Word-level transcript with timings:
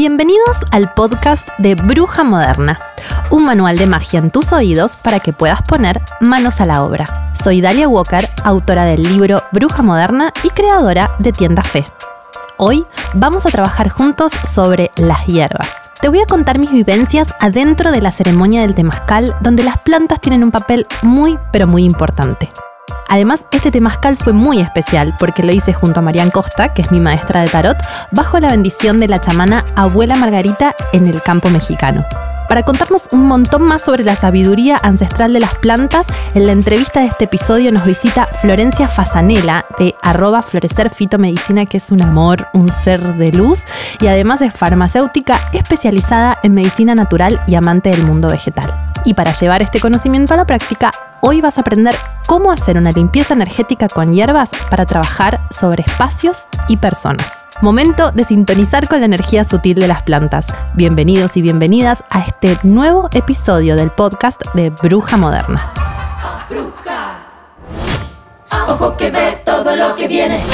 Bienvenidos 0.00 0.58
al 0.70 0.94
podcast 0.94 1.48
de 1.58 1.74
Bruja 1.74 2.22
Moderna, 2.22 2.78
un 3.32 3.44
manual 3.44 3.76
de 3.76 3.88
magia 3.88 4.20
en 4.20 4.30
tus 4.30 4.52
oídos 4.52 4.96
para 4.96 5.18
que 5.18 5.32
puedas 5.32 5.60
poner 5.62 6.00
manos 6.20 6.60
a 6.60 6.66
la 6.66 6.84
obra. 6.84 7.32
Soy 7.34 7.60
Dalia 7.60 7.88
Walker, 7.88 8.24
autora 8.44 8.84
del 8.84 9.02
libro 9.02 9.42
Bruja 9.50 9.82
Moderna 9.82 10.32
y 10.44 10.50
creadora 10.50 11.16
de 11.18 11.32
Tienda 11.32 11.64
Fe. 11.64 11.84
Hoy 12.58 12.86
vamos 13.14 13.44
a 13.44 13.50
trabajar 13.50 13.88
juntos 13.88 14.30
sobre 14.44 14.92
las 14.98 15.26
hierbas. 15.26 15.90
Te 16.00 16.08
voy 16.08 16.20
a 16.20 16.26
contar 16.26 16.60
mis 16.60 16.70
vivencias 16.70 17.34
adentro 17.40 17.90
de 17.90 18.00
la 18.00 18.12
ceremonia 18.12 18.60
del 18.60 18.76
temazcal, 18.76 19.34
donde 19.40 19.64
las 19.64 19.78
plantas 19.78 20.20
tienen 20.20 20.44
un 20.44 20.52
papel 20.52 20.86
muy, 21.02 21.36
pero 21.50 21.66
muy 21.66 21.82
importante. 21.82 22.48
Además, 23.08 23.46
este 23.50 23.70
temazcal 23.70 24.16
fue 24.16 24.32
muy 24.32 24.60
especial 24.60 25.14
porque 25.18 25.42
lo 25.42 25.52
hice 25.52 25.72
junto 25.72 26.00
a 26.00 26.02
Marian 26.02 26.30
Costa, 26.30 26.74
que 26.74 26.82
es 26.82 26.90
mi 26.90 27.00
maestra 27.00 27.40
de 27.40 27.48
tarot, 27.48 27.78
bajo 28.10 28.38
la 28.38 28.48
bendición 28.48 29.00
de 29.00 29.08
la 29.08 29.20
chamana 29.20 29.64
Abuela 29.74 30.14
Margarita 30.14 30.74
en 30.92 31.08
el 31.08 31.22
campo 31.22 31.48
mexicano. 31.48 32.04
Para 32.48 32.62
contarnos 32.62 33.10
un 33.12 33.26
montón 33.26 33.62
más 33.62 33.82
sobre 33.82 34.04
la 34.04 34.16
sabiduría 34.16 34.80
ancestral 34.82 35.34
de 35.34 35.40
las 35.40 35.54
plantas, 35.56 36.06
en 36.34 36.46
la 36.46 36.52
entrevista 36.52 37.00
de 37.00 37.06
este 37.06 37.26
episodio 37.26 37.70
nos 37.72 37.84
visita 37.84 38.26
Florencia 38.40 38.88
Fasanela 38.88 39.66
de 39.78 39.94
arroba 40.02 40.40
florecer 40.40 40.88
fitomedicina, 40.88 41.66
que 41.66 41.76
es 41.76 41.90
un 41.90 42.02
amor, 42.02 42.48
un 42.54 42.70
ser 42.70 43.02
de 43.16 43.32
luz, 43.32 43.66
y 44.00 44.06
además 44.06 44.40
es 44.40 44.54
farmacéutica 44.54 45.38
especializada 45.52 46.38
en 46.42 46.54
medicina 46.54 46.94
natural 46.94 47.42
y 47.46 47.54
amante 47.54 47.90
del 47.90 48.04
mundo 48.04 48.28
vegetal. 48.28 48.74
Y 49.04 49.12
para 49.12 49.34
llevar 49.34 49.60
este 49.60 49.78
conocimiento 49.78 50.32
a 50.32 50.38
la 50.38 50.46
práctica, 50.46 50.90
hoy 51.20 51.42
vas 51.42 51.58
a 51.58 51.60
aprender 51.60 51.94
cómo 52.26 52.50
hacer 52.50 52.78
una 52.78 52.92
limpieza 52.92 53.34
energética 53.34 53.88
con 53.88 54.14
hierbas 54.14 54.50
para 54.70 54.86
trabajar 54.86 55.40
sobre 55.50 55.82
espacios 55.82 56.46
y 56.66 56.78
personas. 56.78 57.47
Momento 57.60 58.12
de 58.12 58.22
sintonizar 58.22 58.86
con 58.86 59.00
la 59.00 59.06
energía 59.06 59.42
sutil 59.42 59.80
de 59.80 59.88
las 59.88 60.04
plantas. 60.04 60.46
Bienvenidos 60.74 61.36
y 61.36 61.42
bienvenidas 61.42 62.04
a 62.08 62.20
este 62.20 62.56
nuevo 62.62 63.08
episodio 63.12 63.74
del 63.74 63.90
podcast 63.90 64.40
de 64.54 64.70
Bruja 64.70 65.16
Moderna. 65.16 65.72
Bruja. 66.48 67.18
Ojo 68.68 68.96
que 68.96 69.10
ve 69.10 69.42
todo 69.44 69.74
lo 69.74 69.96
que 69.96 70.06
viene. 70.06 70.44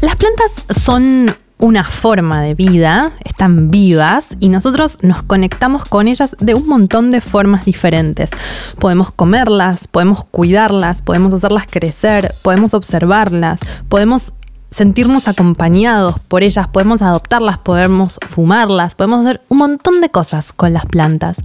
Las 0.00 0.16
plantas 0.16 0.64
son 0.70 1.36
una 1.58 1.84
forma 1.84 2.40
de 2.42 2.54
vida, 2.54 3.12
están 3.24 3.70
vivas 3.70 4.28
y 4.40 4.48
nosotros 4.48 4.98
nos 5.02 5.22
conectamos 5.22 5.84
con 5.84 6.08
ellas 6.08 6.36
de 6.40 6.54
un 6.54 6.66
montón 6.66 7.10
de 7.10 7.20
formas 7.20 7.64
diferentes. 7.64 8.30
Podemos 8.78 9.10
comerlas, 9.12 9.88
podemos 9.88 10.24
cuidarlas, 10.24 11.02
podemos 11.02 11.32
hacerlas 11.32 11.66
crecer, 11.70 12.34
podemos 12.42 12.74
observarlas, 12.74 13.60
podemos 13.88 14.32
sentirnos 14.74 15.28
acompañados 15.28 16.16
por 16.26 16.42
ellas, 16.42 16.66
podemos 16.66 17.00
adoptarlas, 17.00 17.58
podemos 17.58 18.18
fumarlas, 18.28 18.96
podemos 18.96 19.24
hacer 19.24 19.40
un 19.48 19.58
montón 19.58 20.00
de 20.00 20.08
cosas 20.08 20.52
con 20.52 20.72
las 20.72 20.84
plantas. 20.84 21.36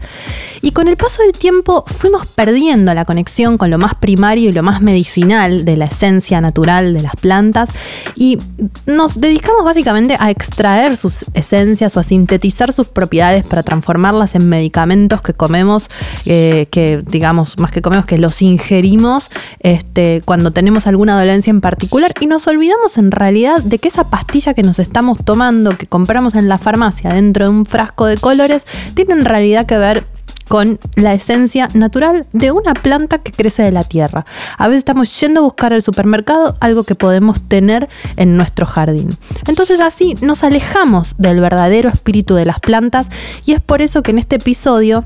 Y 0.62 0.72
con 0.72 0.88
el 0.88 0.98
paso 0.98 1.22
del 1.22 1.34
tiempo 1.34 1.86
fuimos 1.86 2.26
perdiendo 2.26 2.92
la 2.96 3.06
conexión 3.06 3.60
con 3.60 3.70
lo 3.70 3.78
más 3.78 3.94
primario 3.96 4.50
y 4.50 4.52
lo 4.52 4.64
más 4.64 4.82
medicinal 4.82 5.64
de 5.64 5.78
la 5.78 5.86
esencia 5.86 6.42
natural 6.42 6.94
de 6.94 7.02
las 7.04 7.16
plantas 7.16 7.70
y 8.16 8.40
nos 8.88 9.22
dedicamos 9.22 9.64
básicamente 9.64 10.18
a 10.20 10.32
extraer 10.32 10.98
sus 10.98 11.26
esencias 11.36 11.96
o 11.96 12.00
a 12.00 12.04
sintetizar 12.04 12.74
sus 12.74 12.88
propiedades 12.88 13.46
para 13.46 13.62
transformarlas 13.62 14.34
en 14.34 14.50
medicamentos 14.50 15.22
que 15.22 15.34
comemos, 15.34 15.90
eh, 16.26 16.68
que 16.72 17.04
digamos, 17.06 17.60
más 17.60 17.72
que 17.72 17.84
comemos, 17.84 18.08
que 18.08 18.18
los 18.18 18.42
ingerimos 18.42 19.30
este, 19.60 20.22
cuando 20.26 20.52
tenemos 20.52 20.88
alguna 20.88 21.18
dolencia 21.18 21.52
en 21.52 21.62
particular 21.62 22.12
y 22.20 22.26
nos 22.26 22.48
olvidamos 22.48 22.98
en 22.98 23.12
realidad 23.20 23.62
de 23.62 23.78
que 23.78 23.90
esa 23.90 24.10
pastilla 24.10 24.54
que 24.54 24.64
nos 24.64 24.80
estamos 24.80 25.20
tomando, 25.24 25.78
que 25.78 25.88
compramos 25.88 26.36
en 26.36 26.50
la 26.50 26.58
farmacia 26.58 27.14
dentro 27.14 27.46
de 27.46 27.52
un 27.52 27.66
frasco 27.66 28.06
de 28.06 28.18
colores, 28.18 28.66
tiene 28.96 29.14
en 29.14 29.26
realidad 29.26 29.66
que 29.66 29.78
ver 29.78 30.08
con 30.50 30.80
la 30.96 31.14
esencia 31.14 31.68
natural 31.76 32.26
de 32.34 32.52
una 32.52 32.74
planta 32.74 33.20
que 33.20 33.32
crece 33.32 33.62
de 33.62 33.72
la 33.72 33.84
tierra. 33.84 34.26
A 34.58 34.68
veces 34.68 34.80
estamos 34.80 35.18
yendo 35.20 35.42
a 35.42 35.44
buscar 35.44 35.74
al 35.74 35.84
supermercado 35.84 36.58
algo 36.60 36.84
que 36.84 36.96
podemos 36.96 37.40
tener 37.42 37.88
en 38.18 38.36
nuestro 38.36 38.66
jardín. 38.66 39.10
Entonces 39.48 39.80
así 39.80 40.16
nos 40.22 40.44
alejamos 40.44 41.16
del 41.20 41.40
verdadero 41.40 41.88
espíritu 41.90 42.34
de 42.34 42.46
las 42.46 42.60
plantas 42.60 43.10
y 43.46 43.54
es 43.54 43.62
por 43.62 43.84
eso 43.84 44.02
que 44.02 44.12
en 44.12 44.18
este 44.18 44.38
episodio 44.38 45.06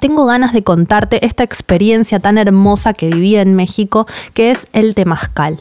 tengo 0.00 0.24
ganas 0.24 0.52
de 0.52 0.62
contarte 0.62 1.26
esta 1.26 1.42
experiencia 1.42 2.20
tan 2.20 2.38
hermosa 2.38 2.94
que 2.94 3.08
viví 3.08 3.36
en 3.36 3.54
México, 3.54 4.06
que 4.32 4.52
es 4.52 4.66
el 4.72 4.94
temazcal. 4.94 5.60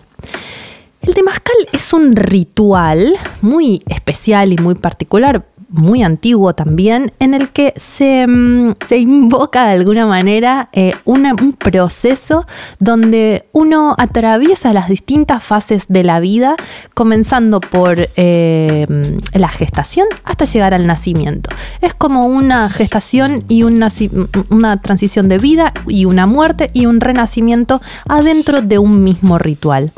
El 1.02 1.16
temazcal 1.16 1.56
es 1.72 1.94
un 1.94 2.16
ritual 2.16 3.14
muy 3.42 3.82
especial 3.88 4.54
y 4.54 4.58
muy 4.58 4.76
particular, 4.76 5.48
muy 5.72 6.04
antiguo 6.04 6.54
también, 6.54 7.14
en 7.20 7.34
el 7.34 7.50
que 7.50 7.74
se, 7.78 8.28
mm, 8.28 8.76
invoca 8.92 9.66
de 9.66 9.72
alguna 9.72 10.06
manera 10.06 10.70
eh, 10.74 10.94
un 11.06 11.54
proceso 11.54 12.46
donde 12.80 13.46
uno 13.54 13.96
atraviesa 13.98 14.74
las 14.74 14.90
distintas 14.90 15.44
fases 15.44 15.86
de 15.88 16.04
la 16.04 16.20
vida, 16.20 16.56
comenzando 16.94 17.62
por 17.62 17.98
eh, 18.16 18.86
la 19.34 19.50
gestación 19.50 20.08
hasta 20.24 20.46
llegar 20.46 20.74
al 20.74 20.88
nacimiento. 20.88 21.50
Es 21.82 21.94
como 21.94 22.26
una 22.26 22.70
gestación 22.70 23.44
y 23.48 23.64
una, 23.64 23.90
una 24.50 24.82
transición 24.82 25.30
de 25.30 25.38
vida 25.38 25.74
y 25.88 26.06
una 26.06 26.26
muerte 26.26 26.70
y 26.74 26.86
un 26.86 27.00
renacimiento 27.00 27.82
adentro 28.08 28.62
de 28.62 28.78
un 28.78 29.04
mismo 29.04 29.38
ritual. 29.38 29.92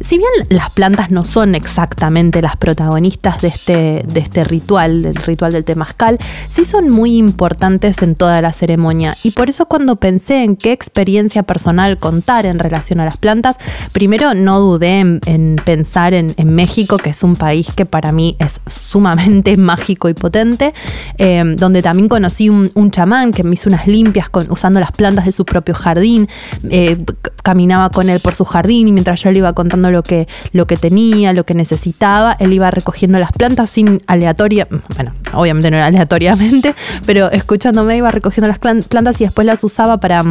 Si 0.00 0.18
bien 0.18 0.30
las 0.50 0.70
plantas 0.70 1.10
no 1.10 1.24
son 1.24 1.54
exactamente 1.54 2.42
las 2.42 2.56
protagonistas 2.56 3.40
de 3.40 3.48
este, 3.48 4.04
de 4.06 4.20
este 4.20 4.44
ritual, 4.44 5.13
del 5.14 5.22
ritual 5.22 5.52
del 5.52 5.64
temazcal, 5.64 6.18
sí 6.50 6.64
son 6.64 6.90
muy 6.90 7.16
importantes 7.16 8.02
en 8.02 8.14
toda 8.14 8.40
la 8.42 8.52
ceremonia. 8.52 9.16
Y 9.22 9.30
por 9.30 9.48
eso 9.48 9.66
cuando 9.66 9.96
pensé 9.96 10.42
en 10.44 10.56
qué 10.56 10.72
experiencia 10.72 11.42
personal 11.42 11.98
contar 11.98 12.46
en 12.46 12.58
relación 12.58 13.00
a 13.00 13.04
las 13.04 13.16
plantas, 13.16 13.56
primero 13.92 14.34
no 14.34 14.60
dudé 14.60 15.00
en, 15.00 15.56
pensar 15.64 16.14
en, 16.14 16.34
México, 16.44 16.98
que 16.98 17.10
es 17.10 17.22
un 17.22 17.36
país 17.36 17.68
que 17.74 17.86
para 17.86 18.12
mí 18.12 18.36
es 18.38 18.60
sumamente 18.66 19.56
mágico 19.56 20.08
y 20.08 20.14
potente, 20.14 20.74
eh, 21.18 21.42
donde 21.56 21.82
también 21.82 22.08
conocí 22.08 22.48
un, 22.48 22.90
chamán 22.90 23.32
que 23.32 23.42
me 23.42 23.54
hizo 23.54 23.68
unas 23.68 23.86
limpias 23.86 24.28
con, 24.28 24.50
usando 24.50 24.78
las 24.78 24.92
plantas 24.92 25.24
de 25.24 25.32
su 25.32 25.44
propio 25.44 25.74
jardín, 25.74 26.28
eh, 26.70 27.02
caminaba 27.42 27.90
con 27.90 28.08
él 28.08 28.20
por 28.20 28.34
su 28.34 28.44
jardín 28.44 28.88
y 28.88 28.92
mientras 28.92 29.22
yo 29.22 29.30
le 29.30 29.38
iba 29.38 29.52
contando 29.52 29.90
lo 29.90 30.02
que, 30.02 30.28
lo 30.52 30.66
que 30.66 30.76
tenía, 30.76 31.32
lo 31.32 31.44
que 31.44 31.54
necesitaba, 31.54 32.36
él 32.38 32.52
iba 32.52 32.70
recogiendo 32.70 33.18
las 33.18 33.32
plantas 33.32 33.70
sin 33.70 34.02
aleatoria, 34.06 34.68
bueno, 35.04 35.12
obviamente 35.32 35.70
no 35.70 35.76
era 35.76 35.86
aleatoriamente, 35.86 36.74
pero 37.06 37.30
escuchándome 37.30 37.96
iba 37.96 38.10
recogiendo 38.10 38.48
las 38.48 38.58
plantas 38.58 39.20
y 39.20 39.24
después 39.24 39.46
las 39.46 39.62
usaba 39.64 39.98
para 39.98 40.22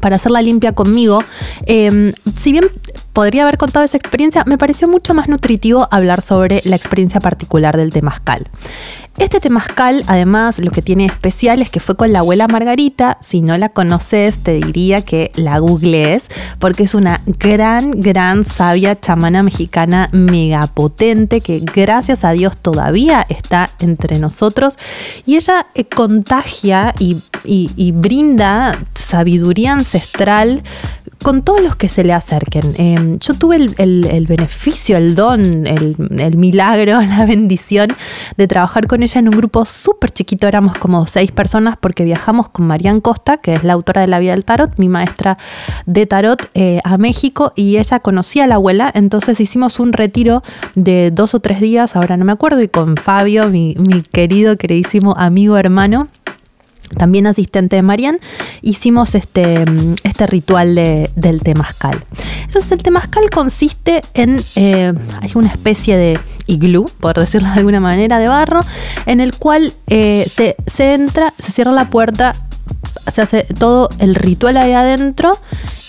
para 0.00 0.16
hacerla 0.16 0.42
limpia 0.42 0.72
conmigo. 0.72 1.22
Em, 1.66 2.12
si 2.36 2.52
bien 2.52 2.66
podría 3.12 3.42
haber 3.42 3.58
contado 3.58 3.84
esa 3.84 3.96
experiencia, 3.96 4.42
me 4.46 4.58
pareció 4.58 4.88
mucho 4.88 5.14
más 5.14 5.28
nutritivo 5.28 5.86
hablar 5.90 6.22
sobre 6.22 6.62
la 6.64 6.76
experiencia 6.76 7.20
particular 7.20 7.76
del 7.76 7.92
temazcal. 7.92 8.48
Este 9.18 9.40
temazcal, 9.40 10.04
además, 10.06 10.58
lo 10.58 10.70
que 10.70 10.80
tiene 10.80 11.04
especial 11.04 11.60
es 11.60 11.70
que 11.70 11.80
fue 11.80 11.96
con 11.96 12.12
la 12.12 12.20
abuela 12.20 12.48
Margarita. 12.48 13.18
Si 13.20 13.42
no 13.42 13.56
la 13.58 13.68
conoces, 13.68 14.38
te 14.38 14.54
diría 14.54 15.02
que 15.02 15.30
la 15.34 15.58
googlees, 15.58 16.28
porque 16.58 16.84
es 16.84 16.94
una 16.94 17.20
gran, 17.26 17.90
gran 18.00 18.42
sabia 18.42 18.98
chamana 18.98 19.42
mexicana 19.42 20.08
mega 20.12 20.66
potente 20.66 21.40
que 21.42 21.60
gracias 21.60 22.24
a 22.24 22.32
Dios 22.32 22.56
todavía 22.56 23.26
está 23.28 23.70
entre 23.80 24.18
nosotros. 24.18 24.78
Y 25.26 25.36
ella 25.36 25.66
eh, 25.74 25.84
contagia 25.84 26.94
y 26.98 27.18
y 27.44 27.90
brinda 27.90 28.84
sabiduría 28.94 29.72
ancestral 29.72 30.62
con 31.22 31.42
todos 31.42 31.60
los 31.60 31.76
que 31.76 31.88
se 31.88 32.04
le 32.04 32.12
acerquen. 32.12 32.74
Em, 32.76 33.18
yo 33.18 33.34
tuve 33.34 33.56
el, 33.56 34.26
beneficio, 34.26 34.96
el 34.96 35.14
don, 35.14 35.66
el, 35.66 36.36
milagro, 36.36 37.00
la 37.00 37.26
bendición 37.26 37.88
de 38.36 38.48
trabajar 38.48 38.86
con 38.86 39.02
ella 39.02 39.18
en 39.20 39.28
un 39.28 39.36
grupo 39.36 39.64
súper 39.64 40.10
chiquito, 40.10 40.46
éramos 40.46 40.76
como 40.78 41.06
seis 41.06 41.30
personas 41.32 41.76
porque 41.78 42.04
viajamos 42.04 42.48
con 42.48 42.66
Marian 42.66 43.00
Costa, 43.00 43.38
que 43.38 43.54
es 43.54 43.64
la 43.64 43.72
autora 43.72 44.02
de 44.02 44.08
La 44.08 44.18
vida 44.18 44.32
del 44.32 44.44
tarot, 44.44 44.78
mi 44.78 44.88
maestra 44.88 45.38
de 45.86 46.06
tarot, 46.06 46.50
eh, 46.54 46.80
a 46.84 46.98
México 46.98 47.52
y 47.56 47.78
ella 47.78 48.00
conocía 48.00 48.44
a 48.44 48.46
la 48.46 48.56
abuela, 48.56 48.90
entonces 48.94 49.40
hicimos 49.40 49.80
un 49.80 49.92
retiro 49.92 50.42
de 50.74 51.10
dos 51.10 51.34
o 51.34 51.40
tres 51.40 51.60
días, 51.60 51.96
ahora 51.96 52.16
no 52.16 52.24
me 52.24 52.32
acuerdo, 52.32 52.60
y 52.62 52.68
con 52.68 52.96
Fabio, 52.96 53.48
mi, 53.48 53.76
mi 53.78 54.02
querido, 54.02 54.56
queridísimo 54.56 55.14
amigo 55.16 55.56
hermano 55.56 56.08
también 56.96 57.26
asistente 57.26 57.76
de 57.76 57.82
Marian, 57.82 58.18
hicimos 58.60 59.14
este, 59.14 59.64
este 60.04 60.26
ritual 60.26 60.74
del 60.74 61.42
temazcal. 61.42 62.04
Entonces 62.44 62.72
el 62.72 62.82
temazcal 62.82 63.30
consiste 63.30 64.02
en 64.14 64.42
eh, 64.56 64.92
hay 65.20 65.30
una 65.34 65.48
especie 65.48 65.96
de 65.96 66.20
iglú, 66.46 66.90
por 67.00 67.18
decirlo 67.18 67.48
de 67.48 67.54
alguna 67.54 67.80
manera, 67.80 68.18
de 68.18 68.28
barro, 68.28 68.60
en 69.06 69.20
el 69.20 69.34
cual 69.36 69.72
eh, 69.86 70.28
se, 70.32 70.56
se 70.66 70.94
entra, 70.94 71.32
se 71.38 71.52
cierra 71.52 71.72
la 71.72 71.88
puerta, 71.88 72.34
se 73.12 73.22
hace 73.22 73.46
todo 73.58 73.88
el 73.98 74.14
ritual 74.14 74.56
ahí 74.56 74.72
adentro 74.72 75.38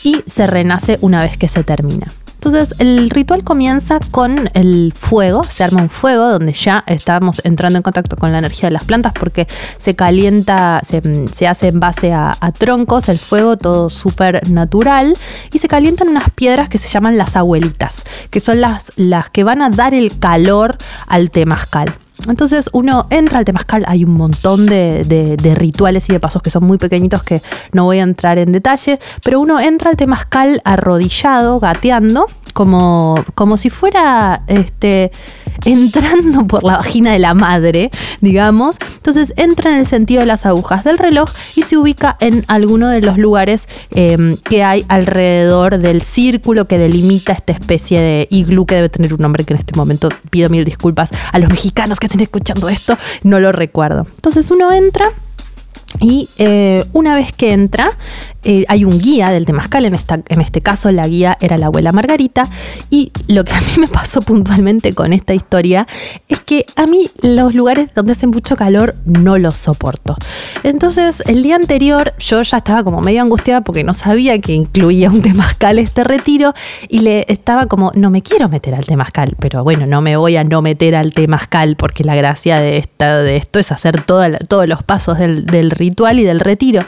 y 0.04 0.22
se 0.26 0.48
renace 0.48 0.98
una 1.02 1.24
vez 1.24 1.38
que 1.38 1.48
se 1.48 1.64
termina. 1.64 2.08
Entonces 2.46 2.78
el 2.80 3.10
ritual 3.10 3.46
comienza 3.46 4.00
con 4.12 4.50
el 4.54 4.92
fuego, 4.94 5.46
se 5.46 5.64
arma 5.64 5.82
un 5.82 5.90
fuego 5.90 6.28
donde 6.28 6.52
ya 6.52 6.84
estamos 6.88 7.40
entrando 7.46 7.78
en 7.78 7.84
contacto 7.84 8.18
con 8.18 8.34
la 8.34 8.40
energía 8.40 8.68
de 8.68 8.74
las 8.74 8.84
plantas 8.84 9.14
porque 9.18 9.48
se 9.78 9.96
calienta, 9.96 10.82
se, 10.86 11.48
hace 11.48 11.68
en 11.70 11.80
base 11.80 12.12
a, 12.12 12.34
troncos, 12.58 13.08
el 13.08 13.18
fuego 13.18 13.56
todo 13.56 13.90
súper 13.90 14.46
natural 14.50 15.14
y 15.54 15.60
se 15.60 15.70
calientan 15.70 16.10
unas 16.10 16.30
piedras 16.32 16.68
que 16.68 16.78
se 16.78 16.90
llaman 16.90 17.18
las 17.18 17.38
abuelitas, 17.38 18.04
que 18.30 18.42
son 18.42 18.60
las, 18.60 18.92
las 18.98 19.30
que 19.30 19.46
van 19.46 19.62
a 19.62 19.70
dar 19.70 19.94
el 19.94 20.20
calor 20.20 20.76
al 21.08 21.32
temazcal. 21.32 21.96
Entonces 22.28 22.70
uno 22.74 23.08
entra 23.10 23.40
al 23.40 23.46
temazcal, 23.46 23.84
hay 23.88 24.04
un 24.04 24.14
montón 24.14 24.66
de, 24.66 25.56
rituales 25.58 26.10
y 26.10 26.14
de 26.14 26.20
pasos 26.20 26.42
que 26.42 26.50
son 26.50 26.64
muy 26.64 26.78
pequeñitos 26.78 27.24
que 27.24 27.42
no 27.72 27.86
voy 27.86 28.00
a 28.00 28.04
entrar 28.04 28.38
en 28.38 28.52
detalle, 28.52 29.00
pero 29.24 29.40
uno 29.40 29.60
entra 29.60 29.90
al 29.90 29.98
temazcal 29.98 30.62
arrodillado, 30.64 31.60
gateando, 31.60 32.28
como, 32.54 33.16
como 33.36 33.58
si 33.58 33.70
fuera 33.70 34.42
este, 34.48 35.12
entrando 35.66 36.46
por 36.48 36.64
la 36.64 36.78
vagina 36.78 37.12
de 37.12 37.20
la 37.20 37.34
madre, 37.34 37.92
digamos. 38.22 38.78
Entonces 38.96 39.34
entra 39.38 39.72
en 39.72 39.80
el 39.80 39.86
sentido 39.86 40.22
de 40.22 40.26
las 40.26 40.46
agujas 40.46 40.84
del 40.84 40.98
reloj 40.98 41.30
y 41.56 41.64
se 41.64 41.78
ubica 41.78 42.18
en 42.20 42.44
alguno 42.48 42.90
de 42.90 43.02
los 43.02 43.18
lugares 43.18 43.68
em, 43.92 44.38
que 44.38 44.64
hay 44.64 44.86
alrededor 44.88 45.78
del 45.78 46.02
círculo 46.02 46.68
que 46.68 46.78
delimita 46.78 47.34
esta 47.34 47.54
especie 47.54 48.00
de 48.02 48.28
iglú 48.30 48.66
que 48.66 48.76
debe 48.76 48.90
tener 48.90 49.14
un 49.14 49.22
nombre 49.22 49.44
que 49.44 49.54
en 49.54 49.60
este 49.60 49.76
momento 49.76 50.10
pido 50.30 50.50
mil 50.50 50.66
disculpas 50.66 51.10
a 51.32 51.40
los 51.40 51.50
mexicanos 51.50 52.00
que 52.00 52.08
estén 52.08 52.22
escuchando 52.22 52.70
esto, 52.70 52.98
no 53.24 53.40
lo 53.40 53.52
recuerdo. 53.52 54.08
Entonces 54.16 54.50
uno 54.52 54.72
entra 54.72 55.12
y 56.00 56.30
eh, 56.38 56.84
una 56.94 57.16
vez 57.16 57.32
que 57.34 57.54
entra, 57.54 57.98
eh, 58.44 58.66
hay 58.68 58.84
un 58.84 59.00
guía 59.00 59.30
del 59.30 59.46
temazcal, 59.46 59.86
en, 59.86 59.96
esta, 59.96 60.20
en 60.28 60.42
este 60.42 60.62
caso 60.62 60.92
la 60.92 61.08
guía 61.08 61.38
era 61.40 61.58
la 61.58 61.68
abuela 61.68 61.92
Margarita, 61.92 62.44
y 62.90 63.12
lo 63.28 63.44
que 63.46 63.54
a 63.54 63.62
mí 63.62 63.68
me 63.78 63.88
pasó 63.88 64.22
puntualmente 64.22 64.94
con 64.94 65.14
esta 65.14 65.34
historia 65.34 65.88
es 66.28 66.40
que 66.42 66.66
a 66.76 66.86
mí 66.88 67.10
los 67.22 67.56
lugares 67.56 67.90
donde 67.96 68.14
hace 68.14 68.28
mucho 68.28 68.56
calor 68.56 68.96
no 69.06 69.38
los 69.38 69.58
soporto. 69.58 70.18
Entonces 70.64 71.24
el 71.26 71.44
día 71.44 71.56
anterior 71.56 72.14
yo 72.20 72.42
ya 72.42 72.58
estaba 72.58 72.84
como 72.84 73.02
medio 73.02 73.22
angustiada 73.22 73.62
porque 73.62 73.84
no 73.84 73.94
sabía 73.94 74.38
que 74.40 74.54
incluía 74.54 75.10
un 75.10 75.22
temazcal 75.22 75.80
este 75.80 76.04
retiro 76.04 76.54
y 76.90 77.00
le 77.00 77.26
estaba 77.30 77.68
como, 77.68 77.92
no 77.96 78.10
me 78.10 78.22
quiero 78.22 78.50
meter 78.50 78.76
al 78.76 78.86
temazcal, 78.86 79.36
pero 79.40 79.64
bueno, 79.64 79.86
no 79.86 80.02
me 80.02 80.18
voy 80.18 80.36
a 80.36 80.44
no 80.44 80.62
meter 80.62 80.96
al 80.96 81.14
temazcal 81.14 81.76
porque 81.76 82.04
la 82.04 82.16
gracia 82.16 82.60
de, 82.60 82.78
esta, 82.78 83.20
de 83.20 83.38
esto 83.38 83.60
es 83.60 83.72
hacer 83.72 84.04
todos 84.04 84.68
los 84.68 84.84
pasos 84.84 85.18
del, 85.18 85.46
del 85.46 85.72
ritual 85.84 86.20
y 86.20 86.24
del 86.24 86.40
retiro. 86.40 86.82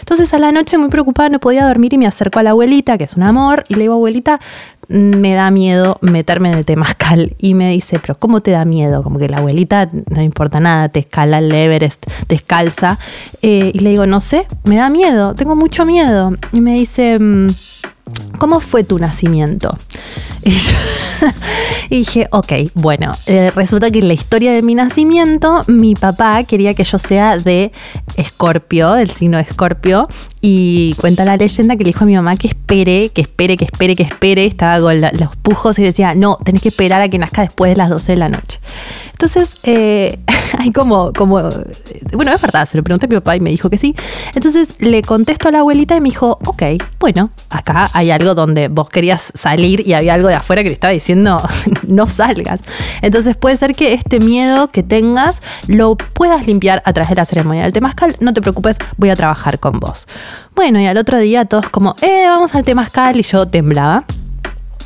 Entonces 0.00 0.32
a 0.34 0.38
la 0.38 0.52
noche 0.52 0.78
muy 0.78 0.88
preocupada 0.88 1.28
no 1.28 1.38
podía 1.38 1.66
dormir 1.66 1.94
y 1.94 1.98
me 1.98 2.06
acerco 2.06 2.38
a 2.38 2.42
la 2.42 2.50
abuelita, 2.50 2.98
que 2.98 3.04
es 3.04 3.14
un 3.14 3.22
amor, 3.22 3.64
y 3.68 3.74
le 3.74 3.82
digo, 3.82 3.94
abuelita, 3.94 4.40
me 4.88 5.32
da 5.34 5.50
miedo 5.50 5.98
meterme 6.00 6.50
en 6.50 6.58
el 6.58 6.64
temazcal. 6.66 7.34
Y 7.38 7.54
me 7.54 7.70
dice, 7.70 7.98
pero 7.98 8.14
¿cómo 8.16 8.40
te 8.40 8.50
da 8.50 8.64
miedo? 8.64 9.02
Como 9.02 9.18
que 9.18 9.28
la 9.28 9.38
abuelita 9.38 9.88
no 10.10 10.22
importa 10.22 10.60
nada, 10.60 10.88
te 10.88 11.00
escala 11.00 11.38
el 11.38 11.52
Everest 11.52 12.06
descalza. 12.28 12.98
Eh, 13.40 13.70
y 13.72 13.78
le 13.78 13.90
digo, 13.90 14.06
no 14.06 14.20
sé, 14.20 14.46
me 14.64 14.76
da 14.76 14.90
miedo, 14.90 15.34
tengo 15.34 15.56
mucho 15.56 15.86
miedo. 15.86 16.32
Y 16.52 16.60
me 16.60 16.74
dice, 16.74 17.18
mm, 17.18 17.48
¿cómo 18.38 18.60
fue 18.60 18.84
tu 18.84 18.98
nacimiento? 18.98 19.76
Y, 21.90 21.98
dije, 21.98 22.26
ok, 22.30 22.52
bueno, 22.74 23.12
eh, 23.26 23.50
resulta 23.50 23.90
que 23.90 23.98
en 23.98 24.08
la 24.08 24.14
historia 24.14 24.52
de 24.52 24.62
mi 24.62 24.74
nacimiento, 24.74 25.62
mi 25.66 25.94
papá 25.94 26.42
quería 26.44 26.74
que 26.74 26.84
yo 26.84 26.98
sea 26.98 27.36
de 27.36 27.70
Escorpio, 28.16 28.96
el 28.96 29.10
signo 29.10 29.36
de 29.36 29.42
Escorpio, 29.42 30.08
y 30.40 30.94
cuenta 30.94 31.24
la 31.24 31.36
leyenda 31.36 31.76
que 31.76 31.84
le 31.84 31.88
dijo 31.88 32.04
a 32.04 32.06
mi 32.06 32.14
mamá 32.14 32.36
que 32.36 32.48
espere, 32.48 33.10
que 33.10 33.22
espere, 33.22 33.56
que 33.56 33.64
espere, 33.66 33.94
que 33.94 34.04
espere. 34.04 34.46
Estaba 34.46 34.80
con 34.80 35.00
los 35.00 35.36
pujos 35.42 35.78
y 35.78 35.82
decía, 35.82 36.14
no, 36.14 36.38
tenés 36.42 36.62
que 36.62 36.68
esperar 36.68 37.02
a 37.02 37.08
que 37.08 37.18
nazca 37.18 37.42
después 37.42 37.70
de 37.70 37.76
las 37.76 37.90
12 37.90 38.12
de 38.12 38.18
la 38.18 38.28
noche. 38.28 38.58
Entonces, 39.12 39.58
eh, 39.62 40.18
hay 40.58 40.72
como, 40.72 41.12
bueno, 41.12 42.32
es 42.32 42.40
verdad, 42.40 42.66
se 42.68 42.76
lo 42.76 42.82
pregunté 42.82 43.06
a 43.06 43.08
mi 43.08 43.16
papá 43.16 43.36
y 43.36 43.40
me 43.40 43.50
dijo 43.50 43.70
que 43.70 43.78
sí. 43.78 43.94
Entonces 44.34 44.80
le 44.80 45.02
contesto 45.02 45.48
a 45.48 45.52
la 45.52 45.60
abuelita 45.60 45.96
y 45.96 46.00
me 46.00 46.08
dijo, 46.08 46.38
ok, 46.44 46.62
bueno, 46.98 47.30
acá 47.50 47.88
hay 47.92 48.10
algo 48.10 48.34
donde 48.34 48.68
vos 48.68 48.88
querías 48.88 49.32
salir 49.34 49.86
y 49.86 49.94
había 49.94 50.14
algo 50.14 50.28
de 50.28 50.34
afuera 50.34 50.62
que 50.62 50.68
te 50.68 50.74
estaba 50.74 50.92
diciendo, 50.92 51.38
no 51.86 52.06
salgas. 52.06 52.62
Entonces 53.00 53.36
puede 53.36 53.56
ser 53.56 53.74
que 53.74 53.92
este 53.92 54.20
miedo 54.20 54.68
que 54.68 54.82
tengas 54.82 55.42
lo 55.68 55.96
puedas 55.96 56.46
limpiar 56.46 56.82
a 56.84 56.92
través 56.92 57.10
de 57.10 57.16
la 57.16 57.24
ceremonia 57.24 57.62
del 57.64 57.72
temazcal. 57.72 58.16
No 58.20 58.32
te 58.32 58.40
preocupes, 58.40 58.78
voy 58.96 59.10
a 59.10 59.16
trabajar 59.16 59.58
con 59.58 59.80
vos. 59.80 60.06
Bueno, 60.54 60.80
y 60.80 60.86
al 60.86 60.98
otro 60.98 61.18
día 61.18 61.44
todos 61.44 61.70
como, 61.70 61.94
eh, 62.02 62.24
vamos 62.26 62.54
al 62.54 62.64
temazcal 62.64 63.18
y 63.18 63.22
yo 63.22 63.46
temblaba. 63.46 64.04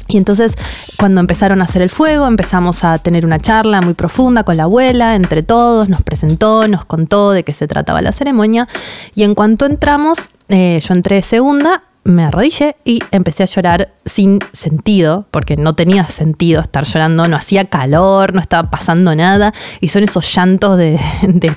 Y 0.09 0.17
entonces 0.17 0.55
cuando 0.99 1.21
empezaron 1.21 1.61
a 1.61 1.65
hacer 1.65 1.83
el 1.83 1.91
fuego 1.91 2.27
empezamos 2.27 2.85
a 2.85 2.99
tener 2.99 3.25
una 3.25 3.39
charla 3.39 3.81
muy 3.81 3.95
profunda 3.95 4.45
con 4.45 4.57
la 4.57 4.65
abuela, 4.65 5.15
entre 5.15 5.43
todos, 5.43 5.89
nos 5.89 6.03
presentó, 6.03 6.69
nos 6.69 6.85
contó 6.85 7.33
de 7.33 7.45
qué 7.45 7.53
se 7.53 7.67
trataba 7.67 8.03
la 8.03 8.13
ceremonia. 8.13 8.69
Y 9.15 9.25
en 9.25 9.35
cuanto 9.35 9.67
entramos, 9.67 10.31
eh, 10.49 10.81
yo 10.87 10.95
entré 10.95 11.23
segunda, 11.23 11.83
me 12.07 12.25
arrodillé 12.25 12.77
y 12.85 13.01
empecé 13.11 13.43
a 13.43 13.47
llorar 13.47 13.93
sin 14.05 14.39
sentido, 14.53 15.27
porque 15.31 15.57
no 15.57 15.75
tenía 15.75 16.09
sentido 16.09 16.63
estar 16.63 16.85
llorando, 16.85 17.27
no 17.27 17.37
hacía 17.37 17.65
calor, 17.65 18.33
no 18.35 18.41
estaba 18.41 18.71
pasando 18.71 19.15
nada, 19.17 19.53
y 19.81 19.89
son 19.89 20.05
esos 20.05 20.33
llantos 20.33 20.79
de, 20.79 20.99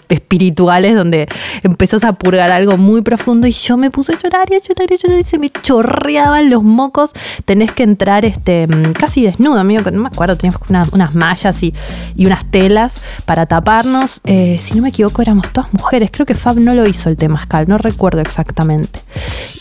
espirituales 0.09 0.95
donde 0.95 1.27
empezás 1.63 2.03
a 2.03 2.13
purgar 2.13 2.49
algo 2.51 2.77
muy 2.77 3.01
profundo 3.01 3.47
y 3.47 3.51
yo 3.51 3.77
me 3.77 3.91
puse 3.91 4.13
a 4.13 4.17
llorar 4.17 4.47
y 4.51 4.55
a 4.55 4.59
llorar 4.59 4.87
y 4.89 4.93
a 4.95 4.97
llorar 4.97 5.19
y 5.19 5.23
se 5.23 5.37
me 5.37 5.49
chorreaban 5.49 6.49
los 6.49 6.63
mocos, 6.63 7.13
tenés 7.45 7.71
que 7.71 7.83
entrar 7.83 8.25
este, 8.25 8.67
casi 8.97 9.23
desnudo, 9.23 9.59
amigo, 9.59 9.89
no 9.91 10.01
me 10.01 10.07
acuerdo, 10.07 10.35
teníamos 10.35 10.61
unas 10.69 11.15
mallas 11.15 11.61
y, 11.63 11.73
unas 12.17 12.45
telas 12.51 13.01
para 13.25 13.45
taparnos, 13.45 14.21
eh, 14.25 14.59
si 14.61 14.75
no 14.75 14.83
me 14.83 14.89
equivoco 14.89 15.21
éramos 15.21 15.51
todas 15.51 15.73
mujeres, 15.73 16.11
creo 16.11 16.25
que 16.25 16.35
Fab 16.35 16.59
no 16.59 16.73
lo 16.73 16.87
hizo 16.87 17.09
el 17.09 17.17
temazcal, 17.17 17.67
no 17.67 17.77
recuerdo 17.77 18.21
exactamente. 18.21 18.99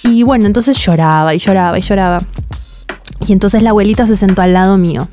Y 0.04 0.22
bueno, 0.22 0.46
entonces 0.46 0.77
lloraba 0.78 1.34
y 1.34 1.38
lloraba 1.38 1.78
y 1.78 1.82
lloraba. 1.82 2.18
Y 3.26 3.32
entonces 3.32 3.62
la 3.62 3.70
abuelita 3.70 4.06
se 4.06 4.16
sentó 4.16 4.42
al 4.42 4.52
lado 4.52 4.78
mío 4.78 5.08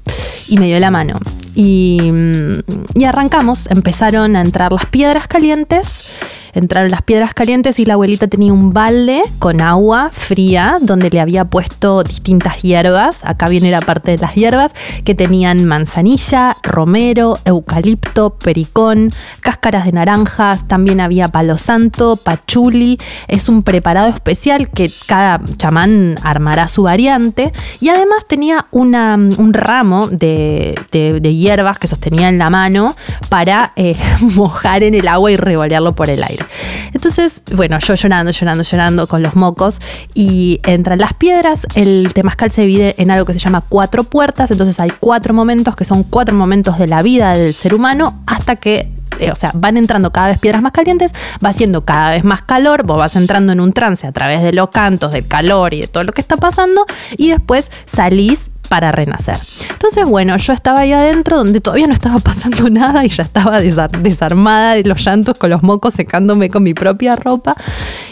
y 0.48 0.57
me 0.57 0.67
dio 0.67 0.79
la 0.79 0.91
mano. 0.91 1.19
Y, 1.55 2.00
mm, 2.12 2.60
y 2.95 3.05
arrancamos, 3.05 3.67
empezaron 3.69 4.36
a 4.36 4.41
entrar 4.41 4.72
las 4.72 4.86
piedras 4.86 5.27
calientes 5.27 6.19
entraron 6.55 6.89
las 6.89 7.03
piedras 7.03 7.33
calientes 7.33 7.79
y 7.79 7.85
la 7.85 7.93
abuelita 7.93 8.27
tenía 8.27 8.51
un 8.51 8.74
balde 8.74 9.21
con 9.39 9.62
agua 9.62 10.09
fría 10.12 10.77
donde 10.81 11.09
le 11.09 11.19
había 11.19 11.45
puesto 11.45 12.03
distintas 12.03 12.62
hierbas. 12.62 13.24
Acá 13.24 13.47
viene 13.47 13.69
la 13.69 13.81
parte 13.81 14.12
de 14.12 14.17
las 14.17 14.33
hierbas 14.33 14.71
que 15.03 15.13
tenían 15.13 15.65
manzanilla, 15.65 16.55
romero, 16.63 17.38
eucalipto, 17.45 18.38
pericón, 18.38 19.09
cáscaras 19.41 19.85
de 19.85 19.91
naranjas, 19.91 20.67
también 20.67 21.00
había 21.01 21.27
palo 21.27 21.57
santo, 21.57 22.15
pachuli. 22.15 22.97
Es 23.27 23.50
un 23.50 23.63
preparado 23.63 24.09
especial 24.09 24.69
que 24.69 24.89
cada 25.05 25.39
chamán 25.57 26.15
armará 26.24 26.67
su 26.67 26.83
variante 26.83 27.51
y 27.81 27.89
además 27.89 28.25
tenía 28.27 28.67
un 28.71 29.53
ramo 29.53 30.07
de, 30.07 30.75
hierbas 31.21 31.77
que 31.79 31.88
sostenía 31.88 32.29
en 32.29 32.38
la 32.38 32.50
mano 32.50 32.95
para 33.29 33.74
eh, 33.75 33.95
mojar 34.35 34.83
en 34.83 34.95
el 34.95 35.07
agua 35.07 35.31
y 35.31 35.35
revolearlo 35.35 35.93
por 35.93 36.09
el 36.09 36.24
aire. 36.24 36.44
Entonces, 36.93 37.41
bueno, 37.53 37.77
yo 37.79 37.95
llorando, 37.95 38.31
llorando, 38.31 38.63
llorando 38.63 39.07
con 39.07 39.21
los 39.21 39.35
mocos 39.35 39.79
y 40.13 40.59
entran 40.63 40.99
las 40.99 41.13
piedras. 41.13 41.61
El 41.75 42.11
temazcal 42.13 42.51
se 42.51 42.61
divide 42.61 42.95
en 42.97 43.11
algo 43.11 43.25
que 43.25 43.33
se 43.33 43.39
llama 43.39 43.61
cuatro 43.67 44.03
puertas. 44.03 44.51
Entonces 44.51 44.79
hay 44.79 44.91
cuatro 44.99 45.33
momentos 45.33 45.75
que 45.75 45.85
son 45.85 46.03
cuatro 46.03 46.35
momentos 46.35 46.77
de 46.77 46.87
la 46.87 47.01
vida 47.01 47.33
del 47.33 47.53
ser 47.53 47.73
humano 47.73 48.21
hasta 48.25 48.55
que 48.55 48.91
eh, 49.19 49.31
o 49.31 49.35
sea, 49.35 49.51
van 49.53 49.77
entrando 49.77 50.11
cada 50.11 50.27
vez 50.27 50.39
piedras 50.39 50.61
más 50.61 50.73
calientes, 50.73 51.13
va 51.43 51.49
haciendo 51.49 51.85
cada 51.85 52.11
vez 52.11 52.23
más 52.23 52.41
calor, 52.41 52.83
vos 52.83 52.97
vas 52.97 53.15
entrando 53.15 53.53
en 53.53 53.61
un 53.61 53.71
trance 53.71 54.05
a 54.05 54.11
través 54.11 54.41
de 54.41 54.51
los 54.51 54.69
cantos, 54.69 55.13
del 55.13 55.27
calor 55.27 55.73
y 55.73 55.81
de 55.81 55.87
todo 55.87 56.03
lo 56.03 56.11
que 56.11 56.21
está 56.21 56.37
pasando, 56.37 56.85
y 57.17 57.29
después 57.29 57.71
salís 57.85 58.49
para 58.65 58.91
renacer. 58.91 59.38
Entonces, 59.69 60.07
bueno, 60.07 60.36
yo 60.38 60.53
estaba 60.53 60.81
ahí 60.81 60.91
adentro 60.91 61.38
donde 61.38 61.62
todavía 61.62 61.88
no 61.88 61.93
estaba 61.93 62.19
pasando 62.19 62.69
nada 62.72 63.05
y 63.05 63.10
ya 63.10 63.24
estaba 63.24 63.60
desarmada 63.60 64.74
de 64.74 64.84
los 64.84 65.03
llantos 65.03 65.38
con 65.38 65.50
los 65.50 65.63
mocos 65.63 65.93
secándome 65.93 66.50
con 66.50 66.63
mi 66.63 66.74
propia 66.74 67.15
ropa. 67.15 67.55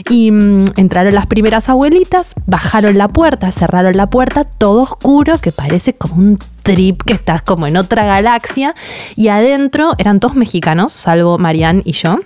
Y 0.10 0.32
mm, 0.32 0.66
entraron 0.78 1.14
las 1.14 1.28
primeras 1.28 1.70
abuelitas, 1.70 2.34
bajaron 2.46 2.98
la 2.98 3.08
puerta, 3.08 3.52
cerraron 3.52 3.96
la 3.98 4.10
puerta, 4.10 4.44
todo 4.44 4.82
oscuro, 4.82 5.38
que 5.40 5.52
parece 5.52 5.94
como 5.94 6.16
un 6.16 6.40
trip 6.64 7.02
que 7.04 7.14
estás 7.14 7.42
como 7.42 7.68
en 7.68 7.78
otra 7.78 8.06
galaxia. 8.06 8.76
Y 9.16 9.28
adentro 9.28 9.96
eran 9.98 10.20
todos 10.20 10.36
mexicanos, 10.36 10.94
salvo 10.94 11.38
Marianne 11.38 11.82
y 11.86 11.94
yo. 11.94 12.20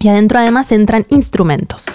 Y 0.00 0.08
adentro 0.08 0.38
además 0.38 0.72
entran 0.72 1.06
instrumentos 1.10 1.86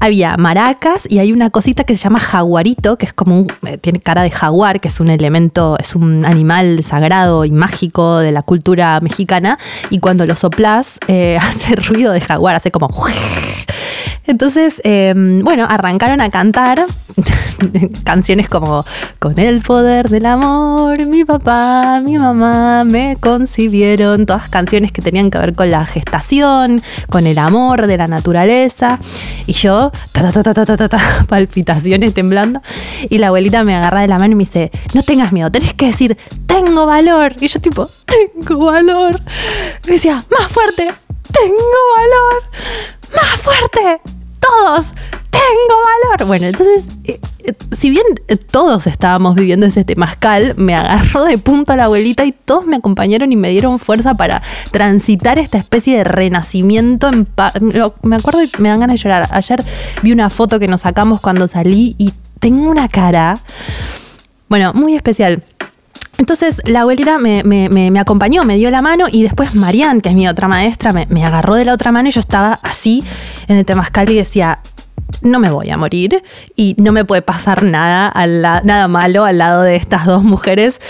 había 0.00 0.36
maracas 0.38 1.06
y 1.08 1.18
hay 1.18 1.32
una 1.32 1.50
cosita 1.50 1.84
que 1.84 1.94
se 1.96 2.02
llama 2.02 2.20
jaguarito, 2.20 2.96
que 2.96 3.06
es 3.06 3.12
como 3.12 3.38
un, 3.38 3.52
eh, 3.66 3.76
tiene 3.76 4.00
cara 4.00 4.22
de 4.22 4.30
jaguar, 4.30 4.80
que 4.80 4.88
es 4.88 4.98
un 4.98 5.10
elemento, 5.10 5.76
es 5.78 5.94
un 5.94 6.24
animal 6.24 6.82
sagrado 6.82 7.44
y 7.44 7.52
mágico 7.52 8.18
de 8.18 8.32
la 8.32 8.42
cultura 8.42 8.98
mexicana. 9.00 9.58
Y 9.90 9.98
cuando 10.00 10.26
lo 10.26 10.36
soplas, 10.36 10.98
eh, 11.06 11.38
hace 11.40 11.76
ruido 11.76 12.12
de 12.12 12.20
jaguar, 12.20 12.56
hace 12.56 12.70
como. 12.70 12.88
Entonces, 14.26 14.80
em, 14.84 15.42
bueno, 15.42 15.66
arrancaron 15.68 16.20
a 16.20 16.30
cantar 16.30 16.86
canciones 18.04 18.48
como 18.48 18.84
Con 19.18 19.38
el 19.38 19.60
poder 19.60 20.08
del 20.08 20.26
amor, 20.26 21.06
mi 21.06 21.24
papá, 21.24 22.00
mi 22.04 22.18
mamá 22.18 22.84
me 22.84 23.16
concibieron, 23.20 24.26
todas 24.26 24.48
canciones 24.48 24.92
que 24.92 25.02
tenían 25.02 25.30
que 25.30 25.38
ver 25.38 25.54
con 25.54 25.70
la 25.70 25.84
gestación, 25.86 26.82
con 27.08 27.26
el 27.26 27.38
amor 27.38 27.86
de 27.86 27.96
la 27.96 28.06
naturaleza. 28.06 28.98
Y 29.46 29.52
yo, 29.52 29.90
ta, 30.12 30.30
ta, 30.30 30.42
ta, 30.42 30.54
ta, 30.54 30.88
ta, 30.88 31.24
palpitaciones 31.28 32.14
temblando. 32.14 32.60
Y 33.08 33.18
la 33.18 33.28
abuelita 33.28 33.64
me 33.64 33.74
agarra 33.74 34.02
de 34.02 34.08
la 34.08 34.18
mano 34.18 34.32
y 34.32 34.36
me 34.36 34.44
dice, 34.44 34.70
no 34.94 35.02
tengas 35.02 35.32
miedo, 35.32 35.50
tenés 35.50 35.74
que 35.74 35.86
decir, 35.86 36.16
tengo 36.46 36.86
valor. 36.86 37.34
Y 37.40 37.48
yo 37.48 37.60
tipo, 37.60 37.88
tengo 38.06 38.66
valor. 38.66 39.20
Me 39.86 39.92
decía, 39.92 40.22
más 40.30 40.50
fuerte, 40.50 40.92
tengo 41.32 41.56
valor, 41.96 42.42
más 43.14 43.40
fuerte, 43.40 44.00
todos, 44.40 44.92
tengo 45.30 45.74
valor. 46.10 46.26
Bueno, 46.26 46.46
entonces, 46.46 46.88
eh, 47.04 47.20
eh, 47.44 47.54
si 47.70 47.90
bien 47.90 48.04
eh, 48.28 48.36
todos 48.36 48.86
estábamos 48.86 49.34
viviendo 49.34 49.66
ese 49.66 49.84
temazcal, 49.84 50.54
me 50.56 50.74
agarró 50.74 51.24
de 51.24 51.38
punta 51.38 51.76
la 51.76 51.84
abuelita 51.84 52.24
y 52.24 52.32
todos 52.32 52.66
me 52.66 52.76
acompañaron 52.76 53.32
y 53.32 53.36
me 53.36 53.50
dieron 53.50 53.78
fuerza 53.78 54.14
para 54.14 54.42
transitar 54.70 55.38
esta 55.38 55.58
especie 55.58 55.96
de 55.96 56.04
renacimiento. 56.04 57.08
En 57.08 57.28
me 58.02 58.16
acuerdo 58.16 58.42
y 58.42 58.50
me 58.58 58.68
dan 58.68 58.80
ganas 58.80 58.94
de 58.94 59.02
llorar. 59.02 59.28
Ayer 59.30 59.64
vi 60.02 60.12
una 60.12 60.30
foto 60.30 60.58
que 60.58 60.66
nos 60.66 60.82
sacamos 60.82 61.20
cuando 61.20 61.48
salí 61.48 61.94
y 61.98 62.12
tengo 62.38 62.68
una 62.70 62.88
cara, 62.88 63.38
bueno, 64.48 64.72
muy 64.74 64.94
especial. 64.94 65.42
Entonces 66.20 66.60
la 66.66 66.82
abuelita 66.82 67.18
me, 67.18 67.98
acompañó, 67.98 68.44
me 68.44 68.56
dio 68.58 68.70
la 68.70 68.82
mano 68.82 69.06
y 69.10 69.22
después 69.22 69.54
Marianne, 69.54 70.02
que 70.02 70.10
es 70.10 70.14
mi 70.14 70.28
otra 70.28 70.48
maestra, 70.48 70.92
me, 70.92 71.06
me, 71.06 71.24
agarró 71.24 71.54
de 71.54 71.64
la 71.64 71.72
otra 71.72 71.92
mano 71.92 72.10
y 72.10 72.12
yo 72.12 72.20
estaba 72.20 72.58
así 72.62 73.02
en 73.48 73.56
el 73.56 73.64
temazcal 73.64 74.10
y 74.10 74.16
decía, 74.16 74.58
no 75.22 75.38
me 75.38 75.50
voy 75.50 75.70
a 75.70 75.76
morir 75.76 76.22
y 76.56 76.74
no 76.78 76.92
me 76.92 77.04
puede 77.04 77.22
pasar 77.22 77.62
nada, 77.62 78.12
nada 78.64 78.88
malo 78.88 79.24
al 79.24 79.38
lado 79.38 79.62
de 79.62 79.76
estas 79.76 80.06
dos 80.06 80.22
mujeres. 80.22 80.80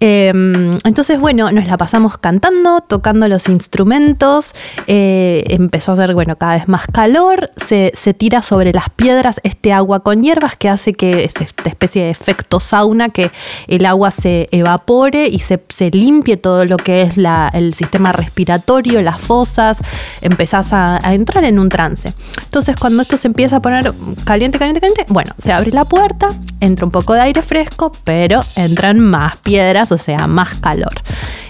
Em, 0.00 0.72
entonces, 0.84 1.18
bueno, 1.18 1.50
nos 1.50 1.66
la 1.66 1.76
pasamos 1.76 2.16
cantando, 2.16 2.80
tocando 2.80 3.28
los 3.28 3.48
instrumentos, 3.48 4.54
eh, 4.86 5.44
empezó 5.48 5.92
a 5.92 5.94
hacer, 5.94 6.14
bueno, 6.14 6.36
cada 6.36 6.54
vez 6.54 6.68
más 6.68 6.86
calor, 6.86 7.50
se, 7.56 7.92
tira 8.14 8.42
sobre 8.42 8.72
las 8.72 8.90
piedras 8.90 9.40
este 9.44 9.72
agua 9.72 10.00
con 10.00 10.22
hierbas 10.22 10.56
que 10.56 10.68
hace 10.68 10.94
que 10.94 11.24
es 11.24 11.34
esta 11.40 11.68
especie 11.68 12.04
de 12.04 12.10
efecto 12.10 12.60
sauna, 12.60 13.10
que 13.10 13.30
el 13.68 13.86
agua 13.86 14.10
se 14.10 14.48
evapore 14.52 15.28
y 15.28 15.38
se, 15.38 15.60
limpie 15.92 16.36
todo 16.36 16.64
lo 16.64 16.76
que 16.76 17.02
es 17.02 17.14
el 17.16 17.74
sistema 17.74 18.12
respiratorio, 18.12 19.02
las 19.02 19.20
fosas, 19.20 19.80
empezás 20.20 20.72
a, 20.72 20.98
a 21.02 21.14
entrar 21.14 21.44
en 21.44 21.58
un 21.58 21.68
trance. 21.68 22.12
Entonces, 22.44 22.76
cuando 22.76 23.02
esto 23.02 23.16
se 23.16 23.28
empieza 23.28 23.59
poner 23.60 23.92
caliente, 24.24 24.58
caliente, 24.58 24.80
caliente. 24.80 25.06
Bueno, 25.08 25.32
se 25.36 25.52
abre 25.52 25.70
la 25.70 25.84
puerta, 25.84 26.28
entra 26.60 26.86
un 26.86 26.92
poco 26.92 27.14
de 27.14 27.20
aire 27.20 27.42
fresco, 27.42 27.92
pero 28.04 28.40
entran 28.56 29.00
más 29.00 29.36
piedras, 29.38 29.92
o 29.92 29.98
sea, 29.98 30.26
más 30.26 30.58
calor. 30.58 31.02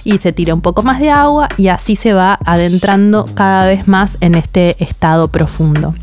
Y 0.04 0.18
se 0.18 0.32
tira 0.32 0.54
un 0.54 0.60
poco 0.60 0.82
más 0.82 1.00
de 1.00 1.10
agua 1.10 1.48
y 1.56 1.68
así 1.68 1.96
se 1.96 2.12
va 2.12 2.38
adentrando 2.44 3.26
cada 3.34 3.66
vez 3.66 3.86
más 3.86 4.16
en 4.20 4.34
este 4.34 4.82
estado 4.82 5.28
profundo 5.28 5.94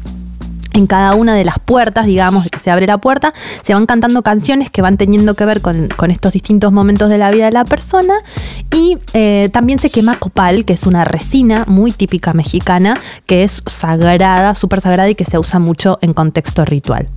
en 0.78 0.88
cada 0.88 1.16
una 1.16 1.36
de 1.36 1.44
las 1.44 1.60
puertas, 1.60 2.06
digamos, 2.06 2.48
que 2.50 2.60
se 2.60 2.72
abre 2.72 2.88
la 2.88 2.98
puerta, 3.00 3.34
se 3.62 3.74
van 3.74 3.86
cantando 3.86 4.22
canciones 4.22 4.70
que 4.70 4.82
van 4.82 4.98
teniendo 4.98 5.34
que 5.34 5.46
ver 5.46 5.62
con, 5.62 5.90
estos 6.10 6.34
distintos 6.34 6.72
momentos 6.72 7.10
de 7.10 7.18
la 7.18 7.30
vida 7.32 7.46
de 7.46 7.52
la 7.52 7.66
persona 7.66 8.14
y 8.74 8.98
eh, 9.14 9.50
también 9.52 9.80
se 9.80 9.90
quema 9.90 10.20
copal, 10.20 10.64
que 10.64 10.74
es 10.74 10.84
una 10.84 11.04
resina 11.04 11.66
muy 11.68 11.92
típica 11.92 12.34
mexicana, 12.34 13.00
que 13.26 13.44
es 13.44 13.62
sagrada, 13.66 14.56
súper 14.56 14.82
sagrada 14.82 15.10
y 15.10 15.16
que 15.16 15.26
se 15.26 15.38
usa 15.38 15.60
mucho 15.60 15.98
en 16.02 16.14
contexto 16.14 16.64
ritual. 16.64 17.08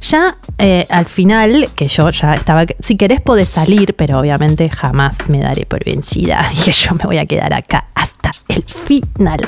Ya 0.00 0.36
eh, 0.58 0.86
al 0.90 1.06
final, 1.06 1.68
que 1.76 1.88
yo 1.88 2.10
ya 2.10 2.34
estaba, 2.34 2.64
si 2.80 2.96
querés 2.96 3.20
podés 3.20 3.48
salir, 3.48 3.94
pero 3.94 4.18
obviamente 4.18 4.68
jamás 4.70 5.28
me 5.28 5.40
daré 5.40 5.66
por 5.66 5.84
vencida 5.84 6.44
que 6.64 6.72
yo 6.72 6.94
me 6.94 7.04
voy 7.04 7.18
a 7.18 7.26
quedar 7.26 7.52
acá 7.52 7.86
hasta 7.94 8.32
el 8.48 8.64
final. 8.64 9.40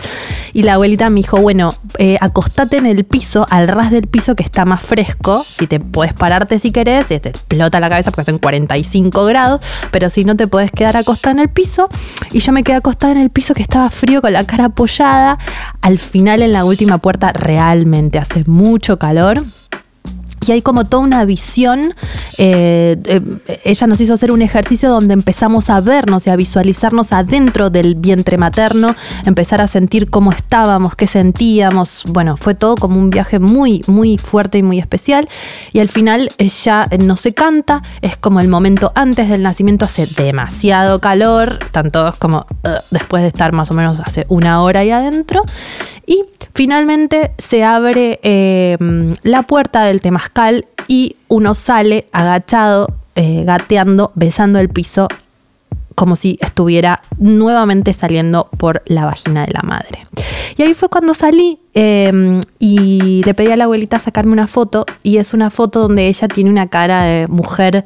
Y 0.52 0.62
la 0.62 0.74
abuelita 0.74 1.10
me 1.10 1.20
dijo, 1.20 1.40
bueno, 1.40 1.72
eh, 1.98 2.16
acostate 2.20 2.76
en 2.76 2.86
el 2.86 3.04
piso 3.04 3.46
al 3.54 3.68
ras 3.68 3.92
del 3.92 4.08
piso 4.08 4.34
que 4.34 4.42
está 4.42 4.64
más 4.64 4.82
fresco. 4.82 5.44
Si 5.48 5.68
te 5.68 5.78
puedes 5.78 6.12
pararte 6.12 6.58
si 6.58 6.72
querés, 6.72 7.06
te 7.06 7.28
explota 7.28 7.78
la 7.78 7.88
cabeza 7.88 8.10
porque 8.10 8.22
hacen 8.22 8.38
45 8.38 9.24
grados, 9.26 9.60
pero 9.92 10.10
si 10.10 10.24
no 10.24 10.34
te 10.34 10.48
puedes 10.48 10.72
quedar 10.72 10.96
acostada 10.96 11.32
en 11.32 11.38
el 11.38 11.48
piso. 11.48 11.88
Y 12.32 12.40
yo 12.40 12.52
me 12.52 12.64
quedé 12.64 12.76
acostada 12.76 13.12
en 13.12 13.18
el 13.18 13.30
piso 13.30 13.54
que 13.54 13.62
estaba 13.62 13.90
frío 13.90 14.20
con 14.20 14.32
la 14.32 14.44
cara 14.44 14.66
apoyada. 14.66 15.38
Al 15.82 16.00
final, 16.00 16.42
en 16.42 16.50
la 16.50 16.64
última 16.64 16.98
puerta, 16.98 17.32
realmente 17.32 18.18
hace 18.18 18.42
mucho 18.46 18.98
calor 18.98 19.40
y 20.46 20.52
hay 20.52 20.62
como 20.62 20.86
toda 20.86 21.02
una 21.02 21.24
visión. 21.24 21.94
Eh, 22.38 22.96
eh, 23.04 23.58
ella 23.64 23.86
nos 23.86 24.00
hizo 24.00 24.14
hacer 24.14 24.32
un 24.32 24.42
ejercicio 24.42 24.88
donde 24.88 25.14
empezamos 25.14 25.70
a 25.70 25.80
vernos 25.80 26.26
y 26.26 26.30
a 26.30 26.36
visualizarnos 26.36 27.12
adentro 27.12 27.70
del 27.70 27.94
vientre 27.94 28.38
materno, 28.38 28.94
empezar 29.24 29.60
a 29.60 29.66
sentir 29.66 30.10
cómo 30.10 30.32
estábamos, 30.32 30.94
qué 30.96 31.06
sentíamos. 31.06 32.04
Bueno, 32.08 32.36
fue 32.36 32.54
todo 32.54 32.74
como 32.76 32.98
un 32.98 33.10
viaje 33.10 33.38
muy, 33.38 33.82
muy 33.86 34.18
fuerte 34.18 34.58
y 34.58 34.62
muy 34.62 34.78
especial. 34.78 35.28
Y 35.72 35.80
al 35.80 35.88
final 35.88 36.30
ella 36.38 36.88
no 36.98 37.16
se 37.16 37.32
canta, 37.32 37.82
es 38.02 38.16
como 38.16 38.40
el 38.40 38.48
momento 38.48 38.92
antes 38.94 39.28
del 39.28 39.42
nacimiento, 39.42 39.84
hace 39.84 40.06
demasiado 40.06 41.00
calor, 41.00 41.58
están 41.64 41.90
todos 41.90 42.16
como 42.16 42.46
después 42.90 43.22
de 43.22 43.28
estar 43.28 43.52
más 43.52 43.70
o 43.70 43.74
menos 43.74 44.00
hace 44.00 44.26
una 44.28 44.62
hora 44.62 44.80
ahí 44.80 44.90
adentro. 44.90 45.42
Y 46.06 46.24
finalmente 46.54 47.32
se 47.38 47.64
abre 47.64 48.20
eh, 48.22 48.76
la 49.22 49.42
puerta 49.42 49.84
del 49.84 50.00
y 50.88 51.16
uno 51.28 51.54
sale 51.54 52.06
agachado, 52.12 52.88
eh, 53.14 53.44
gateando, 53.44 54.12
besando 54.14 54.58
el 54.58 54.68
piso 54.68 55.08
como 55.94 56.16
si 56.16 56.38
estuviera 56.40 57.02
nuevamente 57.18 57.92
saliendo 57.92 58.48
por 58.58 58.82
la 58.86 59.04
vagina 59.04 59.46
de 59.46 59.52
la 59.52 59.62
madre. 59.62 60.06
Y 60.56 60.62
ahí 60.62 60.74
fue 60.74 60.88
cuando 60.88 61.14
salí 61.14 61.58
em, 61.72 62.40
y 62.58 63.22
le 63.24 63.34
pedí 63.34 63.50
a 63.52 63.56
la 63.56 63.64
abuelita 63.64 63.98
sacarme 63.98 64.32
una 64.32 64.46
foto 64.46 64.86
y 65.02 65.18
es 65.18 65.34
una 65.34 65.50
foto 65.50 65.82
donde 65.82 66.08
ella 66.08 66.28
tiene 66.28 66.50
una 66.50 66.68
cara 66.68 67.04
de 67.04 67.26
mujer 67.28 67.84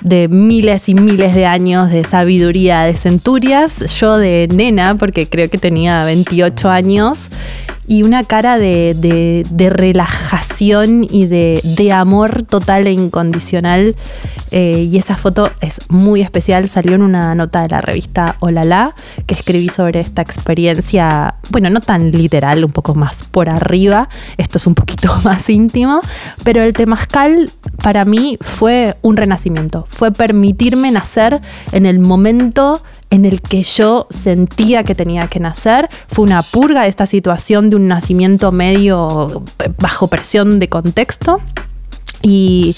de 0.00 0.28
miles 0.28 0.88
y 0.88 0.94
miles 0.94 1.34
de 1.34 1.46
años 1.46 1.90
de 1.90 2.04
sabiduría 2.04 2.82
de 2.82 2.94
centurias, 2.94 3.94
yo 3.98 4.18
de 4.18 4.48
nena, 4.52 4.96
porque 4.96 5.28
creo 5.28 5.48
que 5.48 5.58
tenía 5.58 6.04
28 6.04 6.68
años, 6.68 7.30
y 7.86 8.02
una 8.02 8.24
cara 8.24 8.58
de, 8.58 9.44
relajación 9.74 11.06
y 11.08 11.26
de, 11.26 11.92
amor 11.92 12.42
total 12.44 12.86
e 12.86 12.92
incondicional. 12.92 13.94
Eh, 14.50 14.88
y 14.90 14.98
esa 14.98 15.16
foto 15.16 15.50
es 15.60 15.80
muy 15.88 16.20
especial, 16.20 16.68
salió 16.68 16.94
en 16.94 17.02
una 17.02 17.34
nota 17.34 17.62
de 17.62 17.68
la 17.68 17.80
revista 17.80 18.36
Olala, 18.38 18.94
que 19.26 19.34
escribí 19.34 19.68
sobre 19.68 19.98
esta 19.98 20.22
experiencia, 20.22 21.34
bueno, 21.50 21.70
no 21.70 21.80
tan 21.80 22.12
literal, 22.12 22.64
un 22.64 22.70
poco 22.70 22.94
más 22.94 23.24
por 23.24 23.48
arriba, 23.48 24.08
esto 24.36 24.58
es 24.58 24.66
un 24.68 24.76
poquito 24.76 25.12
más 25.24 25.50
íntimo, 25.50 26.00
pero 26.44 26.62
el 26.62 26.72
temazcal 26.72 27.50
para 27.82 28.04
mí 28.04 28.38
fue 28.40 28.96
un 29.02 29.16
renacimiento, 29.16 29.88
fue 29.90 30.12
permitirme 30.12 30.92
nacer 30.92 31.40
en 31.72 31.84
el 31.84 31.98
momento 31.98 32.80
en 33.10 33.24
el 33.24 33.40
que 33.40 33.62
yo 33.62 34.06
sentía 34.10 34.84
que 34.84 34.94
tenía 34.94 35.26
que 35.28 35.40
nacer. 35.40 35.88
Fue 36.08 36.24
una 36.24 36.42
purga 36.42 36.82
de 36.82 36.88
esta 36.88 37.06
situación 37.06 37.70
de 37.70 37.76
un 37.76 37.88
nacimiento 37.88 38.52
medio 38.52 39.42
bajo 39.78 40.08
presión 40.08 40.58
de 40.58 40.68
contexto. 40.68 41.40
Y 42.22 42.74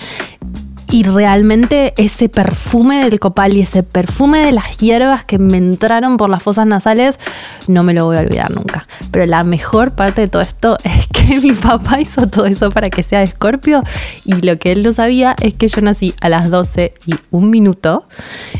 y 0.90 1.02
realmente 1.02 1.94
ese 1.96 2.28
perfume 2.28 3.04
del 3.04 3.18
copal 3.18 3.56
y 3.56 3.60
ese 3.60 3.82
perfume 3.82 4.44
de 4.46 4.52
las 4.52 4.78
hierbas 4.78 5.24
que 5.24 5.38
me 5.38 5.56
entraron 5.56 6.16
por 6.16 6.30
las 6.30 6.42
fosas 6.42 6.66
nasales, 6.66 7.18
no 7.66 7.82
me 7.82 7.92
lo 7.92 8.04
voy 8.04 8.16
a 8.16 8.20
olvidar 8.20 8.50
nunca. 8.52 8.86
Pero 9.10 9.26
la 9.26 9.42
mejor 9.42 9.92
parte 9.92 10.22
de 10.22 10.28
todo 10.28 10.42
esto 10.42 10.76
es 10.84 11.06
que 11.08 11.40
mi 11.40 11.52
papá 11.52 12.00
hizo 12.00 12.28
todo 12.28 12.46
eso 12.46 12.70
para 12.70 12.90
que 12.90 13.02
sea 13.02 13.22
Escorpio 13.22 13.82
y 14.24 14.34
lo 14.46 14.58
que 14.58 14.72
él 14.72 14.82
no 14.82 14.92
sabía 14.92 15.34
es 15.40 15.54
que 15.54 15.68
yo 15.68 15.80
nací 15.80 16.14
a 16.20 16.28
las 16.28 16.50
12 16.50 16.94
y 17.06 17.14
un 17.30 17.50
minuto 17.50 18.06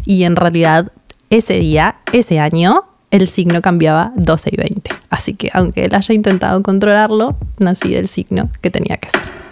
y 0.05 0.25
en 0.25 0.37
realidad 0.37 0.91
ese 1.31 1.55
día, 1.55 1.97
ese 2.13 2.39
año, 2.39 2.85
el 3.11 3.29
signo 3.29 3.63
cambiaba 3.63 4.13
12 4.17 4.51
y 4.53 4.57
20. 4.57 4.91
Así 5.11 5.35
que 5.35 5.51
aunque 5.53 5.85
él 5.85 5.95
haya 5.95 6.15
intentado 6.15 6.63
controlarlo, 6.63 7.37
nací 7.59 7.93
del 7.93 8.09
signo 8.09 8.49
que 8.61 8.71
tenía 8.71 8.97
que 8.97 9.09
ser. 9.09 9.46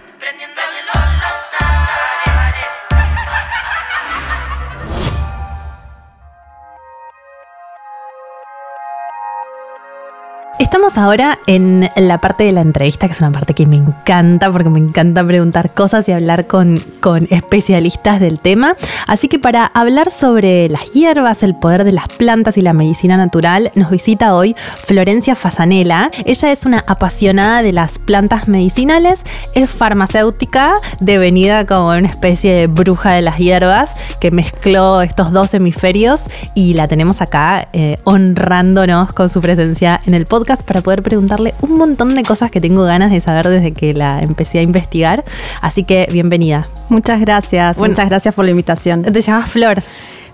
Estamos 10.74 10.98
ahora 10.98 11.38
en 11.46 11.88
la 11.94 12.18
parte 12.18 12.42
de 12.42 12.50
la 12.50 12.60
entrevista, 12.60 13.06
que 13.06 13.12
es 13.12 13.20
una 13.20 13.30
parte 13.30 13.54
que 13.54 13.64
me 13.64 13.76
encanta, 13.76 14.50
porque 14.50 14.70
me 14.70 14.80
encanta 14.80 15.24
preguntar 15.24 15.72
cosas 15.72 16.08
y 16.08 16.12
hablar 16.12 16.48
con, 16.48 16.80
con, 16.98 17.28
especialistas 17.30 18.18
del 18.18 18.40
tema. 18.40 18.74
Así 19.06 19.28
que 19.28 19.38
para 19.38 19.66
hablar 19.66 20.10
sobre 20.10 20.68
las 20.68 20.90
hierbas, 20.90 21.44
el 21.44 21.54
poder 21.54 21.84
de 21.84 21.92
las 21.92 22.08
plantas 22.08 22.58
y 22.58 22.60
la 22.60 22.72
medicina 22.72 23.16
natural, 23.16 23.70
nos 23.76 23.88
visita 23.88 24.34
hoy 24.34 24.56
Florencia 24.84 25.36
Fasanela. 25.36 26.10
Ella 26.24 26.50
es 26.50 26.66
una 26.66 26.82
apasionada 26.88 27.62
de 27.62 27.72
las 27.72 28.00
plantas 28.00 28.48
medicinales, 28.48 29.22
es 29.54 29.70
farmacéutica, 29.70 30.74
devenida 30.98 31.66
como 31.66 31.90
una 31.90 32.08
especie 32.08 32.52
de 32.52 32.66
bruja 32.66 33.12
de 33.12 33.22
las 33.22 33.38
hierbas, 33.38 33.94
que 34.18 34.32
mezcló 34.32 35.02
estos 35.02 35.30
dos 35.30 35.54
hemisferios 35.54 36.22
y 36.56 36.74
la 36.74 36.88
tenemos 36.88 37.22
acá 37.22 37.68
eh, 37.72 37.98
honrándonos 38.02 39.12
con 39.12 39.28
su 39.28 39.40
presencia 39.40 40.00
en 40.04 40.14
el 40.14 40.26
podcast 40.26 40.63
para 40.64 40.80
poder 40.80 41.02
preguntarle 41.02 41.54
un 41.60 41.76
montón 41.76 42.14
de 42.14 42.22
cosas 42.22 42.50
que 42.50 42.60
tengo 42.60 42.84
ganas 42.84 43.12
de 43.12 43.20
saber 43.20 43.48
desde 43.48 43.72
que 43.72 43.94
la 43.94 44.20
empecé 44.20 44.58
a 44.58 44.62
investigar. 44.62 45.24
Así 45.60 45.84
que 45.84 46.08
bienvenida. 46.12 46.68
Muchas 46.88 47.20
gracias, 47.20 47.78
muchas 47.78 48.08
gracias 48.08 48.34
por 48.34 48.44
la 48.44 48.50
invitación. 48.50 49.02
Te 49.02 49.20
llamas 49.20 49.50
Flor. 49.50 49.82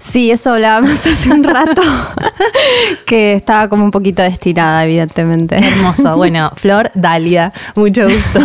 Sí, 0.00 0.30
eso 0.30 0.54
hablábamos 0.54 1.06
hace 1.06 1.30
un 1.30 1.44
rato, 1.44 1.82
que 3.06 3.34
estaba 3.34 3.68
como 3.68 3.84
un 3.84 3.90
poquito 3.90 4.22
destinada, 4.22 4.84
evidentemente. 4.84 5.56
Hermoso. 5.56 6.16
Bueno, 6.16 6.50
Flor, 6.56 6.90
Dalia, 6.94 7.52
mucho 7.76 8.08
gusto. 8.08 8.40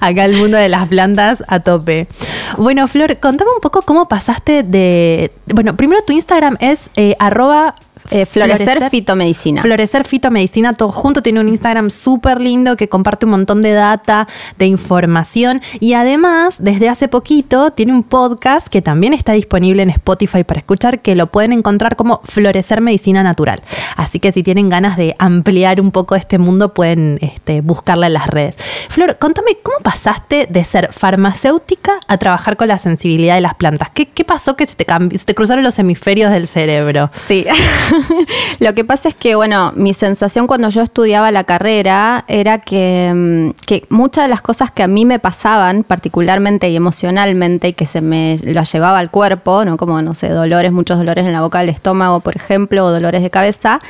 Acá 0.00 0.24
el 0.24 0.36
mundo 0.36 0.56
de 0.56 0.68
las 0.68 0.88
plantas 0.88 1.44
a 1.46 1.60
tope. 1.60 2.08
Bueno, 2.56 2.88
Flor, 2.88 3.18
contame 3.18 3.50
un 3.54 3.60
poco 3.60 3.82
cómo 3.82 4.08
pasaste 4.08 4.62
de... 4.62 5.30
Bueno, 5.46 5.76
primero 5.76 6.02
tu 6.02 6.14
Instagram 6.14 6.56
es 6.58 6.88
eh, 6.96 7.14
arroba 7.18 7.74
eh, 8.10 8.26
florecer, 8.26 8.90
Fitomedicina. 8.90 9.62
Florecer 9.62 10.04
Fitomedicina, 10.04 10.72
todo 10.72 10.90
junto. 10.90 11.22
Tiene 11.22 11.40
un 11.40 11.48
Instagram 11.48 11.90
súper 11.90 12.40
lindo 12.40 12.76
que 12.76 12.88
comparte 12.88 13.26
un 13.26 13.32
montón 13.32 13.62
de 13.62 13.72
data, 13.72 14.26
de 14.58 14.66
información. 14.66 15.60
Y 15.80 15.94
además, 15.94 16.56
desde 16.58 16.88
hace 16.88 17.08
poquito, 17.08 17.70
tiene 17.72 17.92
un 17.92 18.02
podcast 18.02 18.68
que 18.68 18.82
también 18.82 19.12
está 19.12 19.32
disponible 19.32 19.82
en 19.82 19.90
Spotify 19.90 20.44
para 20.44 20.58
escuchar, 20.58 21.00
que 21.00 21.14
lo 21.14 21.28
pueden 21.28 21.52
encontrar 21.52 21.96
como 21.96 22.20
Florecer 22.24 22.80
Medicina 22.80 23.22
Natural. 23.22 23.62
Así 23.96 24.20
que 24.20 24.32
si 24.32 24.42
tienen 24.42 24.68
ganas 24.68 24.96
de 24.96 25.14
ampliar 25.18 25.80
un 25.80 25.90
poco 25.90 26.14
este 26.14 26.38
mundo, 26.38 26.74
pueden 26.74 27.18
este, 27.20 27.60
buscarla 27.60 28.06
en 28.08 28.14
las 28.14 28.26
redes. 28.26 28.56
Flor, 28.88 29.18
contame, 29.18 29.56
¿cómo 29.62 29.78
pasaste 29.82 30.46
de 30.48 30.64
ser 30.64 30.92
farmacéutica 30.92 31.92
a 32.08 32.18
trabajar 32.18 32.56
con 32.56 32.68
la 32.68 32.78
sensibilidad 32.78 33.34
de 33.34 33.40
las 33.40 33.54
plantas? 33.54 33.90
¿Qué, 33.90 34.06
pasó 34.24 34.56
que 34.56 34.66
se 34.66 34.74
te, 34.76 34.86
se 35.18 35.24
te 35.24 35.34
cruzaron 35.34 35.64
los 35.64 35.78
hemisferios 35.78 36.30
del 36.30 36.46
cerebro? 36.46 37.10
Sí. 37.12 37.44
Lo 38.60 38.74
que 38.74 38.84
pasa 38.84 39.08
es 39.08 39.14
que, 39.14 39.34
bueno, 39.34 39.72
mi 39.74 39.94
sensación 39.94 40.46
cuando 40.46 40.68
yo 40.68 40.82
estudiaba 40.82 41.30
la 41.30 41.44
carrera 41.44 42.24
era 42.28 42.58
que, 42.58 43.12
mm, 43.14 43.64
que, 43.66 43.84
muchas 43.88 44.24
de 44.24 44.28
las 44.28 44.42
cosas 44.42 44.70
que 44.70 44.82
a 44.82 44.88
mí 44.88 45.04
me 45.04 45.18
pasaban, 45.18 45.84
particularmente 45.84 46.68
y 46.70 46.76
emocionalmente, 46.76 47.68
y 47.68 47.72
que 47.72 47.86
se 47.86 48.00
me 48.00 48.38
lo 48.44 48.62
llevaba 48.62 48.98
al 48.98 49.10
cuerpo, 49.10 49.64
¿no? 49.64 49.76
Como, 49.76 50.00
no 50.02 50.14
sé, 50.14 50.28
dolores, 50.28 50.72
muchos 50.72 50.98
dolores 50.98 51.26
en 51.26 51.32
la 51.32 51.40
boca 51.40 51.60
del 51.60 51.68
estómago, 51.68 52.20
por 52.20 52.36
ejemplo, 52.36 52.84
o 52.84 52.90
dolores 52.90 53.22
de 53.22 53.30
cabeza, 53.30 53.80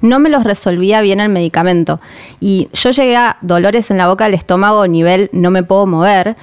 no 0.00 0.18
me 0.18 0.28
los 0.28 0.44
resolvía 0.44 1.00
bien 1.00 1.20
el 1.20 1.28
medicamento. 1.28 2.00
Y 2.40 2.68
yo 2.72 2.90
llegué 2.90 3.16
a 3.16 3.36
dolores 3.40 3.90
en 3.90 3.98
la 3.98 4.08
boca 4.08 4.24
del 4.24 4.34
estómago 4.34 4.86
nivel 4.86 5.30
no 5.32 5.50
me 5.50 5.62
puedo 5.62 5.86
mover 5.86 6.36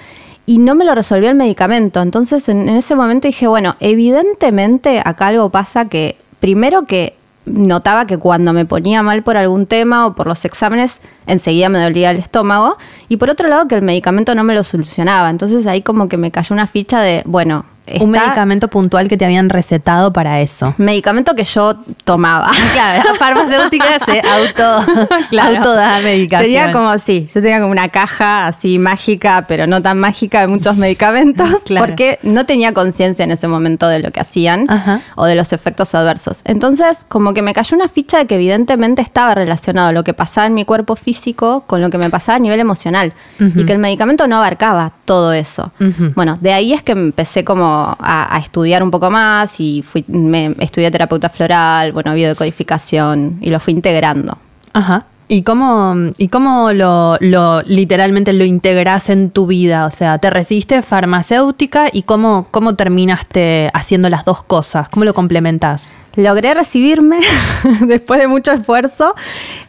y 0.45 0.59
no 0.59 0.75
me 0.75 0.85
lo 0.85 0.93
resolvió 0.93 1.29
el 1.29 1.35
medicamento. 1.35 2.01
Entonces 2.01 2.47
en, 2.49 2.69
ese 2.69 2.95
momento 2.95 3.27
dije, 3.27 3.47
bueno, 3.47 3.75
evidentemente 3.79 5.01
acá 5.03 5.27
algo 5.27 5.49
pasa 5.49 5.85
que 5.85 6.17
primero 6.39 6.85
que 6.85 7.15
notaba 7.45 8.07
que 8.07 8.17
cuando 8.17 8.53
me 8.53 8.65
ponía 8.65 9.03
mal 9.03 9.23
por 9.23 9.37
algún 9.37 9.65
tema 9.67 10.07
o 10.07 10.15
por 10.15 10.27
los 10.27 10.45
exámenes, 10.45 10.99
enseguida 11.27 11.69
me 11.69 11.79
dolía 11.79 12.11
el 12.11 12.17
estómago. 12.17 12.77
Y 13.07 13.17
por 13.17 13.29
otro 13.29 13.47
lado, 13.47 13.67
que 13.67 13.75
el 13.75 13.81
medicamento 13.81 14.33
no 14.35 14.43
me 14.43 14.53
lo 14.53 14.63
solucionaba. 14.63 15.29
Entonces 15.29 15.67
ahí 15.67 15.81
como 15.81 16.07
que 16.07 16.17
me 16.17 16.31
cayó 16.31 16.53
una 16.53 16.67
ficha 16.67 17.01
de, 17.01 17.21
bueno, 17.25 17.65
un 18.01 18.11
medicamento 18.11 18.67
puntual 18.67 19.07
que 19.07 19.17
te 19.17 19.25
habían 19.25 19.49
recetado 19.49 20.11
para 20.11 20.41
eso. 20.41 20.73
Medicamento 20.77 21.35
que 21.35 21.43
yo 21.43 21.77
tomaba. 22.03 22.51
Claro, 22.75 23.03
la 23.13 23.15
farmacéutica 23.17 23.99
se 23.99 24.19
auto, 24.27 25.07
claro. 25.29 25.75
da 25.75 25.99
medicación. 26.01 26.51
Tenía 26.51 26.71
como, 26.73 26.97
sí, 26.97 27.27
yo 27.33 27.41
tenía 27.41 27.59
como 27.59 27.71
una 27.71 27.87
caja 27.87 28.47
así 28.47 28.79
mágica, 28.79 29.45
pero 29.47 29.65
no 29.65 29.81
tan 29.81 29.99
mágica 29.99 30.41
de 30.41 30.47
muchos 30.47 30.75
medicamentos, 30.75 31.63
porque 31.77 32.19
no 32.23 32.45
tenía 32.45 32.73
conciencia 32.73 33.23
en 33.23 33.31
ese 33.31 33.47
momento 33.47 33.87
de 33.87 33.99
lo 33.99 34.11
que 34.11 34.19
hacían 34.19 34.67
o 35.15 35.25
de 35.25 35.35
los 35.35 35.53
efectos 35.53 35.95
adversos. 35.95 36.39
Entonces, 36.43 37.05
como 37.07 37.33
que 37.33 37.41
me 37.41 37.53
cayó 37.53 37.77
una 37.77 37.87
ficha 37.87 38.17
de 38.17 38.25
que 38.25 38.35
evidentemente 38.35 39.01
estaba 39.01 39.35
relacionado 39.35 39.93
lo 39.93 40.03
que 40.03 40.13
pasaba 40.13 40.47
en 40.47 40.53
mi 40.53 40.65
cuerpo 40.65 40.95
físico 40.95 41.63
con 41.67 41.81
lo 41.81 41.89
que 41.89 41.97
me 41.97 42.09
pasaba 42.09 42.35
a 42.35 42.39
nivel 42.39 42.59
emocional 42.59 43.13
y 43.39 43.65
que 43.65 43.71
el 43.71 43.79
medicamento 43.79 44.27
no 44.27 44.37
abarcaba 44.37 44.91
todo 45.05 45.31
eso. 45.31 45.71
Bueno, 46.15 46.33
de 46.41 46.51
ahí 46.51 46.73
es 46.73 46.83
que 46.83 46.91
empecé 46.91 47.45
como 47.45 47.74
a, 47.75 48.39
estudiar 48.41 48.83
un 48.83 48.91
poco 48.91 49.09
más 49.09 49.59
y 49.59 49.81
fui, 49.81 50.05
me 50.07 50.55
estudié 50.59 50.91
terapeuta 50.91 51.29
floral, 51.29 51.91
bueno, 51.91 52.13
biodecodificación 52.13 53.39
y 53.41 53.49
lo 53.49 53.59
fui 53.59 53.73
integrando. 53.73 54.37
Ajá. 54.73 55.05
¿Y 55.27 55.41
cómo, 55.41 55.95
y 56.17 56.27
cómo 56.27 56.71
lo, 56.71 57.17
lo, 57.19 57.61
literalmente 57.63 58.31
lo 58.31 58.45
integras 58.45 59.09
en 59.09 59.31
tu 59.31 59.47
vida? 59.47 59.87
O 59.87 59.91
sea, 59.91 60.19
te 60.19 60.29
recibiste 60.29 60.83
farmacéutica 60.83 61.87
y 61.91 62.03
cómo, 62.03 62.47
cómo 62.51 62.75
terminaste 62.75 63.71
haciendo 63.73 64.09
las 64.09 64.23
dos 64.23 64.43
cosas, 64.43 64.87
¿cómo 64.89 65.03
lo 65.03 65.15
complementas? 65.15 65.95
Logré 66.15 66.53
recibirme 66.53 67.19
después 67.81 68.19
de 68.19 68.27
mucho 68.27 68.51
esfuerzo. 68.51 69.15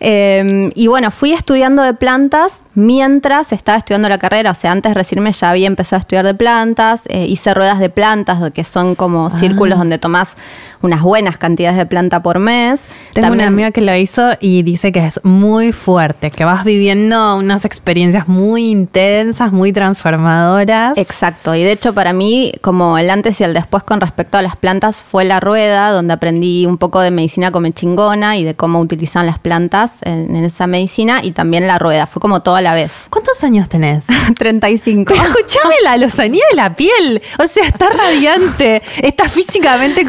Em, 0.00 0.70
y 0.74 0.86
bueno, 0.86 1.10
fui 1.10 1.32
estudiando 1.32 1.82
de 1.82 1.94
plantas 1.94 2.62
mientras 2.74 3.52
estaba 3.52 3.78
estudiando 3.78 4.08
la 4.08 4.18
carrera. 4.18 4.50
O 4.50 4.54
sea, 4.54 4.72
antes 4.72 4.90
de 4.90 4.94
recibirme 4.94 5.32
ya 5.32 5.50
había 5.50 5.66
empezado 5.66 5.98
a 5.98 6.00
estudiar 6.00 6.24
de 6.24 6.34
plantas. 6.34 7.02
Eh, 7.06 7.26
hice 7.26 7.54
ruedas 7.54 7.78
de 7.78 7.90
plantas, 7.90 8.52
que 8.52 8.64
son 8.64 8.94
como 8.94 9.30
círculos 9.30 9.76
ah. 9.76 9.78
donde 9.78 9.98
tomás 9.98 10.36
unas 10.82 11.02
buenas 11.02 11.38
cantidades 11.38 11.76
de 11.76 11.86
planta 11.86 12.22
por 12.22 12.38
mes. 12.38 12.86
Tengo 13.12 13.32
una 13.32 13.46
amiga 13.46 13.70
que 13.70 13.80
lo 13.80 13.94
hizo 13.94 14.32
y 14.40 14.62
dice 14.62 14.92
que 14.92 15.04
es 15.04 15.20
muy 15.24 15.72
fuerte, 15.72 16.30
que 16.30 16.44
vas 16.44 16.64
viviendo 16.64 17.36
unas 17.36 17.64
experiencias 17.64 18.28
muy 18.28 18.70
intensas, 18.70 19.52
muy 19.52 19.72
transformadoras. 19.72 20.98
Exacto, 20.98 21.54
y 21.54 21.62
de 21.62 21.72
hecho 21.72 21.94
para 21.94 22.12
mí 22.12 22.52
como 22.60 22.98
el 22.98 23.10
antes 23.10 23.40
y 23.40 23.44
el 23.44 23.54
después 23.54 23.82
con 23.82 24.00
respecto 24.00 24.38
a 24.38 24.42
las 24.42 24.56
plantas 24.56 25.02
fue 25.02 25.24
la 25.24 25.40
rueda, 25.40 25.90
donde 25.90 26.14
aprendí 26.14 26.66
un 26.66 26.78
poco 26.78 27.00
de 27.00 27.10
medicina 27.10 27.50
come 27.50 27.72
chingona 27.72 28.36
y 28.36 28.44
de 28.44 28.54
cómo 28.54 28.80
utilizan 28.80 29.26
las 29.26 29.38
plantas 29.38 29.98
en, 30.02 30.36
esa 30.36 30.66
medicina 30.66 31.20
y 31.22 31.32
también 31.32 31.66
la 31.66 31.78
rueda, 31.78 32.06
fue 32.06 32.20
como 32.20 32.40
todo 32.40 32.56
a 32.56 32.62
la 32.62 32.74
vez. 32.74 33.06
¿Cuántos 33.10 33.42
años 33.44 33.68
tenés? 33.68 34.04
35. 34.38 35.14
escúchame 35.14 35.74
la 35.82 35.96
lozanía 35.96 36.44
de 36.50 36.56
la 36.56 36.74
piel, 36.74 37.22
o 37.38 37.46
sea, 37.46 37.64
está 37.64 37.88
radiante, 37.88 38.82
está 39.02 39.28
físicamente 39.28 40.04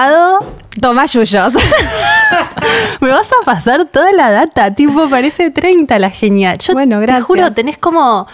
comprobado 0.00 0.60
Toma 0.80 1.04
yuyos. 1.06 1.52
Me 3.00 3.08
vas 3.08 3.28
a 3.32 3.44
pasar 3.44 3.86
toda 3.86 4.12
la 4.12 4.30
data, 4.30 4.72
tipo, 4.72 5.08
parece 5.10 5.50
30 5.50 5.98
la 5.98 6.10
genial. 6.10 6.58
Yo 6.58 6.74
bueno, 6.74 7.00
gracias. 7.00 7.18
te 7.18 7.22
juro, 7.24 7.52
tenés 7.52 7.76
como 7.76 8.26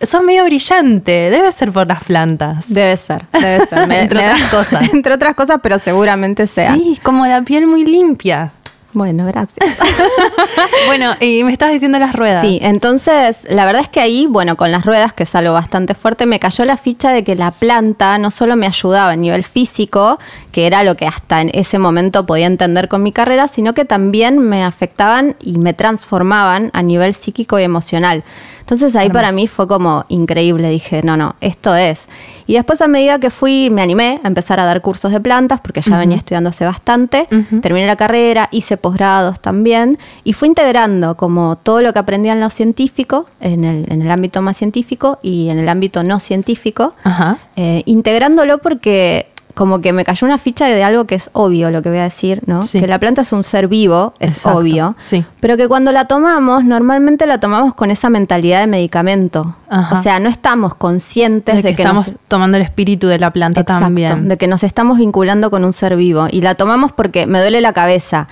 son 0.00 0.24
medio 0.24 0.44
brillante. 0.44 1.30
Debe 1.30 1.52
ser 1.52 1.70
por 1.70 1.86
las 1.86 2.02
plantas. 2.02 2.72
Debe 2.72 2.96
ser, 2.96 3.24
debe 3.30 3.66
ser. 3.66 3.78
entre 3.92 4.18
otras 4.30 4.40
cosas. 4.50 4.94
entre 4.94 5.14
otras 5.14 5.34
cosas, 5.34 5.60
pero 5.62 5.78
seguramente 5.78 6.46
sea. 6.46 6.74
Sí, 6.74 6.98
como 7.02 7.26
la 7.26 7.42
piel 7.42 7.66
muy 7.66 7.84
limpia. 7.84 8.52
Bueno, 8.94 9.24
gracias. 9.26 9.78
bueno, 10.86 11.14
y 11.20 11.42
me 11.44 11.52
estabas 11.52 11.72
diciendo 11.72 11.98
las 11.98 12.14
ruedas. 12.14 12.42
Sí, 12.42 12.58
entonces 12.60 13.46
la 13.48 13.64
verdad 13.64 13.82
es 13.82 13.88
que 13.88 14.00
ahí, 14.00 14.26
bueno, 14.28 14.56
con 14.56 14.70
las 14.70 14.84
ruedas, 14.84 15.14
que 15.14 15.22
es 15.22 15.34
algo 15.34 15.54
bastante 15.54 15.94
fuerte, 15.94 16.26
me 16.26 16.38
cayó 16.38 16.64
la 16.66 16.76
ficha 16.76 17.10
de 17.10 17.24
que 17.24 17.34
la 17.34 17.52
planta 17.52 18.18
no 18.18 18.30
solo 18.30 18.54
me 18.54 18.66
ayudaba 18.66 19.12
a 19.12 19.16
nivel 19.16 19.44
físico, 19.44 20.18
que 20.52 20.66
era 20.66 20.84
lo 20.84 20.94
que 20.96 21.06
hasta 21.06 21.40
en 21.40 21.50
ese 21.54 21.78
momento 21.78 22.26
podía 22.26 22.46
entender 22.46 22.88
con 22.88 23.02
mi 23.02 23.12
carrera, 23.12 23.48
sino 23.48 23.72
que 23.72 23.86
también 23.86 24.38
me 24.38 24.62
afectaban 24.62 25.36
y 25.40 25.58
me 25.58 25.72
transformaban 25.72 26.70
a 26.74 26.82
nivel 26.82 27.14
psíquico 27.14 27.58
y 27.58 27.62
emocional. 27.62 28.24
Entonces 28.62 28.96
ahí 28.96 29.10
para 29.10 29.32
mí 29.32 29.48
fue 29.48 29.66
como 29.66 30.04
increíble, 30.08 30.70
dije, 30.70 31.02
no, 31.02 31.16
no, 31.16 31.34
esto 31.40 31.74
es. 31.74 32.08
Y 32.46 32.54
después 32.54 32.80
a 32.80 32.88
medida 32.88 33.18
que 33.18 33.30
fui, 33.30 33.70
me 33.70 33.82
animé 33.82 34.20
a 34.22 34.28
empezar 34.28 34.60
a 34.60 34.64
dar 34.64 34.80
cursos 34.80 35.12
de 35.12 35.20
plantas, 35.20 35.60
porque 35.60 35.80
ya 35.80 35.98
venía 35.98 36.16
estudiando 36.16 36.50
hace 36.50 36.64
bastante, 36.64 37.26
terminé 37.60 37.86
la 37.86 37.96
carrera, 37.96 38.48
hice 38.52 38.76
posgrados 38.76 39.40
también, 39.40 39.98
y 40.24 40.32
fui 40.32 40.48
integrando 40.48 41.16
como 41.16 41.56
todo 41.56 41.82
lo 41.82 41.92
que 41.92 41.98
aprendía 41.98 42.32
en 42.32 42.40
lo 42.40 42.50
científico, 42.50 43.26
en 43.40 43.64
el, 43.64 43.90
en 43.90 44.02
el 44.02 44.10
ámbito 44.10 44.42
más 44.42 44.56
científico 44.56 45.18
y 45.22 45.48
en 45.48 45.58
el 45.58 45.68
ámbito 45.68 46.02
no 46.02 46.20
científico, 46.20 46.92
eh, 47.56 47.82
integrándolo 47.86 48.58
porque 48.58 49.31
como 49.54 49.80
que 49.80 49.92
me 49.92 50.04
cayó 50.04 50.26
una 50.26 50.38
ficha 50.38 50.66
de 50.66 50.82
algo 50.82 51.04
que 51.06 51.14
es 51.14 51.30
obvio 51.32 51.70
lo 51.70 51.82
que 51.82 51.90
voy 51.90 51.98
a 51.98 52.04
decir, 52.04 52.42
¿no? 52.46 52.60
Que 52.60 52.86
la 52.86 52.98
planta 52.98 53.22
es 53.22 53.32
un 53.32 53.44
ser 53.44 53.68
vivo, 53.68 54.14
es 54.18 54.46
obvio. 54.46 54.94
Sí. 54.98 55.24
Pero 55.40 55.56
que 55.56 55.68
cuando 55.68 55.92
la 55.92 56.06
tomamos, 56.06 56.64
normalmente 56.64 57.26
la 57.26 57.38
tomamos 57.38 57.74
con 57.74 57.90
esa 57.90 58.08
mentalidad 58.10 58.60
de 58.60 58.66
medicamento. 58.66 59.56
O 59.90 59.96
sea, 59.96 60.20
no 60.20 60.28
estamos 60.28 60.74
conscientes 60.74 61.62
de, 61.62 61.74
que, 61.74 61.82
estamos 61.82 62.14
tomando 62.28 62.56
el 62.56 62.62
espíritu 62.62 63.08
de 63.08 63.18
la 63.18 63.30
planta 63.30 63.60
Exacto, 63.60 63.84
también. 63.84 64.28
De 64.28 64.36
que 64.36 64.46
nos 64.46 64.62
estamos 64.62 64.98
vinculando 64.98 65.50
con 65.50 65.64
un 65.64 65.72
ser 65.72 65.96
vivo. 65.96 66.26
Y 66.30 66.40
la 66.40 66.54
tomamos 66.54 66.92
porque 66.92 67.26
me 67.26 67.40
duele 67.40 67.60
la 67.60 67.72
cabeza. 67.72 68.28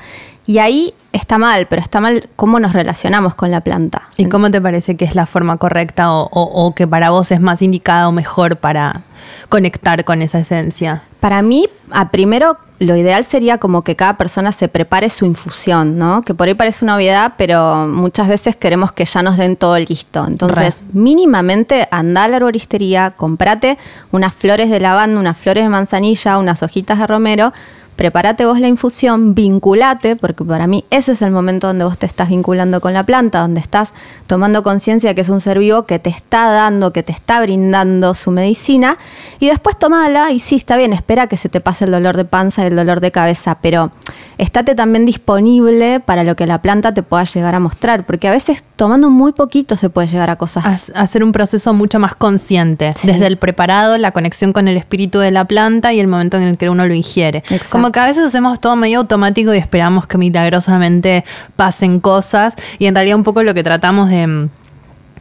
Y 0.51 0.59
ahí 0.59 0.95
está 1.13 1.39
mal, 1.39 1.67
pero 1.67 1.81
está 1.81 2.01
mal 2.01 2.29
cómo 2.35 2.59
nos 2.59 2.73
relacionamos 2.73 3.37
con 3.37 3.53
la 3.53 3.61
planta. 3.61 4.09
¿Y 4.17 4.25
cómo 4.25 4.51
te 4.51 4.61
parece 4.61 4.97
que 4.97 5.05
es 5.05 5.15
la 5.15 5.27
forma 5.27 5.59
correcta 5.59 6.13
o, 6.13 6.29
o 6.29 6.75
que 6.75 6.89
para 6.89 7.11
vos 7.11 7.31
es 7.31 7.41
más 7.41 7.63
indicada 7.63 8.09
o 8.09 8.11
mejor 8.11 8.57
para 8.57 9.03
conectar 9.49 10.05
con 10.05 10.23
esa 10.23 10.41
esencia? 10.41 11.05
Para 11.21 11.41
mí, 11.43 11.69
a 11.93 12.11
primero, 12.11 12.59
lo 12.81 12.97
ideal 12.97 13.23
sería 13.23 13.59
como 13.59 13.83
que 13.83 13.95
cada 13.95 14.17
persona 14.17 14.51
se 14.51 14.67
prepare 14.67 15.09
su 15.09 15.25
infusión, 15.25 15.99
¿no? 15.99 16.21
Que 16.23 16.35
por 16.35 16.49
ahí 16.49 16.55
parece 16.55 16.85
una 16.85 16.97
obviedad, 16.97 17.35
pero 17.37 17.87
muchas 17.87 18.27
veces 18.27 18.57
queremos 18.57 18.91
que 18.91 19.05
ya 19.05 19.23
nos 19.23 19.37
den 19.37 19.55
todo 19.55 19.79
listo. 19.79 20.27
Entonces, 20.27 20.83
mínimamente 20.93 21.87
anda 21.93 22.25
a 22.25 22.29
la 22.29 22.39
arboristería, 22.39 23.13
comprate 23.13 23.79
unas 24.11 24.35
flores 24.35 24.69
de 24.69 24.81
lavanda, 24.81 25.21
unas 25.21 25.39
flores 25.39 25.63
de 25.63 25.71
manzanilla, 25.71 26.39
unas 26.39 26.65
hojitas 26.65 26.99
de 26.99 27.07
romero, 27.07 27.53
prepárate 28.01 28.47
vos 28.47 28.59
la 28.59 28.67
infusión, 28.67 29.35
vinculate, 29.35 30.17
porque 30.17 30.43
para 30.43 30.67
mí 30.67 30.87
ese 30.89 31.13
es 31.13 31.21
el 31.21 31.33
momento 31.33 31.67
donde 31.67 31.85
vos 31.85 31.99
te 31.99 32.07
estás 32.07 32.31
vinculando 32.31 32.81
con 32.81 32.95
la 32.95 33.05
planta, 33.05 33.41
donde 33.41 33.61
estás 33.61 33.93
tomando 34.27 34.63
conciencia 34.63 35.13
que 35.13 35.21
es 35.21 35.29
un 35.29 35.43
ser 35.43 35.59
vivo 35.59 35.83
que 35.83 35.99
te 35.99 36.09
está 36.09 36.51
dando, 36.51 36.95
que 36.95 37.03
te 37.03 37.13
está 37.13 37.43
brindando 37.43 38.15
su 38.15 38.31
medicina, 38.31 38.97
y 39.39 39.49
después 39.49 39.79
tomala 39.79 40.31
y 40.31 40.41
sí, 40.41 40.57
está 40.57 40.79
bien, 40.79 40.95
espera 40.95 41.27
que 41.27 41.37
se 41.37 41.51
te 41.51 41.61
pase 41.61 41.85
el 41.85 41.91
dolor 41.91 42.17
de 42.17 42.25
panza 42.25 42.63
y 42.63 42.69
el 42.69 42.77
dolor 42.77 43.01
de 43.01 43.13
cabeza, 43.13 43.59
pero 43.61 43.93
estate 44.41 44.75
también 44.75 45.05
disponible 45.05 46.01
para 46.01 46.25
lo 46.25 46.35
que 46.35 46.47
la 46.47 46.63
planta 46.63 46.95
te 46.95 47.03
pueda 47.03 47.25
llegar 47.25 47.55
a 47.55 47.61
mostrar, 47.61 48.07
porque 48.07 48.27
a 48.27 48.31
veces 48.31 48.65
tomando 48.77 49.11
muy 49.11 49.33
poquito 49.33 49.77
se 49.77 49.91
puede 49.91 50.09
llegar 50.09 50.31
a 50.31 50.37
cosas. 50.37 50.91
hacer 50.95 51.23
un 51.23 51.33
proceso 51.33 51.75
mucho 51.75 51.99
más 51.99 52.15
consciente, 52.15 52.95
desde 53.03 53.27
el 53.27 53.37
preparado, 53.37 53.99
la 53.99 54.13
conexión 54.13 54.53
con 54.53 54.69
el 54.69 54.77
espíritu 54.77 55.19
de 55.19 55.31
la 55.31 55.45
planta 55.45 55.93
y 55.93 56.01
el 56.01 56.07
momento 56.07 56.39
en 56.39 56.45
el 56.45 56.57
que 56.57 56.71
uno 56.71 56.87
lo 56.87 56.95
ingiere. 56.95 57.43
Como 57.71 57.93
que 57.93 58.01
a 58.01 58.07
veces 58.07 58.25
hacemos 58.25 58.61
todo 58.61 58.77
medio 58.77 59.01
automático 59.01 59.55
y 59.55 59.59
esperamos 59.59 60.07
que 60.07 60.17
milagrosamente 60.17 61.25
pasen 61.57 62.01
cosas 62.01 62.57
y 62.79 62.87
en 62.87 62.95
realidad 62.95 63.17
un 63.17 63.25
poco 63.25 63.43
lo 63.43 63.53
que 63.53 63.63
tratamos 63.63 64.09
de 64.09 64.49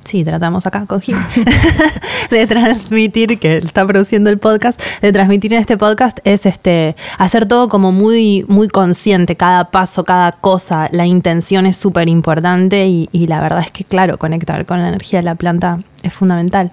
sí, 0.10 0.24
tratamos 0.24 0.66
acá 0.66 0.86
con 0.88 1.02
de 2.32 2.48
transmitir, 2.48 3.38
que 3.38 3.58
está 3.58 3.86
produciendo 3.86 4.32
el 4.32 4.40
podcast, 4.40 4.82
de 5.02 5.14
transmitir 5.14 5.54
en 5.54 5.60
este 5.60 5.78
podcast 5.78 6.18
es 6.24 6.48
este 6.48 6.96
hacer 7.20 7.46
todo 7.46 7.70
como 7.70 7.92
muy, 7.92 8.44
muy 8.48 8.70
consciente, 8.70 9.36
cada 9.36 9.70
paso, 9.70 10.04
cada 10.04 10.32
cosa, 10.32 10.90
la 10.92 11.06
intención 11.06 11.68
es 11.68 11.78
súper 11.78 12.10
importante 12.10 12.88
y, 12.88 13.08
y, 13.12 13.28
la 13.28 13.40
verdad 13.40 13.60
es 13.60 13.72
que, 13.72 13.84
claro, 13.84 14.18
conectar 14.18 14.66
con 14.66 14.80
la 14.80 14.90
energía 14.90 15.20
de 15.20 15.26
la 15.26 15.36
planta 15.36 15.80
es 16.02 16.12
fundamental. 16.12 16.72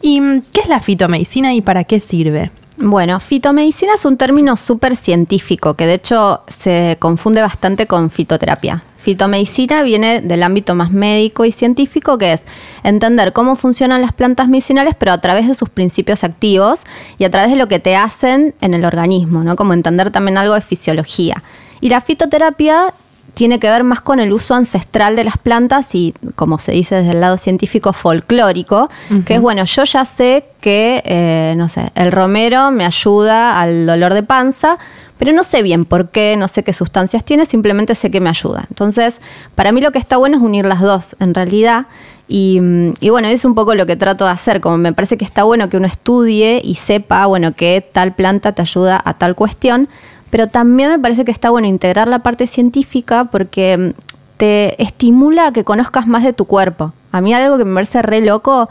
¿Y 0.00 0.20
qué 0.52 0.60
es 0.60 0.68
la 0.68 0.78
fitomedicina 0.78 1.54
y 1.54 1.62
para 1.62 1.82
qué 1.82 1.98
sirve? 1.98 2.52
Bueno, 2.78 3.18
fitomedicina 3.18 3.94
es 3.94 4.04
un 4.04 4.16
término 4.16 4.54
súper 4.54 4.96
científico 4.96 5.74
que 5.74 5.86
de 5.86 5.94
hecho 5.94 6.42
se 6.46 6.96
confunde 7.00 7.40
bastante 7.40 7.86
con 7.86 8.10
fitoterapia. 8.10 8.84
Fitomedicina 9.06 9.84
viene 9.84 10.20
del 10.20 10.42
ámbito 10.42 10.74
más 10.74 10.90
médico 10.90 11.44
y 11.44 11.52
científico, 11.52 12.18
que 12.18 12.32
es 12.32 12.42
entender 12.82 13.32
cómo 13.32 13.54
funcionan 13.54 14.02
las 14.02 14.12
plantas 14.12 14.48
medicinales, 14.48 14.96
pero 14.98 15.12
a 15.12 15.20
través 15.20 15.46
de 15.46 15.54
sus 15.54 15.68
principios 15.68 16.24
activos 16.24 16.80
y 17.16 17.22
a 17.22 17.30
través 17.30 17.52
de 17.52 17.56
lo 17.56 17.68
que 17.68 17.78
te 17.78 17.94
hacen 17.94 18.56
en 18.60 18.74
el 18.74 18.84
organismo, 18.84 19.44
¿no? 19.44 19.54
Como 19.54 19.74
entender 19.74 20.10
también 20.10 20.38
algo 20.38 20.54
de 20.54 20.60
fisiología. 20.60 21.44
Y 21.80 21.88
la 21.88 22.00
fitoterapia 22.00 22.94
tiene 23.34 23.60
que 23.60 23.70
ver 23.70 23.84
más 23.84 24.00
con 24.00 24.18
el 24.18 24.32
uso 24.32 24.54
ancestral 24.54 25.14
de 25.14 25.22
las 25.22 25.38
plantas 25.38 25.94
y, 25.94 26.12
como 26.34 26.58
se 26.58 26.72
dice 26.72 26.96
desde 26.96 27.12
el 27.12 27.20
lado 27.20 27.36
científico, 27.36 27.92
folclórico, 27.92 28.90
que 29.24 29.34
es, 29.34 29.40
bueno, 29.40 29.64
yo 29.66 29.84
ya 29.84 30.04
sé 30.04 30.46
que, 30.60 31.00
eh, 31.04 31.54
no 31.56 31.68
sé, 31.68 31.92
el 31.94 32.10
romero 32.10 32.72
me 32.72 32.84
ayuda 32.84 33.60
al 33.60 33.86
dolor 33.86 34.14
de 34.14 34.24
panza, 34.24 34.78
pero 35.18 35.32
no 35.32 35.44
sé 35.44 35.62
bien 35.62 35.84
por 35.84 36.10
qué, 36.10 36.36
no 36.36 36.48
sé 36.48 36.62
qué 36.62 36.72
sustancias 36.72 37.24
tiene, 37.24 37.46
simplemente 37.46 37.94
sé 37.94 38.10
que 38.10 38.20
me 38.20 38.28
ayuda. 38.28 38.66
Entonces, 38.68 39.20
para 39.54 39.72
mí 39.72 39.80
lo 39.80 39.92
que 39.92 39.98
está 39.98 40.16
bueno 40.16 40.36
es 40.36 40.42
unir 40.42 40.64
las 40.64 40.80
dos, 40.80 41.16
en 41.20 41.34
realidad. 41.34 41.86
Y, 42.28 42.60
y, 43.00 43.10
bueno, 43.10 43.28
es 43.28 43.44
un 43.44 43.54
poco 43.54 43.74
lo 43.74 43.86
que 43.86 43.96
trato 43.96 44.24
de 44.24 44.32
hacer, 44.32 44.60
como 44.60 44.78
me 44.78 44.92
parece 44.92 45.16
que 45.16 45.24
está 45.24 45.44
bueno 45.44 45.68
que 45.68 45.76
uno 45.76 45.86
estudie 45.86 46.60
y 46.62 46.74
sepa, 46.74 47.26
bueno, 47.26 47.52
que 47.52 47.88
tal 47.92 48.14
planta 48.14 48.52
te 48.52 48.62
ayuda 48.62 49.00
a 49.04 49.14
tal 49.14 49.36
cuestión, 49.36 49.88
pero 50.30 50.48
también 50.48 50.90
me 50.90 50.98
parece 50.98 51.24
que 51.24 51.30
está 51.30 51.50
bueno 51.50 51.68
integrar 51.68 52.08
la 52.08 52.20
parte 52.20 52.46
científica 52.46 53.26
porque 53.26 53.94
te 54.36 54.82
estimula 54.82 55.46
a 55.46 55.52
que 55.52 55.64
conozcas 55.64 56.06
más 56.06 56.24
de 56.24 56.32
tu 56.32 56.46
cuerpo. 56.46 56.92
A 57.12 57.20
mí 57.20 57.32
algo 57.32 57.56
que 57.58 57.64
me 57.64 57.74
parece 57.74 58.02
re 58.02 58.20
loco, 58.20 58.68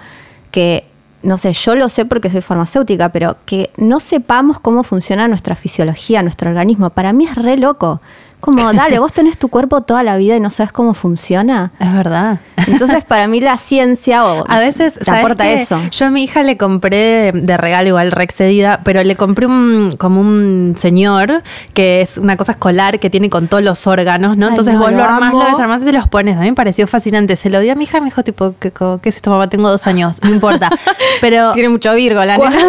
que 0.51 0.85
no 1.25 1.37
sé, 1.37 1.53
yo 1.53 1.75
lo 1.75 1.89
sé 1.89 2.05
porque 2.05 2.29
soy 2.29 2.41
farmacéutica, 2.41 3.09
pero 3.09 3.35
que 3.45 3.71
no 3.77 3.99
sepamos 3.99 4.59
cómo 4.59 4.83
funciona 4.83 5.27
nuestra 5.27 5.55
fisiología, 5.55 6.21
nuestro 6.21 6.49
organismo, 6.49 6.91
para 6.91 7.13
mí 7.13 7.25
es 7.25 7.35
re 7.35 7.57
loco. 7.57 7.99
Como, 8.45 8.71
dale, 8.73 8.99
vos 8.99 9.11
tenés 9.11 9.39
tu 9.39 9.49
cuerpo 9.49 9.81
toda 9.81 10.03
la 10.03 10.17
vida 10.17 10.35
y 10.35 10.39
no 10.39 10.51
sabes 10.51 10.71
cómo 10.71 10.93
funciona. 10.93 11.71
Es 11.79 11.91
verdad. 11.91 12.37
Entonces, 12.67 13.03
para 13.07 13.27
mí 13.27 13.41
la 13.41 13.57
ciencia 13.57 14.23
o 14.23 14.45
a 14.47 14.59
veces 14.59 14.93
te 14.93 15.09
aporta 15.09 15.49
eso. 15.49 15.79
Yo 15.89 16.05
a 16.05 16.09
mi 16.11 16.23
hija 16.23 16.43
le 16.43 16.55
compré 16.55 17.31
de 17.31 17.57
regalo 17.57 17.87
igual 17.87 18.11
rexedida, 18.11 18.81
pero 18.83 19.03
le 19.03 19.15
compré 19.15 19.47
un 19.47 19.95
como 19.97 20.21
un 20.21 20.75
señor 20.77 21.41
que 21.73 22.01
es 22.01 22.19
una 22.19 22.37
cosa 22.37 22.51
escolar 22.51 22.99
que 22.99 23.09
tiene 23.09 23.31
con 23.31 23.47
todos 23.47 23.63
los 23.63 23.87
órganos, 23.87 24.37
¿no? 24.37 24.49
Entonces 24.49 24.77
vos 24.77 24.91
lo, 24.91 25.03
armás, 25.03 25.33
lo 25.33 25.45
desarmás 25.45 25.81
y 25.81 25.85
se 25.85 25.91
los 25.91 26.07
pones. 26.07 26.37
A 26.37 26.41
mí 26.41 26.49
me 26.49 26.53
pareció 26.55 26.85
fascinante. 26.85 27.35
Se 27.35 27.49
lo 27.49 27.59
di 27.59 27.69
a 27.71 27.75
mi 27.75 27.85
hija 27.85 27.97
y 27.97 28.01
me 28.01 28.05
dijo, 28.05 28.23
tipo, 28.23 28.53
¿qué, 28.59 28.71
qué 28.71 29.09
es 29.09 29.15
esto, 29.15 29.31
mamá? 29.31 29.49
Tengo 29.49 29.71
dos 29.71 29.87
años, 29.87 30.21
no 30.21 30.29
importa. 30.29 30.69
Pero 31.19 31.53
tiene 31.53 31.69
mucho 31.69 31.95
virgo 31.95 32.23
la 32.23 32.35
cuando, 32.35 32.59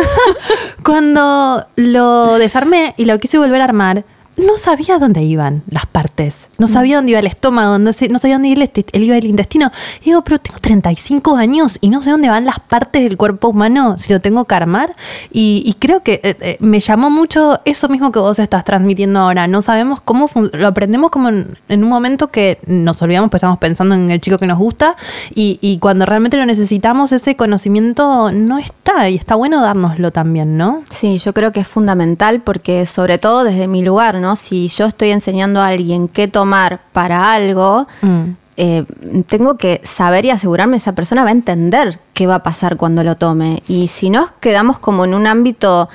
cuando 0.83 1.67
lo 1.77 2.39
desarmé 2.39 2.95
y 2.97 3.05
lo 3.05 3.19
quise 3.19 3.37
volver 3.37 3.61
a 3.61 3.65
armar, 3.65 4.05
no 4.37 4.59
sabía 4.59 4.99
dónde 4.99 5.23
iban 5.23 5.63
las 5.69 5.87
partes. 5.87 6.51
No 6.59 6.67
sabía 6.67 6.97
dónde 6.97 7.13
iba 7.13 7.21
el 7.21 7.27
estómago, 7.27 7.79
no 7.79 7.93
sabía 7.93 8.35
dónde 8.35 8.49
iba 8.49 8.65
el, 8.65 9.03
iba 9.03 9.17
el 9.17 9.27
intestino. 9.27 9.71
Y 10.03 10.07
digo, 10.07 10.23
pero 10.23 10.39
tengo 10.39 10.59
35 10.59 11.37
años 11.37 11.79
y 11.81 11.89
no 11.89 12.03
sé 12.03 12.11
dónde 12.11 12.29
van 12.29 12.45
las 12.45 12.61
partes 12.61 13.03
del 13.03 13.17
cuerpo 13.17 13.49
humano 13.49 13.99
si 13.99 14.13
lo 14.13 14.21
tengo 14.21 14.45
que 14.45 14.55
armar. 14.55 14.95
Y, 15.33 15.75
creo 15.79 16.03
que 16.03 16.21
eh, 16.23 16.37
eh, 16.41 16.57
me 16.61 16.81
llamó 16.81 17.11
mucho 17.11 17.61
eso 17.65 17.89
mismo 17.89 18.13
que 18.13 18.19
vos 18.19 18.39
estás 18.39 18.65
transmitiendo 18.65 19.21
ahora. 19.21 19.47
No 19.47 19.63
sabemos 19.63 20.01
cómo 20.01 20.29
lo 20.53 20.67
aprendemos 20.67 21.11
como 21.11 21.29
en, 21.29 21.57
un 21.69 21.89
momento 21.89 22.29
que 22.29 22.59
nos 22.67 23.01
olvidamos, 23.03 23.31
pues 23.31 23.41
estamos 23.41 23.59
pensando 23.59 23.95
en 23.95 24.11
el 24.11 24.21
chico 24.21 24.39
que 24.39 24.47
nos 24.47 24.59
gusta. 24.59 24.97
Y, 25.35 25.59
y 25.63 25.79
cuando 25.79 26.05
realmente 26.05 26.37
lo 26.37 26.45
necesitamos, 26.45 27.13
ese 27.13 27.37
conocimiento 27.37 28.33
no 28.33 28.59
está. 28.59 29.09
Y 29.09 29.17
está 29.17 29.35
bueno 29.35 29.63
dárnoslo 29.63 30.11
también, 30.11 30.57
¿no? 30.57 30.83
Sí, 30.91 31.19
yo 31.19 31.33
creo 31.33 31.53
que 31.53 31.61
es 31.61 31.69
fundamental 31.69 32.41
porque, 32.41 32.87
sobre 32.87 33.19
todo 33.19 33.45
desde 33.45 33.69
mi 33.69 33.83
lugar, 33.83 34.17
¿no? 34.17 34.26
Si 34.35 34.67
yo 34.69 34.87
estoy 34.87 35.11
enseñando 35.11 35.61
a 35.61 35.69
alguien 35.69 36.09
qué 36.09 36.27
tomar 36.27 36.81
para 36.93 37.33
algo, 37.33 37.87
mm. 38.03 38.23
eh, 38.57 38.85
tengo 39.29 39.57
que 39.57 39.81
saber 39.85 40.25
y 40.25 40.31
asegurarme 40.31 40.73
que 40.73 40.79
esa 40.79 40.95
persona 40.95 41.23
va 41.23 41.29
a 41.29 41.33
entender 41.33 42.01
qué 42.15 42.27
va 42.27 42.37
a 42.37 42.43
pasar 42.43 42.77
cuando 42.77 43.05
lo 43.05 43.15
tome. 43.17 43.63
Y 43.69 43.89
si 43.89 44.11
no, 44.11 44.31
quedamos 44.41 44.81
como 44.81 45.05
en 45.05 45.15
un 45.15 45.29
ámbito 45.29 45.89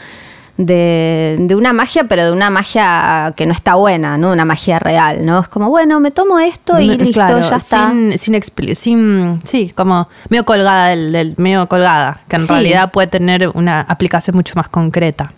de, 0.66 1.54
una 1.56 1.74
magia, 1.74 2.06
pero 2.06 2.26
de 2.26 2.32
una 2.32 2.50
magia 2.50 3.34
que 3.36 3.46
no 3.46 3.54
está 3.54 3.76
buena, 3.76 4.18
¿no? 4.18 4.32
Una 4.32 4.46
magia 4.46 4.80
real, 4.80 5.26
¿no? 5.26 5.40
Es 5.40 5.48
como, 5.48 5.70
bueno, 5.70 6.00
me 6.00 6.12
tomo 6.12 6.40
esto 6.40 6.80
y 6.80 6.98
listo, 6.98 7.40
ya 7.40 7.56
está. 7.58 7.90
Sin, 7.90 8.18
sin, 8.18 8.76
sin, 8.76 9.42
sí, 9.44 9.72
como 9.76 10.08
medio 10.30 10.46
colgada 10.46 10.90
del, 10.90 11.34
medio 11.38 11.68
colgada, 11.68 12.22
que 12.28 12.36
en 12.38 12.48
realidad 12.48 12.92
puede 12.92 13.08
tener 13.08 13.50
una 13.54 13.82
aplicación 13.82 14.36
mucho 14.36 14.54
más 14.56 14.70
concreta. 14.70 15.34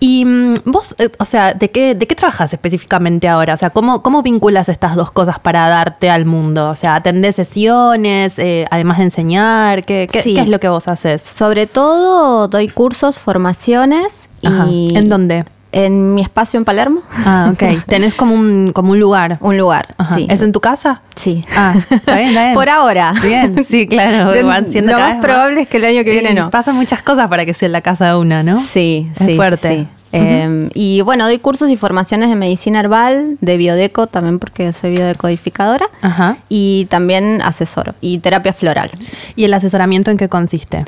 Y 0.00 0.24
mm, 0.24 0.54
vos, 0.64 0.94
eh, 0.98 1.10
o 1.18 1.24
sea, 1.24 1.52
¿de 1.54 1.70
qué, 1.70 1.94
¿de 1.94 2.06
qué 2.06 2.14
trabajas 2.14 2.52
específicamente 2.52 3.28
ahora? 3.28 3.54
O 3.54 3.56
sea, 3.56 3.70
¿cómo, 3.70 4.02
¿cómo 4.02 4.22
vinculas 4.22 4.68
estas 4.68 4.96
dos 4.96 5.10
cosas 5.10 5.38
para 5.38 5.68
darte 5.68 6.08
al 6.10 6.24
mundo? 6.24 6.70
O 6.70 6.74
sea, 6.74 6.94
¿atendés 6.96 7.36
sesiones, 7.36 8.38
eh, 8.38 8.66
además 8.70 8.98
de 8.98 9.04
enseñar? 9.04 9.84
¿Qué, 9.84 10.08
qué, 10.10 10.22
Sí. 10.22 10.34
qué 10.34 10.40
es 10.40 10.48
lo 10.48 10.58
que 10.58 10.68
vos 10.68 10.88
haces? 10.88 11.22
Sobre 11.22 11.66
todo 11.66 12.48
doy 12.48 12.68
cursos, 12.68 13.18
formaciones 13.18 14.28
Ajá. 14.42 14.66
y 14.70 14.96
¿En 14.96 15.08
dónde? 15.08 15.44
En 15.72 16.14
mi 16.14 16.22
espacio 16.22 16.58
en 16.58 16.64
Palermo. 16.64 17.02
Ah, 17.24 17.50
ok. 17.52 17.84
Tenés 17.86 18.14
como 18.14 18.34
un, 18.34 18.72
como 18.72 18.92
un 18.92 19.00
lugar. 19.00 19.38
Un 19.40 19.56
lugar, 19.58 19.88
Ajá. 19.98 20.14
sí. 20.16 20.26
¿Es 20.30 20.42
en 20.42 20.52
tu 20.52 20.60
casa? 20.60 21.02
Sí. 21.14 21.44
Ah, 21.56 21.74
está 21.90 22.16
bien, 22.16 22.28
está 22.30 22.42
bien. 22.44 22.54
Por 22.54 22.68
ahora. 22.68 23.14
Bien, 23.22 23.64
sí, 23.64 23.86
claro. 23.88 24.32
De- 24.32 24.42
van 24.42 24.66
siendo 24.66 24.92
lo 24.92 24.98
cada 24.98 25.10
más 25.10 25.18
vez 25.18 25.24
probable 25.24 25.60
es 25.62 25.68
que 25.68 25.76
el 25.76 25.84
año 25.84 26.04
que 26.04 26.10
viene 26.10 26.30
Y 26.30 26.34
no. 26.34 26.50
Pasan 26.50 26.76
muchas 26.76 27.02
cosas 27.02 27.28
para 27.28 27.44
que 27.46 27.54
sea 27.54 27.66
en 27.66 27.72
la 27.72 27.80
casa 27.82 28.08
de 28.12 28.16
una, 28.18 28.42
¿no? 28.42 28.56
Sí, 28.56 29.10
Es 29.16 29.26
sí. 29.26 29.36
fuerte. 29.36 29.68
sí. 29.78 29.88
Eh, 30.12 30.68
y 30.74 31.02
bueno, 31.02 31.24
doy 31.26 31.38
cursos 31.38 31.70
y 31.70 31.76
formaciones 31.76 32.30
de 32.30 32.34
medicina 32.34 32.80
herbal, 32.80 33.36
de 33.40 33.56
biodeco 33.56 34.08
también 34.08 34.40
porque 34.40 34.72
soy 34.72 34.90
biodecodificadora. 34.96 35.86
Ajá. 36.02 36.38
Y 36.48 36.86
también 36.86 37.40
asesoro. 37.42 37.94
Y 38.00 38.18
terapia 38.18 38.52
floral. 38.52 38.90
¿Y 39.36 39.44
el 39.44 39.54
asesoramiento 39.54 40.10
en 40.10 40.16
qué 40.16 40.28
consiste? 40.28 40.78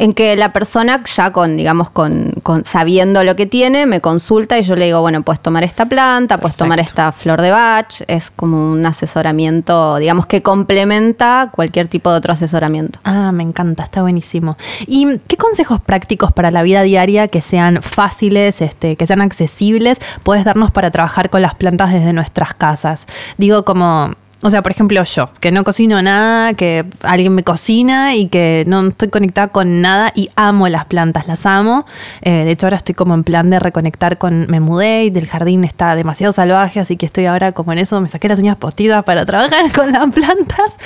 En 0.00 0.14
que 0.14 0.34
la 0.34 0.50
persona 0.54 1.02
ya 1.04 1.30
con, 1.30 1.58
digamos, 1.58 1.90
con, 1.90 2.32
con- 2.42 2.64
sabiendo 2.64 3.22
lo 3.22 3.36
que 3.36 3.44
tiene, 3.44 3.84
me 3.84 4.00
consulta 4.00 4.58
y 4.58 4.62
yo 4.62 4.74
le 4.74 4.86
digo, 4.86 5.02
bueno, 5.02 5.20
puedes 5.20 5.40
tomar 5.40 5.62
esta 5.62 5.84
planta, 5.84 6.38
puedes 6.38 6.56
tomar 6.56 6.80
esta 6.80 7.12
flor 7.12 7.42
de 7.42 7.50
bach. 7.50 8.00
Es 8.06 8.30
como 8.30 8.72
un 8.72 8.86
asesoramiento, 8.86 9.96
digamos, 9.98 10.24
que 10.24 10.40
complementa 10.42 11.50
cualquier 11.52 11.88
tipo 11.88 12.10
de 12.10 12.16
otro 12.16 12.32
asesoramiento. 12.32 12.98
Ah, 13.04 13.30
me 13.30 13.42
encanta, 13.42 13.82
está 13.82 14.00
buenísimo. 14.00 14.56
¿Y 14.86 15.18
qué 15.28 15.36
consejos 15.36 15.82
prácticos 15.82 16.32
para 16.32 16.50
la 16.50 16.62
vida 16.62 16.80
diaria 16.80 17.28
que 17.28 17.42
sean 17.42 17.82
fáciles, 17.82 18.62
este, 18.62 18.96
que 18.96 19.06
sean 19.06 19.20
accesibles, 19.20 19.98
puedes 20.22 20.46
darnos 20.46 20.70
para 20.70 20.90
trabajar 20.90 21.28
con 21.28 21.42
las 21.42 21.54
plantas 21.56 21.92
desde 21.92 22.14
nuestras 22.14 22.54
casas? 22.54 23.06
Digo 23.36 23.66
como, 23.66 24.12
o 24.42 24.48
sea, 24.48 24.62
por 24.62 24.72
ejemplo 24.72 25.02
yo, 25.04 25.28
que 25.40 25.52
no 25.52 25.64
cocino 25.64 26.00
nada, 26.00 26.54
que 26.54 26.86
alguien 27.02 27.34
me 27.34 27.42
cocina 27.42 28.14
y 28.14 28.28
que 28.28 28.64
no 28.66 28.88
estoy 28.88 29.08
conectada 29.08 29.48
con 29.48 29.82
nada 29.82 30.12
y 30.14 30.30
amo 30.34 30.66
las 30.68 30.86
plantas, 30.86 31.26
las 31.26 31.44
amo. 31.44 31.84
Eh, 32.22 32.44
de 32.44 32.50
hecho, 32.50 32.66
ahora 32.66 32.78
estoy 32.78 32.94
como 32.94 33.12
en 33.12 33.22
plan 33.22 33.50
de 33.50 33.58
reconectar 33.58 34.16
con, 34.16 34.46
me 34.48 34.60
mudé 34.60 35.04
y 35.04 35.10
del 35.10 35.26
jardín 35.26 35.64
está 35.64 35.94
demasiado 35.94 36.32
salvaje, 36.32 36.80
así 36.80 36.96
que 36.96 37.04
estoy 37.04 37.26
ahora 37.26 37.52
como 37.52 37.72
en 37.72 37.78
eso, 37.78 38.00
me 38.00 38.08
saqué 38.08 38.28
las 38.28 38.38
uñas 38.38 38.56
postidas 38.56 39.04
para 39.04 39.26
trabajar 39.26 39.70
con 39.74 39.92
las 39.92 40.10
plantas. 40.10 40.76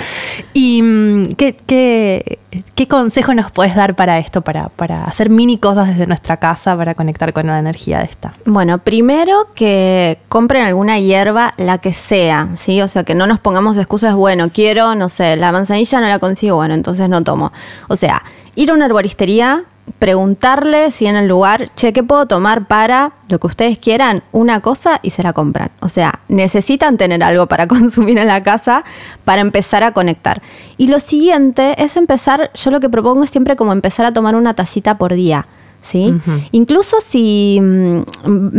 ¿Y 0.53 0.81
mm, 0.81 1.35
qué, 1.35 2.39
consejo 2.89 3.33
nos 3.33 3.51
puedes 3.51 3.75
dar 3.75 3.95
para 3.95 4.19
esto, 4.19 4.41
para, 4.41 4.67
para 4.67 5.05
hacer 5.05 5.29
mini 5.29 5.57
cosas 5.57 5.87
desde 5.87 6.07
nuestra 6.07 6.37
casa 6.37 6.75
para 6.75 6.93
conectar 6.93 7.31
con 7.31 7.47
la 7.47 7.57
energía 7.57 7.99
de 7.99 8.05
esta? 8.05 8.33
Bueno, 8.45 8.79
primero 8.79 9.47
que 9.55 10.19
compren 10.27 10.63
alguna 10.63 10.99
hierba, 10.99 11.53
la 11.55 11.77
que 11.77 11.93
sea, 11.93 12.49
¿sí? 12.55 12.81
O 12.81 12.89
sea, 12.89 13.05
que 13.05 13.15
no 13.15 13.27
nos 13.27 13.39
pongamos 13.45 13.77
excusas, 13.77 14.15
bueno, 14.15 14.49
quiero, 14.51 14.95
no 14.95 15.07
sé, 15.07 15.35
la 15.35 15.51
manzanilla 15.51 16.01
no 16.01 16.07
la 16.07 16.17
consigo, 16.17 16.55
bueno, 16.55 16.73
entonces 16.73 17.07
no 17.07 17.23
tomo. 17.23 17.53
O 17.89 17.95
sea, 17.95 18.23
ir 18.55 18.71
a 18.71 18.73
una 18.73 18.87
herboristería, 18.87 19.65
preguntarle 19.99 20.89
si 20.89 21.05
en 21.05 21.15
el 21.15 21.27
lugar, 21.27 21.69
che, 21.75 21.93
¿qué 21.93 22.01
puedo 22.01 22.25
tomar 22.25 22.67
para 22.67 23.11
lo 23.29 23.39
que 23.39 23.45
ustedes 23.45 23.77
quieran? 23.77 24.23
Una 24.31 24.61
cosa 24.61 24.99
y 25.03 25.11
se 25.11 25.21
la 25.21 25.31
compran. 25.31 25.69
O 25.79 25.89
sea, 25.89 26.21
necesitan 26.27 26.97
tener 26.97 27.21
algo 27.21 27.45
para 27.45 27.67
consumir 27.75 28.17
en 28.17 28.29
la 28.29 28.41
casa 28.41 28.83
para 29.25 29.41
empezar 29.41 29.83
a 29.83 29.91
conectar. 29.91 30.41
Y 30.77 30.87
lo 30.87 30.99
siguiente 30.99 31.75
es 31.83 31.97
empezar, 31.97 32.49
yo 32.55 32.71
lo 32.71 32.79
que 32.79 32.89
propongo 32.89 33.25
es 33.25 33.29
siempre 33.29 33.55
como 33.55 33.73
empezar 33.73 34.07
a 34.07 34.11
tomar 34.11 34.35
una 34.35 34.55
tacita 34.55 34.97
por 34.97 35.13
día. 35.13 35.45
¿Sí? 35.85 36.13
Incluso 36.51 36.97
si 36.99 37.59
mm, 37.61 38.01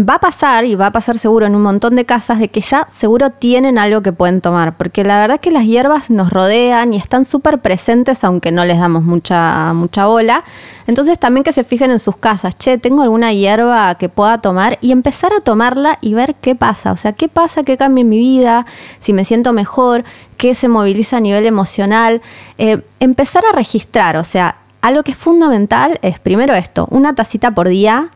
va 0.08 0.14
a 0.14 0.20
pasar, 0.20 0.64
y 0.64 0.76
va 0.76 0.86
a 0.86 0.92
pasar 0.92 1.18
seguro 1.18 1.44
en 1.44 1.56
un 1.56 1.62
montón 1.62 1.96
de 1.96 2.04
casas, 2.04 2.38
de 2.38 2.48
que 2.48 2.60
ya 2.60 2.86
seguro 2.88 3.30
tienen 3.30 3.78
algo 3.78 4.00
que 4.00 4.12
pueden 4.12 4.40
tomar, 4.40 4.76
porque 4.76 5.02
la 5.02 5.18
verdad 5.20 5.40
que 5.40 5.50
las 5.50 5.64
hierbas 5.64 6.08
nos 6.08 6.30
rodean 6.30 6.94
y 6.94 6.96
están 6.96 7.24
súper 7.24 7.58
presentes, 7.58 8.22
aunque 8.22 8.52
no 8.52 8.64
les 8.64 8.78
damos 8.78 9.02
mucha, 9.02 9.72
mucha 9.74 10.06
bola. 10.06 10.44
Entonces 10.86 11.18
también 11.18 11.42
que 11.42 11.52
se 11.52 11.64
fijen 11.64 11.90
en 11.90 11.98
sus 11.98 12.16
casas, 12.16 12.56
che, 12.56 12.78
tengo 12.78 13.02
alguna 13.02 13.32
hierba 13.32 13.96
que 13.96 14.08
pueda 14.08 14.40
tomar 14.40 14.78
y 14.80 14.92
empezar 14.92 15.32
a 15.32 15.40
tomarla 15.40 15.98
y 16.00 16.14
ver 16.14 16.36
qué 16.36 16.54
pasa, 16.54 16.92
o 16.92 16.96
sea, 16.96 17.12
qué 17.12 17.28
pasa, 17.28 17.64
qué 17.64 17.76
cambia 17.76 18.02
en 18.02 18.08
mi 18.08 18.18
vida, 18.18 18.66
si 19.00 19.12
me 19.12 19.24
siento 19.24 19.52
mejor, 19.52 20.04
qué 20.36 20.54
se 20.54 20.68
moviliza 20.68 21.16
a 21.16 21.20
nivel 21.20 21.44
emocional, 21.44 22.22
Eh, 22.58 22.80
empezar 23.00 23.44
a 23.44 23.52
registrar, 23.52 24.16
o 24.16 24.24
sea, 24.24 24.56
algo 24.86 25.02
que 25.02 25.12
es 25.12 25.18
fundamental 25.18 25.98
es 26.02 26.18
primero 26.18 26.54
esto, 26.54 26.86
una 26.90 27.14
tacita 27.14 27.50
por 27.50 27.68
día. 27.68 28.08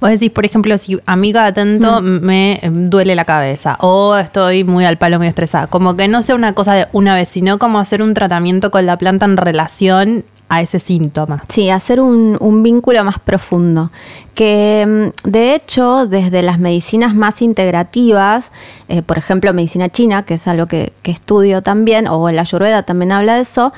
Vos 0.00 0.10
decís, 0.10 0.30
por 0.30 0.44
ejemplo, 0.44 0.78
si 0.78 0.98
a 1.04 1.16
mí 1.16 1.32
cada 1.32 1.52
tanto 1.52 2.00
me 2.00 2.54
eh, 2.54 2.70
duele 2.70 3.14
la 3.14 3.24
cabeza 3.24 3.76
o 3.80 4.16
estoy 4.16 4.64
muy 4.64 4.84
al 4.84 4.96
palo, 4.96 5.18
muy 5.18 5.26
estresada, 5.26 5.66
como 5.66 5.96
que 5.96 6.08
no 6.08 6.22
sea 6.22 6.34
una 6.34 6.54
cosa 6.54 6.74
de 6.74 6.86
una 6.92 7.14
vez, 7.14 7.28
sino 7.28 7.58
como 7.58 7.78
hacer 7.78 8.00
un 8.00 8.14
tratamiento 8.14 8.70
con 8.70 8.86
la 8.86 8.96
planta 8.96 9.24
en 9.26 9.36
relación 9.36 10.24
a 10.48 10.62
ese 10.62 10.78
síntoma. 10.78 11.42
Sí, 11.48 11.68
hacer 11.68 12.00
un, 12.00 12.38
un 12.40 12.62
vínculo 12.62 13.02
más 13.04 13.18
profundo. 13.18 13.90
Que 14.34 15.12
mm, 15.26 15.28
de 15.28 15.54
hecho, 15.54 16.06
desde 16.06 16.42
las 16.42 16.58
medicinas 16.58 17.14
más 17.14 17.42
integrativas, 17.42 18.52
eh, 18.88 19.02
por 19.02 19.18
ejemplo, 19.18 19.52
medicina 19.52 19.90
china, 19.90 20.22
que 20.22 20.34
es 20.34 20.46
algo 20.46 20.66
que, 20.66 20.92
que 21.02 21.10
estudio 21.10 21.62
también, 21.62 22.06
o 22.06 22.30
la 22.30 22.42
ayurveda 22.42 22.84
también 22.84 23.12
habla 23.12 23.34
de 23.34 23.42
eso, 23.42 23.72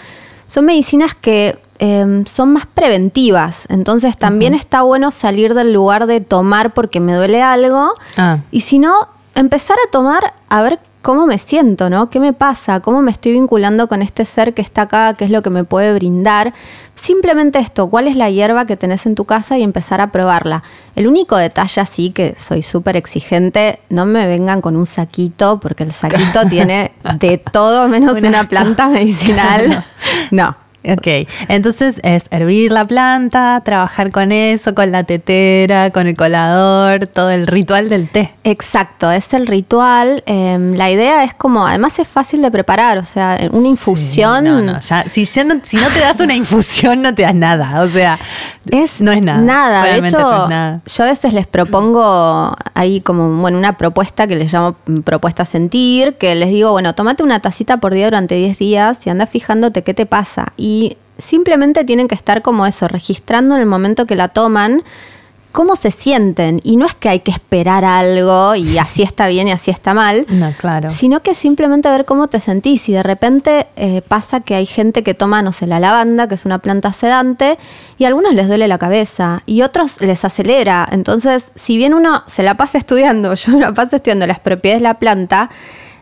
son 0.46 0.66
medicinas 0.66 1.14
que 1.14 1.58
eh, 1.78 2.22
son 2.26 2.52
más 2.52 2.66
preventivas. 2.66 3.66
Entonces 3.68 4.16
también 4.16 4.54
está 4.54 4.82
bueno 4.82 5.10
salir 5.10 5.54
del 5.54 5.72
lugar 5.72 6.06
de 6.06 6.20
tomar 6.20 6.72
porque 6.74 7.00
me 7.00 7.14
duele 7.14 7.42
algo. 7.42 7.94
Ah. 8.16 8.38
Y 8.50 8.60
si 8.60 8.78
no, 8.78 9.08
empezar 9.34 9.76
a 9.86 9.90
tomar 9.90 10.34
a 10.48 10.62
ver 10.62 10.80
cómo 11.02 11.26
me 11.26 11.38
siento, 11.38 11.88
¿no? 11.88 12.10
¿Qué 12.10 12.20
me 12.20 12.32
pasa? 12.32 12.80
¿Cómo 12.80 13.00
me 13.02 13.10
estoy 13.10 13.32
vinculando 13.32 13.88
con 13.88 14.02
este 14.02 14.24
ser 14.24 14.52
que 14.52 14.62
está 14.62 14.82
acá? 14.82 15.14
¿Qué 15.14 15.24
es 15.24 15.30
lo 15.30 15.42
que 15.42 15.50
me 15.50 15.64
puede 15.64 15.94
brindar? 15.94 16.52
Simplemente 16.94 17.60
esto, 17.60 17.88
¿cuál 17.88 18.08
es 18.08 18.16
la 18.16 18.28
hierba 18.28 18.66
que 18.66 18.76
tenés 18.76 19.06
en 19.06 19.14
tu 19.14 19.24
casa 19.24 19.56
y 19.56 19.62
empezar 19.62 20.00
a 20.00 20.10
probarla? 20.10 20.64
El 20.96 21.06
único 21.06 21.36
detalle 21.36 21.80
así 21.80 22.10
que 22.10 22.34
soy 22.36 22.62
súper 22.62 22.96
exigente, 22.96 23.78
no 23.88 24.04
me 24.04 24.26
vengan 24.26 24.60
con 24.60 24.76
un 24.76 24.84
saquito, 24.84 25.60
porque 25.60 25.84
el 25.84 25.92
saquito 25.92 26.46
tiene 26.50 26.92
de 27.18 27.38
todo 27.38 27.86
menos 27.88 28.20
Un 28.20 28.26
una 28.26 28.48
planta 28.48 28.88
medicinal. 28.90 29.86
No. 30.32 30.56
Ok, 30.92 31.28
entonces 31.48 32.00
es 32.02 32.24
hervir 32.30 32.72
la 32.72 32.84
planta, 32.86 33.60
trabajar 33.64 34.10
con 34.10 34.32
eso, 34.32 34.74
con 34.74 34.90
la 34.92 35.04
tetera, 35.04 35.90
con 35.90 36.06
el 36.06 36.16
colador, 36.16 37.06
todo 37.06 37.30
el 37.30 37.46
ritual 37.46 37.88
del 37.88 38.08
té. 38.08 38.34
Exacto, 38.44 39.10
es 39.10 39.32
el 39.34 39.46
ritual. 39.46 40.22
eh, 40.26 40.56
la 40.74 40.90
idea 40.90 41.24
es 41.24 41.34
como, 41.34 41.66
además 41.66 41.98
es 41.98 42.08
fácil 42.08 42.42
de 42.42 42.50
preparar, 42.50 42.98
o 42.98 43.04
sea, 43.04 43.38
una 43.52 43.68
infusión. 43.68 44.44
Sí, 44.44 44.50
no, 44.50 44.60
no, 44.62 44.80
ya, 44.80 45.04
si, 45.08 45.24
ya 45.24 45.44
no, 45.44 45.60
si 45.62 45.76
no 45.76 45.88
te 45.88 46.00
das 46.00 46.20
una 46.20 46.34
infusión, 46.34 47.02
no 47.02 47.14
te 47.14 47.22
das 47.22 47.34
nada. 47.34 47.82
O 47.82 47.88
sea, 47.88 48.18
Es 48.70 49.00
no 49.00 49.12
es 49.12 49.22
nada. 49.22 49.40
Nada, 49.40 49.84
de 49.84 49.98
hecho, 50.06 50.18
no 50.18 50.48
nada. 50.48 50.80
yo 50.86 51.04
a 51.04 51.06
veces 51.06 51.32
les 51.32 51.46
propongo 51.46 52.54
ahí 52.74 53.00
como, 53.00 53.28
bueno, 53.40 53.58
una 53.58 53.76
propuesta 53.76 54.26
que 54.26 54.36
les 54.36 54.52
llamo 54.52 54.76
propuesta 55.04 55.44
sentir, 55.44 56.14
que 56.14 56.34
les 56.34 56.50
digo, 56.50 56.70
bueno, 56.72 56.94
tómate 56.94 57.22
una 57.22 57.40
tacita 57.40 57.78
por 57.78 57.94
día 57.94 58.06
durante 58.06 58.34
10 58.36 58.58
días 58.58 59.06
y 59.06 59.10
anda 59.10 59.26
fijándote 59.26 59.82
qué 59.82 59.94
te 59.94 60.06
pasa. 60.06 60.52
Y 60.56 60.77
simplemente 61.18 61.84
tienen 61.84 62.08
que 62.08 62.14
estar 62.14 62.42
como 62.42 62.66
eso, 62.66 62.88
registrando 62.88 63.54
en 63.54 63.60
el 63.60 63.66
momento 63.66 64.06
que 64.06 64.14
la 64.14 64.28
toman 64.28 64.82
cómo 65.52 65.76
se 65.76 65.90
sienten. 65.90 66.60
Y 66.62 66.76
no 66.76 66.86
es 66.86 66.94
que 66.94 67.08
hay 67.08 67.20
que 67.20 67.30
esperar 67.30 67.84
algo 67.84 68.54
y 68.54 68.78
así 68.86 69.02
está 69.02 69.28
bien 69.28 69.48
y 69.48 69.52
así 69.52 69.70
está 69.70 69.94
mal. 69.94 70.26
No, 70.28 70.52
claro. 70.52 70.90
Sino 70.90 71.20
que 71.20 71.34
simplemente 71.34 71.88
ver 71.88 72.04
cómo 72.04 72.28
te 72.28 72.40
sentís. 72.40 72.88
Y 72.88 72.92
de 72.92 73.02
repente 73.02 73.66
eh, 73.76 74.02
pasa 74.06 74.40
que 74.40 74.54
hay 74.54 74.66
gente 74.66 75.02
que 75.02 75.14
toma, 75.14 75.42
no 75.42 75.52
sé, 75.52 75.66
la 75.66 75.80
lavanda, 75.80 76.28
que 76.28 76.34
es 76.34 76.44
una 76.44 76.58
planta 76.58 76.92
sedante, 76.92 77.58
y 77.98 78.04
a 78.04 78.08
algunos 78.08 78.34
les 78.34 78.46
duele 78.46 78.68
la 78.68 78.78
cabeza 78.78 79.42
y 79.46 79.62
otros 79.62 80.00
les 80.00 80.24
acelera. 80.24 80.88
Entonces, 80.90 81.50
si 81.56 81.76
bien 81.76 81.94
uno 81.94 82.22
se 82.26 82.42
la 82.42 82.56
pasa 82.56 82.78
estudiando, 82.78 83.34
yo 83.34 83.52
me 83.52 83.60
la 83.60 83.74
paso 83.74 83.96
estudiando 83.96 84.26
las 84.26 84.38
propiedades 84.38 84.80
de 84.80 84.84
la 84.84 84.98
planta, 84.98 85.50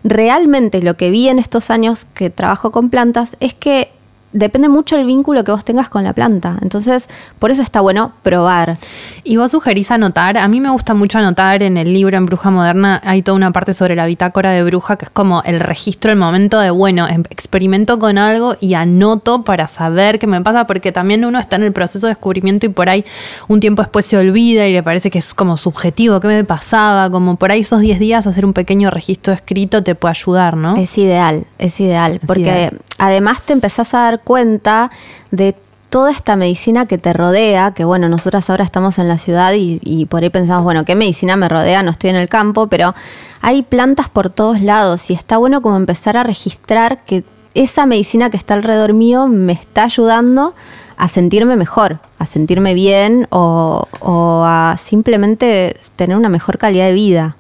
realmente 0.05 0.83
lo 0.83 0.97
que 0.97 1.11
vi 1.11 1.29
en 1.29 1.39
estos 1.39 1.71
años 1.71 2.07
que 2.15 2.31
trabajo 2.31 2.71
con 2.71 2.91
plantas 2.91 3.37
es 3.41 3.55
que 3.55 3.91
depende 4.33 4.69
mucho 4.69 4.97
el 4.99 5.07
vínculo 5.07 5.45
que 5.45 5.53
vos 5.53 5.65
tengas 5.65 5.89
con 5.89 6.05
la 6.05 6.13
planta. 6.13 6.57
Entonces, 6.61 7.09
por 7.39 7.51
eso 7.51 7.63
está 7.63 7.81
bueno 7.81 8.13
probar. 8.23 8.77
Y 9.25 9.37
vos 9.39 9.51
sugerís 9.53 9.91
anotar, 9.91 10.37
a 10.37 10.47
mí 10.49 10.61
me 10.61 10.71
gusta 10.71 10.95
mucho 10.95 11.19
anotar 11.19 11.63
en 11.63 11.77
el 11.77 11.93
libro 11.93 12.17
en 12.17 12.27
Bruja 12.27 12.51
Moderna, 12.51 13.01
hay 13.05 13.23
toda 13.23 13.37
una 13.37 13.51
parte 13.53 13.73
sobre 13.75 13.95
la 13.97 14.07
bitácora 14.07 14.51
de 14.51 14.63
bruja 14.63 14.97
que 14.97 15.07
es 15.07 15.11
como 15.11 15.43
el 15.45 15.61
registro, 15.61 16.11
el 16.13 16.19
momento 16.19 16.59
de, 16.61 16.71
bueno, 16.71 17.09
em- 17.09 17.25
experimento 17.31 17.99
con 17.99 18.19
algo 18.19 18.57
y 18.61 18.75
anoto 18.75 19.43
para 19.43 19.69
saber 19.69 20.19
qué 20.19 20.27
me 20.27 20.41
pasa, 20.43 20.67
porque 20.67 20.93
también 20.93 21.25
uno 21.25 21.39
está 21.39 21.57
en 21.57 21.63
el 21.63 21.73
proceso 21.73 22.07
de 22.07 22.13
descubrimiento 22.13 22.67
y 22.67 22.69
por 22.69 22.89
ahí 22.89 23.05
un 23.49 23.61
tiempo 23.61 23.83
después 23.83 24.05
se 24.07 24.17
olvida 24.19 24.67
y 24.67 24.73
le 24.73 24.83
parece 24.83 25.11
que 25.11 25.19
es 25.19 25.33
como 25.35 25.57
subjetivo, 25.57 26.21
qué 26.21 26.29
me 26.29 26.45
pasaba, 26.45 27.11
como 27.11 27.37
por 27.37 27.51
ahí 27.53 27.61
esos 27.61 27.81
10 27.81 27.99
días 27.99 28.27
hacer 28.27 28.45
un 28.45 28.53
pequeño 28.53 28.91
registro 28.91 29.33
escrito 29.33 29.83
te 29.83 29.95
puede 29.95 30.11
ayudar, 30.13 30.57
¿no? 30.57 30.77
Es 30.77 30.97
ideal, 30.99 31.45
es 31.59 31.81
ideal, 31.81 32.15
Es 32.21 32.27
porque 32.27 32.43
ideal. 32.43 32.79
Además 32.99 33.43
te 33.43 33.53
empezás 33.53 33.95
a 33.95 34.01
dar 34.01 34.21
cuenta 34.23 34.91
de 35.31 35.55
toda 35.91 36.11
esta 36.11 36.37
medicina 36.37 36.87
que 36.87 36.99
te 36.99 37.13
rodea, 37.13 37.73
que 37.73 37.85
bueno, 37.85 38.09
nosotras 38.09 38.51
ahora 38.51 38.65
estamos 38.65 38.99
en 38.99 39.09
la 39.09 39.19
ciudad 39.19 39.53
y, 39.55 39.81
y, 39.83 40.07
por 40.07 40.23
ahí 40.23 40.31
pensamos, 40.31 40.65
bueno, 40.65 40.85
¿qué 40.85 40.95
medicina 40.95 41.37
me 41.37 41.49
rodea? 41.49 41.83
No 41.83 41.93
estoy 41.93 42.11
en 42.11 42.17
el 42.17 42.29
campo, 42.29 42.67
pero 42.67 42.95
hay 43.41 43.63
plantas 43.63 44.09
por 44.09 44.29
todos 44.31 44.61
lados 44.61 45.11
y 45.11 45.15
está 45.15 45.37
bueno 45.37 45.63
como 45.63 45.77
empezar 45.77 46.17
a 46.17 46.23
registrar 46.23 47.05
que 47.05 47.25
esa 47.55 47.87
medicina 47.87 48.29
que 48.31 48.37
está 48.37 48.55
alrededor 48.55 48.93
mío 48.93 49.27
me 49.29 49.53
está 49.53 49.85
ayudando 49.85 50.55
a 50.97 51.09
sentirme 51.09 51.57
mejor, 51.57 51.99
a 52.19 52.27
sentirme 52.27 52.75
bien 52.75 53.27
o, 53.31 53.87
o 54.01 54.43
a 54.45 54.77
simplemente 54.79 55.77
tener 55.97 56.17
una 56.17 56.29
mejor 56.29 56.59
calidad 56.59 56.87
de 56.87 56.93
vida, 56.93 57.37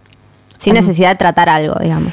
sin 0.58 0.74
necesidad 0.74 1.10
de 1.10 1.16
tratar 1.16 1.48
algo, 1.48 1.74
digamos. 1.80 2.12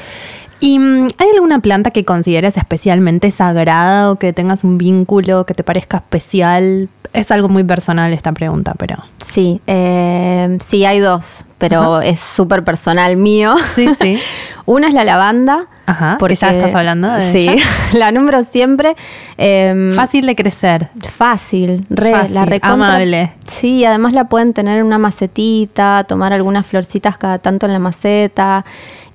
¿Y 0.64 0.78
mm, 0.78 1.08
hay 1.18 1.28
alguna 1.34 1.58
planta 1.58 1.90
que 1.90 2.06
consideres 2.06 2.56
especialmente 2.56 3.30
sagrada 3.30 4.10
o 4.10 4.16
que 4.16 4.32
tengas 4.32 4.64
un 4.64 4.78
vínculo 4.78 5.44
que 5.44 5.52
te 5.52 5.62
parezca 5.62 5.98
especial? 5.98 6.88
Es 7.12 7.30
algo 7.30 7.50
muy 7.50 7.64
personal 7.64 8.12
esta 8.14 8.32
pregunta, 8.32 8.72
pero... 8.78 8.96
Sí, 9.18 9.60
eh, 9.66 10.56
sí, 10.62 10.86
hay 10.86 11.00
dos, 11.00 11.44
pero 11.58 12.00
es 12.00 12.18
súper 12.18 12.64
personal 12.64 13.16
mío. 13.18 13.54
Sí, 13.74 13.88
sí. 14.00 14.18
Una 14.64 14.88
es 14.88 14.94
la 14.94 15.04
lavanda. 15.04 15.66
Ajá, 15.86 16.16
porque 16.18 16.34
ya 16.34 16.50
estás 16.50 16.74
hablando 16.74 17.12
de 17.12 17.20
Sí, 17.20 17.46
ella. 17.46 17.62
la 17.92 18.10
nombro 18.10 18.42
siempre. 18.42 18.96
Eh, 19.36 19.92
Fácil 19.94 20.24
de 20.24 20.34
crecer. 20.34 20.88
Fácil, 21.10 21.84
re, 21.90 22.10
Fácil, 22.12 22.34
la 22.34 22.46
recontra. 22.46 22.72
amable. 22.72 23.32
Sí, 23.46 23.84
además 23.84 24.14
la 24.14 24.24
pueden 24.24 24.54
tener 24.54 24.78
en 24.78 24.86
una 24.86 24.96
macetita, 24.96 26.04
tomar 26.08 26.32
algunas 26.32 26.64
florcitas 26.64 27.18
cada 27.18 27.38
tanto 27.38 27.66
en 27.66 27.74
la 27.74 27.78
maceta. 27.80 28.64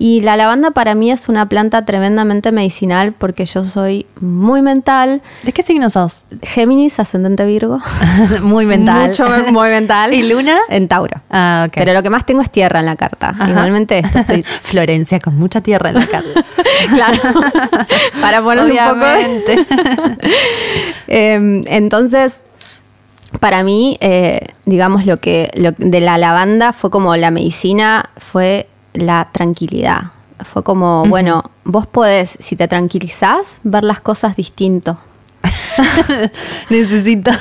Y 0.02 0.22
la 0.22 0.38
lavanda 0.38 0.72
para 0.72 0.96
mí 0.96 1.12
es 1.12 1.28
una 1.28 1.50
planta 1.50 1.84
tremendamente 1.84 2.54
medicinal 2.54 3.12
porque 3.12 3.46
yo 3.46 3.66
soy 3.66 4.06
muy 4.22 4.62
mental. 4.62 5.22
¿De 5.44 5.52
qué 5.52 5.62
signo 5.62 5.90
sos? 5.90 6.24
Géminis, 6.42 7.02
ascendente 7.02 7.46
Virgo. 7.46 7.80
muy 8.42 8.66
mental. 8.66 9.10
Mucho, 9.10 9.28
muy 9.52 9.68
mental. 9.68 10.14
¿Y 10.16 10.24
Luna? 10.32 10.58
En 10.70 10.88
Tauro. 10.88 11.22
Ah, 11.30 11.66
ok. 11.68 11.74
Pero 11.76 11.92
lo 11.92 12.02
que 12.02 12.10
más 12.10 12.26
tengo 12.26 12.42
es 12.42 12.50
tierra 12.50 12.80
en 12.80 12.86
la 12.86 12.96
carta. 12.96 13.30
Ajá. 13.30 13.50
Igualmente 13.50 14.00
esto 14.00 14.24
soy 14.28 14.42
Florencia 14.42 15.20
con 15.20 15.38
mucha 15.38 15.60
tierra 15.60 15.90
en 15.90 15.96
la 15.96 16.08
carta. 16.08 16.46
claro. 16.94 17.20
Para 18.22 18.42
poner 18.42 18.64
un 18.64 18.70
poco. 18.72 19.06
Eh, 21.08 21.62
entonces, 21.68 22.42
para 23.42 23.64
mí, 23.64 23.98
eh, 24.00 24.40
digamos, 24.66 25.06
lo 25.06 25.18
que 25.18 25.52
lo, 25.56 25.72
de 25.78 26.00
la 26.00 26.18
lavanda 26.18 26.72
fue 26.72 26.90
como 26.90 27.16
la 27.18 27.32
medicina, 27.32 28.10
fue 28.18 28.68
la 28.94 29.30
tranquilidad. 29.32 30.12
Fue 30.44 30.64
como, 30.64 31.06
bueno, 31.06 31.44
vos 31.66 31.86
podés, 31.86 32.38
si 32.40 32.56
te 32.56 32.68
tranquilizás, 32.68 33.60
ver 33.64 33.84
las 33.84 34.02
cosas 34.02 34.36
distinto. 34.36 34.98
Necesito. 36.70 37.32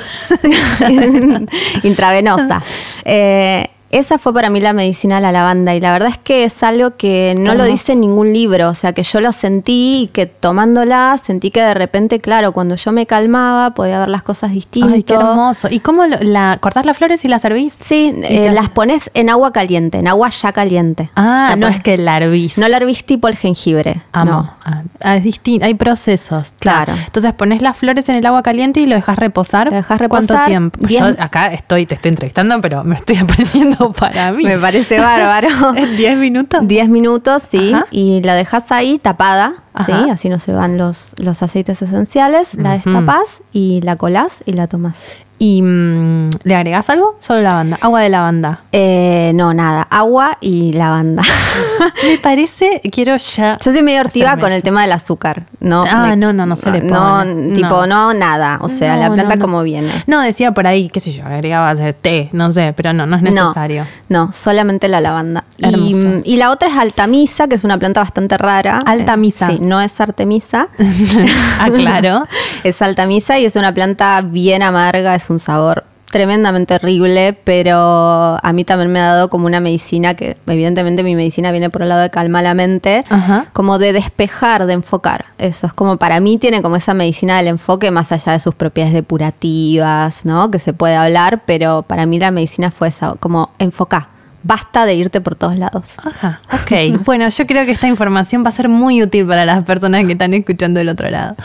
Intravenosa. 1.83 2.61
Eh, 3.05 3.69
esa 3.91 4.17
fue 4.17 4.33
para 4.33 4.49
mí 4.49 4.61
la 4.61 4.73
medicina 4.73 5.15
de 5.15 5.21
la 5.21 5.31
lavanda 5.31 5.73
y 5.75 5.79
la 5.79 5.91
verdad 5.91 6.09
es 6.09 6.17
que 6.17 6.43
es 6.43 6.61
algo 6.63 6.95
que 6.97 7.35
no 7.39 7.55
lo 7.55 7.63
dice 7.65 7.95
ningún 7.95 8.33
libro, 8.33 8.69
o 8.69 8.73
sea 8.73 8.93
que 8.93 9.03
yo 9.03 9.19
lo 9.19 9.31
sentí 9.31 10.03
y 10.03 10.07
que 10.07 10.25
tomándola 10.25 11.17
sentí 11.23 11.51
que 11.51 11.61
de 11.61 11.73
repente, 11.73 12.19
claro, 12.19 12.51
cuando 12.51 12.75
yo 12.75 12.91
me 12.91 13.05
calmaba 13.05 13.71
podía 13.73 13.99
ver 13.99 14.09
las 14.09 14.23
cosas 14.23 14.51
distintas. 14.51 14.93
Ay, 14.93 15.03
qué 15.03 15.13
hermoso. 15.15 15.67
¿Y 15.71 15.79
cómo 15.79 16.05
lo- 16.05 16.17
la 16.21 16.57
cortás 16.59 16.85
las 16.85 16.97
flores 16.97 17.23
y 17.25 17.27
las 17.27 17.41
servís? 17.41 17.77
Sí, 17.79 18.13
eh, 18.23 18.47
te- 18.47 18.51
las 18.51 18.69
pones 18.69 19.09
en 19.13 19.29
agua 19.29 19.51
caliente, 19.51 19.97
en 19.99 20.07
agua 20.07 20.29
ya 20.29 20.51
caliente. 20.51 21.09
Ah, 21.15 21.43
O 21.43 21.47
sea, 21.47 21.55
no 21.55 21.67
es 21.67 21.81
que 21.81 21.97
la 21.97 22.17
hervís. 22.17 22.57
No 22.57 22.67
la 22.67 22.77
hervís 22.77 23.03
tipo 23.05 23.27
el 23.27 23.35
jengibre. 23.37 24.01
Amo. 24.11 24.31
No. 24.31 24.53
Ah, 24.63 24.83
ah, 25.01 25.15
es 25.15 25.23
distinto. 25.23 25.65
Hay 25.65 25.73
procesos. 25.73 26.53
Claro. 26.59 26.93
Entonces 27.05 27.33
pones 27.33 27.61
las 27.61 27.77
flores 27.77 28.07
en 28.09 28.15
el 28.15 28.25
agua 28.25 28.43
caliente 28.43 28.79
y 28.81 28.85
lo 28.85 28.95
dejas 28.95 29.17
reposar. 29.17 29.67
Lo 29.69 29.75
dejas 29.75 29.99
¿Cuánto 30.09 30.35
tiempo? 30.45 30.79
Yo 30.87 31.05
acá 31.19 31.53
estoy, 31.53 31.85
te 31.85 31.95
estoy 31.95 32.09
entrevistando, 32.09 32.59
pero 32.61 32.83
me 32.83 32.95
estoy 32.95 33.17
aprendiendo 33.21 33.78
para 33.99 34.31
mí. 34.31 34.43
Me 34.43 34.57
parece 34.57 34.99
bárbaro. 34.99 35.49
¿En 35.75 35.97
10 35.97 36.17
minutos? 36.17 36.59
10 36.63 36.89
minutos, 36.89 37.43
sí, 37.43 37.73
Ajá. 37.73 37.87
y 37.91 38.21
la 38.23 38.35
dejas 38.35 38.71
ahí 38.71 38.99
tapada, 38.99 39.53
sí, 39.85 39.91
así 40.11 40.29
no 40.29 40.39
se 40.39 40.53
van 40.53 40.77
los, 40.77 41.13
los 41.17 41.41
aceites 41.43 41.81
esenciales, 41.81 42.55
la 42.55 42.71
destapas 42.73 43.43
y 43.53 43.81
la 43.81 43.95
colás 43.95 44.43
y 44.45 44.53
la 44.53 44.67
tomas. 44.67 44.95
¿Y 45.41 45.61
mm, 45.61 46.31
le 46.43 46.53
agregás 46.55 46.89
algo? 46.89 47.15
Solo 47.21 47.41
lavanda. 47.41 47.77
Agua 47.79 48.01
de 48.01 48.09
lavanda. 48.09 48.59
Eh, 48.73 49.31
no, 49.35 49.53
nada, 49.53 49.83
agua 49.89 50.37
y 50.41 50.73
lavanda. 50.73 51.23
Me 52.03 52.17
parece, 52.17 52.81
quiero 52.91 53.15
ya. 53.15 53.57
Yo 53.63 53.71
soy 53.71 53.81
medio 53.81 54.01
hortiva 54.01 54.35
con 54.35 54.51
el 54.51 54.61
tema 54.63 54.81
del 54.81 54.91
azúcar. 54.91 55.43
No, 55.61 55.85
Ah, 55.89 56.07
me- 56.07 56.17
no, 56.17 56.33
no, 56.33 56.45
no 56.45 56.57
se 56.57 56.69
le 56.71 56.81
No, 56.81 57.19
pone. 57.19 57.55
tipo, 57.55 57.85
No. 57.87 58.11
no, 58.11 58.13
nada. 58.13 58.59
O 58.61 58.67
sea, 58.67 58.95
No, 58.97 59.01
la 59.03 59.13
planta 59.13 59.35
no, 59.35 59.39
no. 59.39 59.45
como 59.45 59.63
viene. 59.63 59.89
No, 60.07 60.19
decía 60.19 60.51
por 60.51 60.67
ahí, 60.67 60.89
qué 60.89 60.99
sé 60.99 61.13
yo, 61.13 61.25
agregabas 61.25 61.79
eh, 61.79 61.93
té, 61.93 62.29
no 62.33 62.51
sé, 62.51 62.73
pero 62.75 62.91
no, 62.91 63.05
no 63.05 63.15
es 63.15 63.21
necesario. 63.21 63.85
No, 64.09 64.25
no, 64.25 64.31
solamente 64.33 64.89
la 64.89 64.99
lavanda. 64.99 65.45
Y, 65.57 66.21
y 66.25 66.35
la 66.35 66.51
otra 66.51 66.67
es 66.67 66.75
altamisa, 66.77 67.47
que 67.47 67.55
es 67.55 67.63
una 67.63 67.77
planta 67.77 68.01
bastante 68.01 68.37
rara. 68.37 68.79
Altamisa. 68.85 69.47
Eh, 69.51 69.57
sí, 69.57 69.59
no 69.69 69.81
es 69.81 70.01
artemisa. 70.01 70.67
ah, 71.59 71.69
claro. 71.73 72.25
es 72.63 72.81
altamisa 72.81 73.39
y 73.39 73.45
es 73.45 73.55
una 73.55 73.73
planta 73.73 74.21
bien 74.21 74.63
amarga, 74.63 75.15
es 75.15 75.29
un 75.29 75.39
sabor 75.39 75.85
tremendamente 76.09 76.75
horrible, 76.75 77.37
pero 77.43 78.39
a 78.41 78.53
mí 78.53 78.63
también 78.63 78.91
me 78.91 78.99
ha 78.99 79.13
dado 79.13 79.29
como 79.29 79.45
una 79.45 79.59
medicina 79.59 80.15
que 80.15 80.37
evidentemente 80.47 81.03
mi 81.03 81.15
medicina 81.15 81.51
viene 81.51 81.69
por 81.69 81.83
el 81.83 81.89
lado 81.89 82.01
de 82.01 82.09
calmar 82.09 82.43
la 82.43 82.53
mente, 82.53 83.05
Ajá. 83.09 83.45
como 83.53 83.77
de 83.77 83.93
despejar, 83.93 84.65
de 84.65 84.73
enfocar. 84.73 85.25
Eso 85.37 85.67
es 85.67 85.73
como 85.73 85.97
para 85.97 86.19
mí 86.19 86.37
tiene 86.37 86.61
como 86.61 86.75
esa 86.75 86.93
medicina 86.93 87.37
del 87.37 87.47
enfoque 87.47 87.91
más 87.91 88.11
allá 88.11 88.33
de 88.33 88.39
sus 88.39 88.55
propiedades 88.55 88.93
depurativas, 88.93 90.25
¿no? 90.25 90.51
Que 90.51 90.59
se 90.59 90.73
puede 90.73 90.95
hablar, 90.95 91.43
pero 91.45 91.83
para 91.83 92.05
mí 92.05 92.19
la 92.19 92.31
medicina 92.31 92.71
fue 92.71 92.87
esa, 92.87 93.15
como 93.19 93.51
enfocar. 93.59 94.07
Basta 94.43 94.85
de 94.85 94.95
irte 94.95 95.21
por 95.21 95.35
todos 95.35 95.57
lados. 95.57 95.95
Ajá, 96.03 96.41
ok. 96.53 97.03
Bueno, 97.03 97.27
yo 97.29 97.45
creo 97.45 97.65
que 97.65 97.71
esta 97.71 97.87
información 97.87 98.43
va 98.43 98.49
a 98.49 98.53
ser 98.53 98.69
muy 98.69 99.01
útil 99.03 99.25
para 99.25 99.45
las 99.45 99.63
personas 99.63 100.05
que 100.05 100.13
están 100.13 100.33
escuchando 100.33 100.79
del 100.79 100.89
otro 100.89 101.09
lado. 101.09 101.35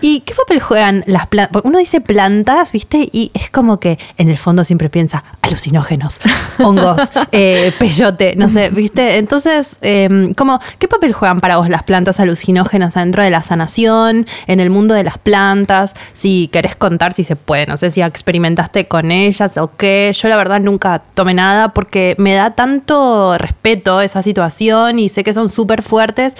¿Y 0.00 0.20
qué 0.20 0.34
papel 0.34 0.60
juegan 0.60 1.04
las 1.06 1.26
plantas? 1.26 1.52
Porque 1.52 1.68
uno 1.68 1.78
dice 1.78 2.00
plantas, 2.00 2.72
¿viste? 2.72 3.08
Y 3.12 3.30
es 3.34 3.50
como 3.50 3.80
que 3.80 3.98
en 4.16 4.28
el 4.28 4.38
fondo 4.38 4.64
siempre 4.64 4.88
piensa 4.88 5.24
alucinógenos, 5.42 6.20
hongos, 6.58 7.12
eh, 7.32 7.72
peyote, 7.78 8.34
no 8.36 8.48
sé, 8.48 8.70
¿viste? 8.70 9.18
Entonces, 9.18 9.76
eh, 9.82 10.32
como, 10.36 10.60
¿qué 10.78 10.88
papel 10.88 11.12
juegan 11.12 11.40
para 11.40 11.58
vos 11.58 11.68
las 11.68 11.82
plantas 11.82 12.20
alucinógenas 12.20 12.94
dentro 12.94 13.22
de 13.22 13.30
la 13.30 13.42
sanación, 13.42 14.26
en 14.46 14.60
el 14.60 14.70
mundo 14.70 14.94
de 14.94 15.04
las 15.04 15.18
plantas? 15.18 15.94
Si 16.12 16.48
querés 16.48 16.76
contar, 16.76 17.12
si 17.12 17.24
se 17.24 17.36
puede, 17.36 17.66
no 17.66 17.76
sé 17.76 17.90
si 17.90 18.00
experimentaste 18.00 18.88
con 18.88 19.10
ellas 19.10 19.56
o 19.56 19.70
qué. 19.76 20.12
Yo 20.14 20.28
la 20.28 20.36
verdad 20.36 20.60
nunca 20.60 21.02
tomé 21.14 21.34
nada 21.34 21.74
porque 21.74 22.14
me 22.18 22.37
da 22.38 22.54
tanto 22.54 23.36
respeto 23.38 24.00
esa 24.00 24.22
situación 24.22 24.98
y 24.98 25.08
sé 25.08 25.24
que 25.24 25.34
son 25.34 25.48
súper 25.48 25.82
fuertes 25.82 26.34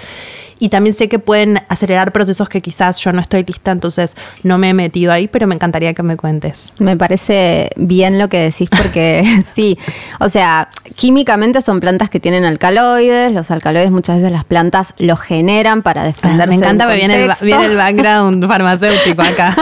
y 0.59 0.69
también 0.69 0.95
sé 0.95 1.07
que 1.07 1.19
pueden 1.19 1.61
acelerar 1.69 2.11
procesos 2.11 2.49
que 2.49 2.61
quizás 2.61 2.99
yo 2.99 3.11
no 3.13 3.21
estoy 3.21 3.43
lista, 3.43 3.71
entonces 3.71 4.15
no 4.43 4.57
me 4.57 4.69
he 4.69 4.73
metido 4.73 5.11
ahí, 5.11 5.27
pero 5.27 5.47
me 5.47 5.55
encantaría 5.55 5.93
que 5.93 6.03
me 6.03 6.17
cuentes. 6.17 6.73
Me 6.79 6.97
parece 6.97 7.69
bien 7.77 8.19
lo 8.19 8.29
que 8.29 8.39
decís 8.39 8.69
porque 8.69 9.23
sí, 9.53 9.77
o 10.19 10.29
sea, 10.29 10.69
químicamente 10.95 11.61
son 11.61 11.79
plantas 11.79 12.09
que 12.09 12.19
tienen 12.19 12.45
alcaloides, 12.45 13.31
los 13.31 13.49
alcaloides 13.51 13.91
muchas 13.91 14.17
veces 14.17 14.31
las 14.31 14.45
plantas 14.45 14.93
los 14.97 15.19
generan 15.19 15.81
para 15.81 16.03
defenderse. 16.03 16.43
Ah, 16.43 16.47
me 16.47 16.55
encanta 16.55 16.87
que 16.87 17.05
el, 17.05 17.31
viene 17.41 17.65
el 17.65 17.75
background 17.75 18.45
farmacéutico 18.47 19.21
acá. 19.21 19.55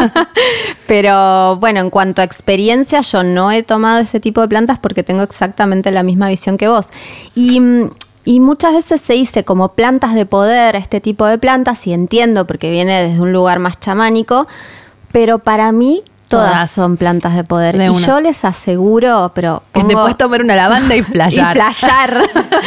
Pero 0.88 1.58
bueno, 1.58 1.80
en 1.82 1.90
cuanto 1.90 2.22
a 2.22 2.26
experiencia, 2.26 3.02
yo 3.02 3.24
no 3.24 3.52
he 3.52 3.64
tomado 3.64 4.00
ese 4.00 4.20
tipo 4.20 4.42
de 4.42 4.48
plantas 4.48 4.80
porque 4.80 5.04
tengo 5.04 5.24
exactamente 5.24 5.92
la 5.92 6.04
misma 6.04 6.30
visión 6.30 6.58
que 6.58 6.68
vos. 6.68 6.90
Y, 7.36 7.60
mm, 7.60 7.90
y 8.28 8.42
muchas 8.42 8.74
veces 8.74 9.00
se 9.00 9.14
dice 9.14 9.46
como 9.46 9.70
plantas 9.70 10.14
de 10.14 10.26
poder, 10.26 10.76
este 10.76 11.00
tipo 11.00 11.26
de 11.26 11.38
plantas, 11.38 11.88
y 11.88 11.94
entiendo 11.94 12.46
porque 12.46 12.70
viene 12.70 13.02
desde 13.04 13.22
un 13.22 13.32
lugar 13.32 13.60
más 13.60 13.80
chamánico, 13.80 14.48
pero 15.14 15.40
para 15.40 15.72
mí 15.72 16.02
todas, 16.28 16.52
Todas. 16.52 16.72
son 16.72 16.98
plantas 16.98 17.36
de 17.38 17.46
poder. 17.46 17.78
De 17.78 17.86
y 17.88 17.94
yo 18.00 18.20
les 18.20 18.44
aseguro, 18.44 19.32
pero... 19.34 19.64
que 19.72 19.82
te 19.86 19.94
puedes 19.94 20.18
tomar 20.18 20.42
una 20.42 20.58
lavanda 20.58 20.94
y 20.94 21.02
playar. 21.04 21.56
y 21.56 21.60
playar. 21.60 22.14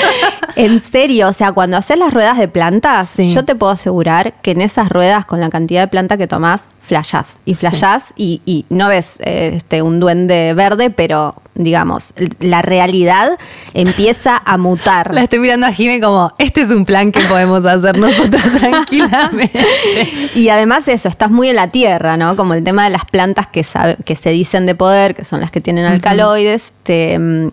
en 0.56 0.80
serio, 0.82 1.28
o 1.28 1.32
sea, 1.34 1.52
cuando 1.52 1.76
haces 1.76 1.98
las 1.98 2.14
ruedas 2.14 2.38
de 2.38 2.48
plantas, 2.48 3.08
Sí. 3.08 3.30
yo 3.34 3.44
te 3.44 3.54
puedo 3.54 3.72
asegurar 3.72 4.32
que 4.40 4.52
en 4.52 4.62
esas 4.62 4.88
ruedas, 4.88 5.26
con 5.26 5.40
la 5.40 5.50
cantidad 5.50 5.82
de 5.82 5.88
planta 5.88 6.16
que 6.16 6.26
tomás, 6.26 6.68
flayás. 6.80 7.38
Y 7.44 7.54
flayás 7.54 8.04
y, 8.16 8.40
y 8.44 8.64
no 8.70 8.88
ves 8.88 9.20
eh, 9.24 9.52
este, 9.54 9.82
un 9.82 10.00
duende 10.00 10.54
verde, 10.54 10.90
pero 10.90 11.34
digamos, 11.54 12.14
la 12.38 12.62
realidad 12.62 13.30
empieza 13.74 14.40
a 14.44 14.56
mutar. 14.56 15.12
La 15.14 15.22
estoy 15.24 15.40
mirando 15.40 15.66
a 15.66 15.72
Jime 15.72 16.00
como, 16.00 16.32
este 16.38 16.62
es 16.62 16.70
un 16.70 16.84
plan 16.86 17.12
que 17.12 17.20
podemos 17.22 17.66
hacer 17.66 17.98
nosotros 17.98 18.42
tranquilamente. 18.58 19.60
Y 20.34 20.48
además 20.48 20.88
eso, 20.88 21.08
estás 21.08 21.30
muy 21.30 21.48
en 21.50 21.56
la 21.56 21.68
tierra, 21.68 22.16
¿no? 22.16 22.34
Como 22.36 22.54
el 22.54 22.64
tema 22.64 22.84
de 22.84 22.90
las 22.90 23.04
plantas 23.04 23.46
que, 23.46 23.62
sabe- 23.62 23.96
que 24.04 24.16
se 24.16 24.30
dicen 24.30 24.64
de 24.66 24.74
poder, 24.74 25.14
que 25.14 25.24
son 25.24 25.40
las 25.40 25.50
que 25.50 25.60
tienen 25.60 25.84
alcaloides. 25.84 26.72
te, 26.82 27.18
mm, 27.18 27.50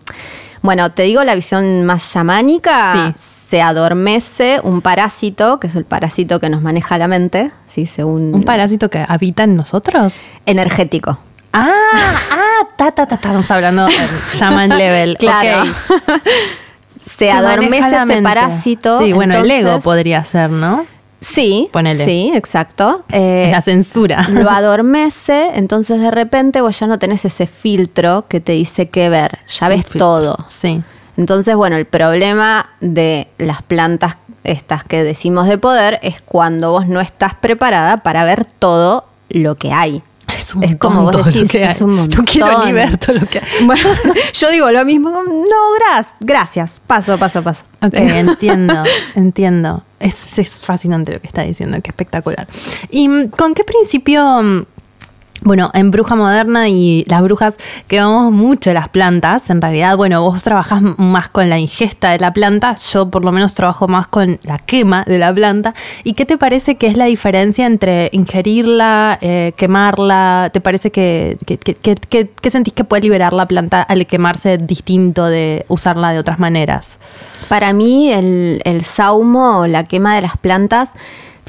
bueno, 0.67 0.91
te 0.91 1.03
digo 1.03 1.23
la 1.23 1.33
visión 1.33 1.85
más 1.85 2.11
chamánica. 2.11 3.13
Sí. 3.15 3.23
Se 3.47 3.61
adormece 3.61 4.59
un 4.61 4.81
parásito, 4.81 5.61
que 5.61 5.67
es 5.67 5.77
el 5.77 5.85
parásito 5.85 6.41
que 6.41 6.49
nos 6.49 6.61
maneja 6.61 6.97
la 6.97 7.07
mente, 7.07 7.51
¿sí? 7.67 7.85
Según 7.85 8.35
¿Un 8.35 8.43
parásito 8.43 8.89
que 8.89 9.05
habita 9.07 9.43
en 9.43 9.55
nosotros? 9.55 10.13
energético. 10.45 11.19
Ah, 11.53 11.71
ah, 12.31 12.67
ta, 12.75 12.91
ta, 12.91 13.07
ta, 13.07 13.15
estamos 13.15 13.49
hablando 13.49 13.87
en 13.87 14.09
shaman 14.33 14.77
level. 14.77 15.15
Claro. 15.19 15.71
Se 16.99 17.31
adormece 17.31 17.95
ese 17.95 18.21
parásito. 18.21 18.99
Sí, 18.99 19.13
bueno, 19.13 19.35
el 19.35 19.49
ego 19.49 19.79
podría 19.79 20.21
ser, 20.25 20.49
¿no? 20.49 20.85
Sí, 21.19 21.67
Ponele. 21.71 22.05
sí, 22.05 22.31
exacto. 22.35 23.03
Eh, 23.11 23.45
Es 23.47 23.51
la 23.51 23.61
censura. 23.61 24.27
lo 24.29 24.49
adormece, 24.51 25.51
entonces 25.55 25.99
de 25.99 26.11
repente 26.11 26.61
vos 26.61 26.79
ya 26.79 26.87
no 26.87 26.99
tenés 26.99 27.25
ese 27.25 27.47
filtro 27.47 28.25
que 28.27 28.39
te 28.39 28.51
dice 28.53 28.89
qué 28.89 29.09
ver, 29.09 29.39
ya 29.49 29.67
Sí, 29.67 29.73
ves 29.73 29.85
filtro. 29.85 29.99
todo. 29.99 30.37
Sí. 30.47 30.81
Entonces, 31.17 31.55
bueno, 31.55 31.75
el 31.77 31.85
problema 31.85 32.69
de 32.79 33.27
las 33.39 33.63
plantas 33.63 34.17
estas 34.43 34.83
que 34.83 35.03
decimos 35.03 35.47
de 35.47 35.57
poder 35.57 35.99
es 36.03 36.21
cuando 36.21 36.71
vos 36.71 36.87
no 36.87 37.01
estás 37.01 37.33
preparada 37.33 37.97
para 37.97 38.23
ver 38.23 38.45
todo 38.45 39.05
lo 39.29 39.55
que 39.55 39.73
hay. 39.73 40.03
Es 40.37 40.53
un 40.55 40.63
Es 40.63 40.69
montón 40.71 40.77
como 40.91 41.03
vos 41.11 41.25
decís, 41.25 41.49
que 41.49 41.63
es 41.65 41.81
un 41.81 41.95
No 41.95 42.07
quiero 42.25 42.47
ni 42.65 42.71
montón. 42.71 42.73
ver 42.73 42.97
todo 42.97 43.15
lo 43.17 43.25
que 43.27 43.39
hay. 43.39 43.65
Bueno, 43.65 43.89
yo 44.33 44.49
digo 44.51 44.71
lo 44.71 44.85
mismo, 44.85 45.09
no, 45.09 45.23
gracias, 45.79 46.15
gracias, 46.19 46.79
paso, 46.85 47.17
paso, 47.17 47.41
paso. 47.43 47.63
Ok, 47.81 47.93
entiendo, 47.93 48.83
entiendo. 49.15 49.83
Es, 49.99 50.37
es 50.37 50.63
fascinante 50.63 51.11
lo 51.13 51.19
que 51.21 51.27
está 51.27 51.41
diciendo, 51.41 51.77
qué 51.81 51.89
espectacular. 51.89 52.47
¿Y 52.91 53.27
con 53.29 53.53
qué 53.55 53.63
principio, 53.63 54.65
bueno, 55.43 55.69
en 55.73 55.91
Bruja 55.91 56.15
Moderna 56.15 56.67
y 56.67 57.03
las 57.07 57.21
brujas 57.21 57.55
que 57.87 57.99
vamos 57.99 58.31
mucho 58.33 58.73
las 58.73 58.89
plantas, 58.89 59.49
en 59.49 59.61
realidad, 59.61 59.95
bueno, 59.95 60.21
vos 60.23 60.41
trabajás 60.43 60.81
más 60.97 61.29
con 61.29 61.49
la 61.49 61.59
ingesta 61.59 62.09
de 62.11 62.19
la 62.19 62.33
planta, 62.33 62.75
yo 62.91 63.09
por 63.09 63.23
lo 63.23 63.31
menos 63.31 63.53
trabajo 63.53 63.87
más 63.87 64.07
con 64.07 64.39
la 64.43 64.57
quema 64.57 65.03
de 65.05 65.19
la 65.19 65.33
planta. 65.33 65.73
¿Y 66.03 66.13
qué 66.13 66.25
te 66.25 66.37
parece 66.37 66.75
que 66.75 66.87
es 66.87 66.97
la 66.97 67.05
diferencia 67.05 67.65
entre 67.65 68.09
ingerirla, 68.13 69.19
eh, 69.21 69.53
quemarla? 69.55 70.49
¿Te 70.51 70.59
parece 70.61 70.91
que- 70.91 71.37
que- 71.45 71.57
que- 71.57 72.29
que 72.29 72.49
sentís 72.49 72.73
que 72.73 72.83
puede 72.83 73.03
liberar 73.03 73.33
la 73.33 73.45
planta 73.47 73.81
al 73.83 74.05
quemarse 74.07 74.57
distinto 74.57 75.25
de 75.25 75.65
usarla 75.67 76.11
de 76.11 76.19
otras 76.19 76.39
maneras? 76.39 76.99
Para 77.47 77.73
mí 77.73 78.11
el, 78.11 78.61
el 78.65 78.81
saumo 78.83 79.59
o 79.59 79.67
la 79.67 79.83
quema 79.83 80.15
de 80.15 80.21
las 80.21 80.37
plantas 80.37 80.91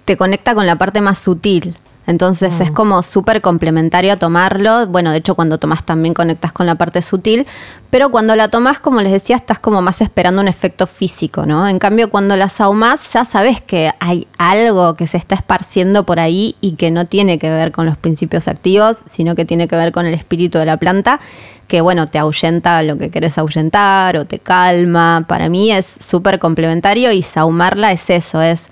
te 0.05 0.17
conecta 0.17 0.55
con 0.55 0.67
la 0.67 0.77
parte 0.77 1.01
más 1.01 1.19
sutil. 1.19 1.75
Entonces 2.09 2.63
es 2.63 2.71
como 2.71 3.03
súper 3.03 3.43
complementario 3.43 4.15
a 4.15 4.17
tomarlo. 4.17 4.87
Bueno, 4.87 5.11
de 5.11 5.19
hecho 5.19 5.35
cuando 5.35 5.59
tomas 5.59 5.85
también 5.85 6.15
conectas 6.15 6.53
con 6.53 6.65
la 6.65 6.75
parte 6.75 7.03
sutil, 7.03 7.47
pero 7.91 8.11
cuando 8.11 8.35
la 8.35 8.49
tomas, 8.49 8.79
como 8.79 9.03
les 9.03 9.13
decía, 9.13 9.37
estás 9.37 9.59
como 9.59 9.83
más 9.83 10.01
esperando 10.01 10.41
un 10.41 10.49
efecto 10.49 10.87
físico, 10.87 11.45
¿no? 11.45 11.69
En 11.69 11.79
cambio, 11.79 12.09
cuando 12.09 12.35
la 12.35 12.49
saumas 12.49 13.13
ya 13.13 13.27
sabes 13.27 13.61
que 13.61 13.93
hay 14.01 14.27
algo 14.39 14.95
que 14.95 15.07
se 15.07 15.19
está 15.19 15.35
esparciendo 15.35 16.07
por 16.07 16.19
ahí 16.19 16.57
y 16.63 16.77
que 16.77 16.91
no 16.91 17.05
tiene 17.05 17.39
que 17.39 17.51
ver 17.51 17.73
con 17.73 17.85
los 17.85 17.99
principios 17.99 18.49
activos, 18.49 19.05
sino 19.05 19.35
que 19.35 19.45
tiene 19.45 19.69
que 19.69 19.77
ver 19.77 19.93
con 19.93 20.07
el 20.07 20.15
espíritu 20.15 20.57
de 20.57 20.65
la 20.65 20.79
planta 20.79 21.21
que 21.67 21.83
bueno, 21.83 22.09
te 22.09 22.19
ahuyenta 22.19 22.83
lo 22.83 22.97
que 22.97 23.11
querés 23.11 23.37
ahuyentar 23.37 24.17
o 24.17 24.25
te 24.25 24.39
calma. 24.39 25.27
Para 25.29 25.51
mí 25.51 25.71
es 25.71 25.85
súper 26.01 26.39
complementario 26.39 27.13
y 27.13 27.23
saumarla 27.23 27.93
es 27.93 28.09
eso, 28.09 28.41
es 28.41 28.71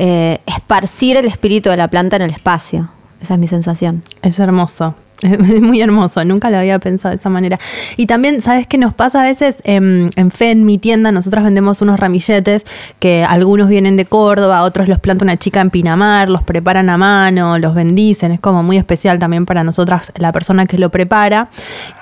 eh, 0.00 0.40
esparcir 0.46 1.16
el 1.16 1.26
espíritu 1.26 1.70
de 1.70 1.76
la 1.76 1.88
planta 1.88 2.14
en 2.16 2.22
el 2.22 2.30
espacio. 2.30 2.88
Esa 3.20 3.34
es 3.34 3.40
mi 3.40 3.48
sensación. 3.48 4.04
Es 4.22 4.38
hermoso. 4.38 4.94
Es 5.28 5.60
muy 5.60 5.80
hermoso, 5.80 6.24
nunca 6.24 6.50
lo 6.50 6.58
había 6.58 6.78
pensado 6.78 7.10
de 7.10 7.16
esa 7.16 7.28
manera. 7.28 7.58
Y 7.96 8.06
también, 8.06 8.40
¿sabes 8.40 8.66
qué 8.66 8.78
nos 8.78 8.94
pasa 8.94 9.22
a 9.22 9.24
veces? 9.24 9.58
Em, 9.64 10.10
en 10.16 10.30
Fe, 10.30 10.52
en 10.52 10.64
mi 10.64 10.78
tienda, 10.78 11.10
nosotros 11.10 11.44
vendemos 11.44 11.82
unos 11.82 11.98
ramilletes 11.98 12.64
que 13.00 13.24
algunos 13.24 13.68
vienen 13.68 13.96
de 13.96 14.04
Córdoba, 14.04 14.62
otros 14.62 14.88
los 14.88 15.00
planta 15.00 15.24
una 15.24 15.36
chica 15.36 15.60
en 15.60 15.70
Pinamar, 15.70 16.28
los 16.28 16.42
preparan 16.42 16.88
a 16.90 16.96
mano, 16.96 17.58
los 17.58 17.74
bendicen, 17.74 18.32
es 18.32 18.40
como 18.40 18.62
muy 18.62 18.76
especial 18.76 19.18
también 19.18 19.44
para 19.44 19.64
nosotras 19.64 20.12
la 20.16 20.32
persona 20.32 20.66
que 20.66 20.78
lo 20.78 20.90
prepara. 20.90 21.48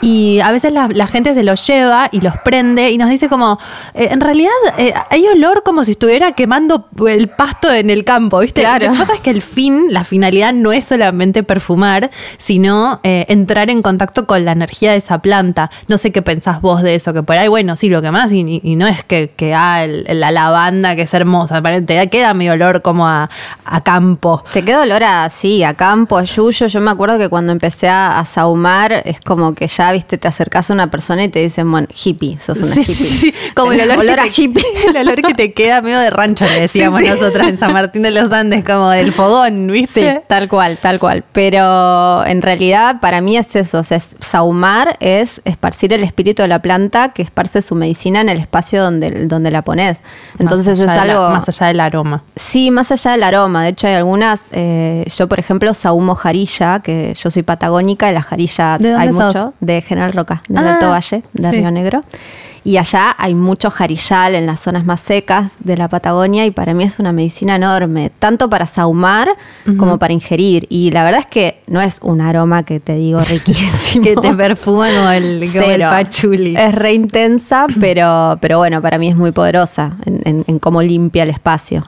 Y 0.00 0.40
a 0.40 0.52
veces 0.52 0.72
la, 0.72 0.88
la 0.88 1.06
gente 1.06 1.34
se 1.34 1.42
los 1.42 1.66
lleva 1.66 2.08
y 2.12 2.20
los 2.20 2.36
prende 2.38 2.90
y 2.90 2.98
nos 2.98 3.08
dice 3.08 3.28
como, 3.28 3.58
eh, 3.94 4.08
en 4.10 4.20
realidad 4.20 4.50
eh, 4.78 4.92
hay 5.10 5.26
olor 5.26 5.62
como 5.62 5.84
si 5.84 5.92
estuviera 5.92 6.32
quemando 6.32 6.88
el 7.08 7.28
pasto 7.28 7.72
en 7.72 7.90
el 7.90 8.04
campo, 8.04 8.40
¿viste? 8.40 8.60
Claro. 8.60 8.86
Lo 8.86 8.92
que 8.92 8.98
pasa 8.98 9.14
es 9.14 9.20
que 9.20 9.30
el 9.30 9.42
fin, 9.42 9.86
la 9.90 10.04
finalidad 10.04 10.52
no 10.52 10.72
es 10.72 10.84
solamente 10.84 11.42
perfumar, 11.42 12.10
sino 12.36 13.00
eh, 13.08 13.24
entrar 13.28 13.70
en 13.70 13.82
contacto 13.82 14.26
con 14.26 14.44
la 14.44 14.50
energía 14.50 14.90
de 14.90 14.96
esa 14.96 15.18
planta. 15.20 15.70
No 15.86 15.96
sé 15.96 16.10
qué 16.10 16.22
pensás 16.22 16.60
vos 16.60 16.82
de 16.82 16.96
eso, 16.96 17.12
que 17.14 17.22
por 17.22 17.36
ahí, 17.36 17.46
bueno, 17.46 17.76
sí, 17.76 17.88
lo 17.88 18.02
que 18.02 18.10
más, 18.10 18.32
y, 18.32 18.60
no 18.76 18.88
es 18.88 19.04
que, 19.04 19.30
que 19.36 19.54
ah, 19.54 19.84
el- 19.84 20.06
la 20.10 20.32
lavanda 20.32 20.96
que 20.96 21.02
es 21.02 21.14
hermosa, 21.14 21.62
te 21.62 22.08
queda 22.10 22.34
mi 22.34 22.48
olor 22.50 22.82
como 22.82 23.06
a, 23.06 23.30
a 23.64 23.80
campo. 23.84 24.42
Te 24.52 24.64
queda 24.64 24.80
olor 24.82 25.04
a, 25.04 25.30
sí, 25.30 25.62
a 25.62 25.74
campo, 25.74 26.18
a 26.18 26.24
yuyo. 26.24 26.66
Yo 26.66 26.80
me 26.80 26.90
acuerdo 26.90 27.16
que 27.16 27.28
cuando 27.28 27.52
empecé 27.52 27.88
a, 27.88 28.18
a 28.18 28.24
saumar, 28.24 28.92
es 29.04 29.20
como 29.20 29.54
que 29.54 29.68
ya, 29.68 29.92
viste, 29.92 30.18
te 30.18 30.26
acercas 30.26 30.68
a 30.70 30.74
una 30.74 30.90
persona 30.90 31.22
y 31.22 31.28
te 31.28 31.38
dicen, 31.38 31.70
bueno, 31.70 31.86
hippie, 32.04 32.40
sos 32.40 32.58
una 32.58 32.74
Sí, 32.74 32.80
hippie. 32.80 32.94
sí, 32.94 33.04
sí, 33.18 33.34
como 33.54 33.70
el 33.70 33.82
olor, 33.82 33.98
olor 34.00 34.16
que 34.16 34.20
a 34.20 34.24
te, 34.24 34.42
hippie. 34.42 34.64
El 34.88 34.96
olor 34.96 35.22
que 35.22 35.34
te 35.34 35.52
queda 35.52 35.80
medio 35.80 36.00
de 36.00 36.10
rancho, 36.10 36.44
le 36.44 36.62
decíamos 36.62 37.00
Sí, 37.00 37.06
sí. 37.06 37.12
nosotras 37.12 37.46
en 37.48 37.58
San 37.58 37.72
Martín 37.72 38.02
de 38.02 38.10
los 38.10 38.32
Andes, 38.32 38.64
como 38.64 38.90
del 38.90 39.12
fogón, 39.12 39.66
Sí, 39.66 39.72
¿viste? 39.72 40.22
tal 40.26 40.48
cual, 40.48 40.76
tal 40.80 40.98
cual. 40.98 41.22
Pero 41.32 42.24
en 42.26 42.42
realidad 42.42 42.95
para 43.00 43.20
mí 43.20 43.36
es 43.36 43.54
eso, 43.56 43.78
o 43.78 43.82
sea, 43.82 43.96
es- 43.98 44.16
saumar 44.20 44.96
es 45.00 45.40
esparcir 45.44 45.92
el 45.92 46.02
espíritu 46.04 46.42
de 46.42 46.48
la 46.48 46.60
planta 46.60 47.10
que 47.12 47.22
esparce 47.22 47.62
su 47.62 47.74
medicina 47.74 48.20
en 48.20 48.28
el 48.28 48.38
espacio 48.38 48.82
donde, 48.82 49.26
donde 49.26 49.50
la 49.50 49.62
pones. 49.62 50.00
Entonces 50.38 50.78
es 50.78 50.86
la- 50.86 51.02
algo... 51.02 51.30
más 51.30 51.48
allá 51.48 51.66
del 51.68 51.80
aroma. 51.80 52.22
Sí, 52.36 52.70
más 52.70 52.90
allá 52.92 53.12
del 53.12 53.22
aroma. 53.22 53.62
De 53.62 53.70
hecho, 53.70 53.86
hay 53.86 53.94
algunas. 53.94 54.48
eh, 54.52 55.04
yo, 55.16 55.28
por 55.28 55.38
ejemplo, 55.38 55.72
saumo 55.74 56.14
jarilla, 56.14 56.80
que 56.80 57.14
yo 57.14 57.30
soy 57.30 57.42
patagónica, 57.42 58.10
y 58.10 58.14
la 58.14 58.22
jarilla 58.22 58.78
¿De 58.78 58.90
dónde 58.92 59.06
hay 59.08 59.12
sos? 59.14 59.24
mucho, 59.34 59.54
de 59.60 59.80
General 59.82 60.12
Roca, 60.12 60.42
de 60.48 60.58
Ah, 60.58 60.74
Alto 60.74 60.90
Valle, 60.90 61.22
de 61.32 61.50
sí. 61.50 61.56
Río 61.56 61.70
Negro. 61.70 62.04
Y 62.66 62.78
allá 62.78 63.14
hay 63.16 63.36
mucho 63.36 63.70
jarillal 63.70 64.34
en 64.34 64.44
las 64.46 64.58
zonas 64.60 64.84
más 64.84 65.00
secas 65.00 65.52
de 65.60 65.76
la 65.76 65.86
Patagonia 65.88 66.44
y 66.46 66.50
para 66.50 66.74
mí 66.74 66.82
es 66.82 66.98
una 66.98 67.12
medicina 67.12 67.54
enorme, 67.54 68.10
tanto 68.18 68.50
para 68.50 68.66
saumar 68.66 69.28
como 69.78 69.98
para 69.98 70.12
ingerir. 70.12 70.66
Y 70.68 70.90
la 70.90 71.04
verdad 71.04 71.20
es 71.20 71.26
que 71.26 71.60
no 71.68 71.80
es 71.80 72.00
un 72.02 72.20
aroma 72.20 72.64
que 72.64 72.80
te 72.80 72.96
digo 72.96 73.20
riquísimo. 73.30 74.04
Que 74.04 74.16
te 74.16 74.34
perfuma 74.34 74.88
como 74.92 75.10
el, 75.10 75.38
como 75.52 75.70
el 75.70 75.80
pachuli. 75.90 76.56
Es 76.56 76.74
re 76.74 76.92
intensa, 76.94 77.66
pero, 77.80 78.36
pero 78.40 78.58
bueno, 78.58 78.82
para 78.82 78.98
mí 78.98 79.08
es 79.08 79.16
muy 79.16 79.30
poderosa 79.30 79.96
en, 80.04 80.20
en- 80.24 80.44
en 80.48 80.58
cómo 80.58 80.82
limpia 80.82 81.22
el 81.22 81.30
espacio. 81.30 81.86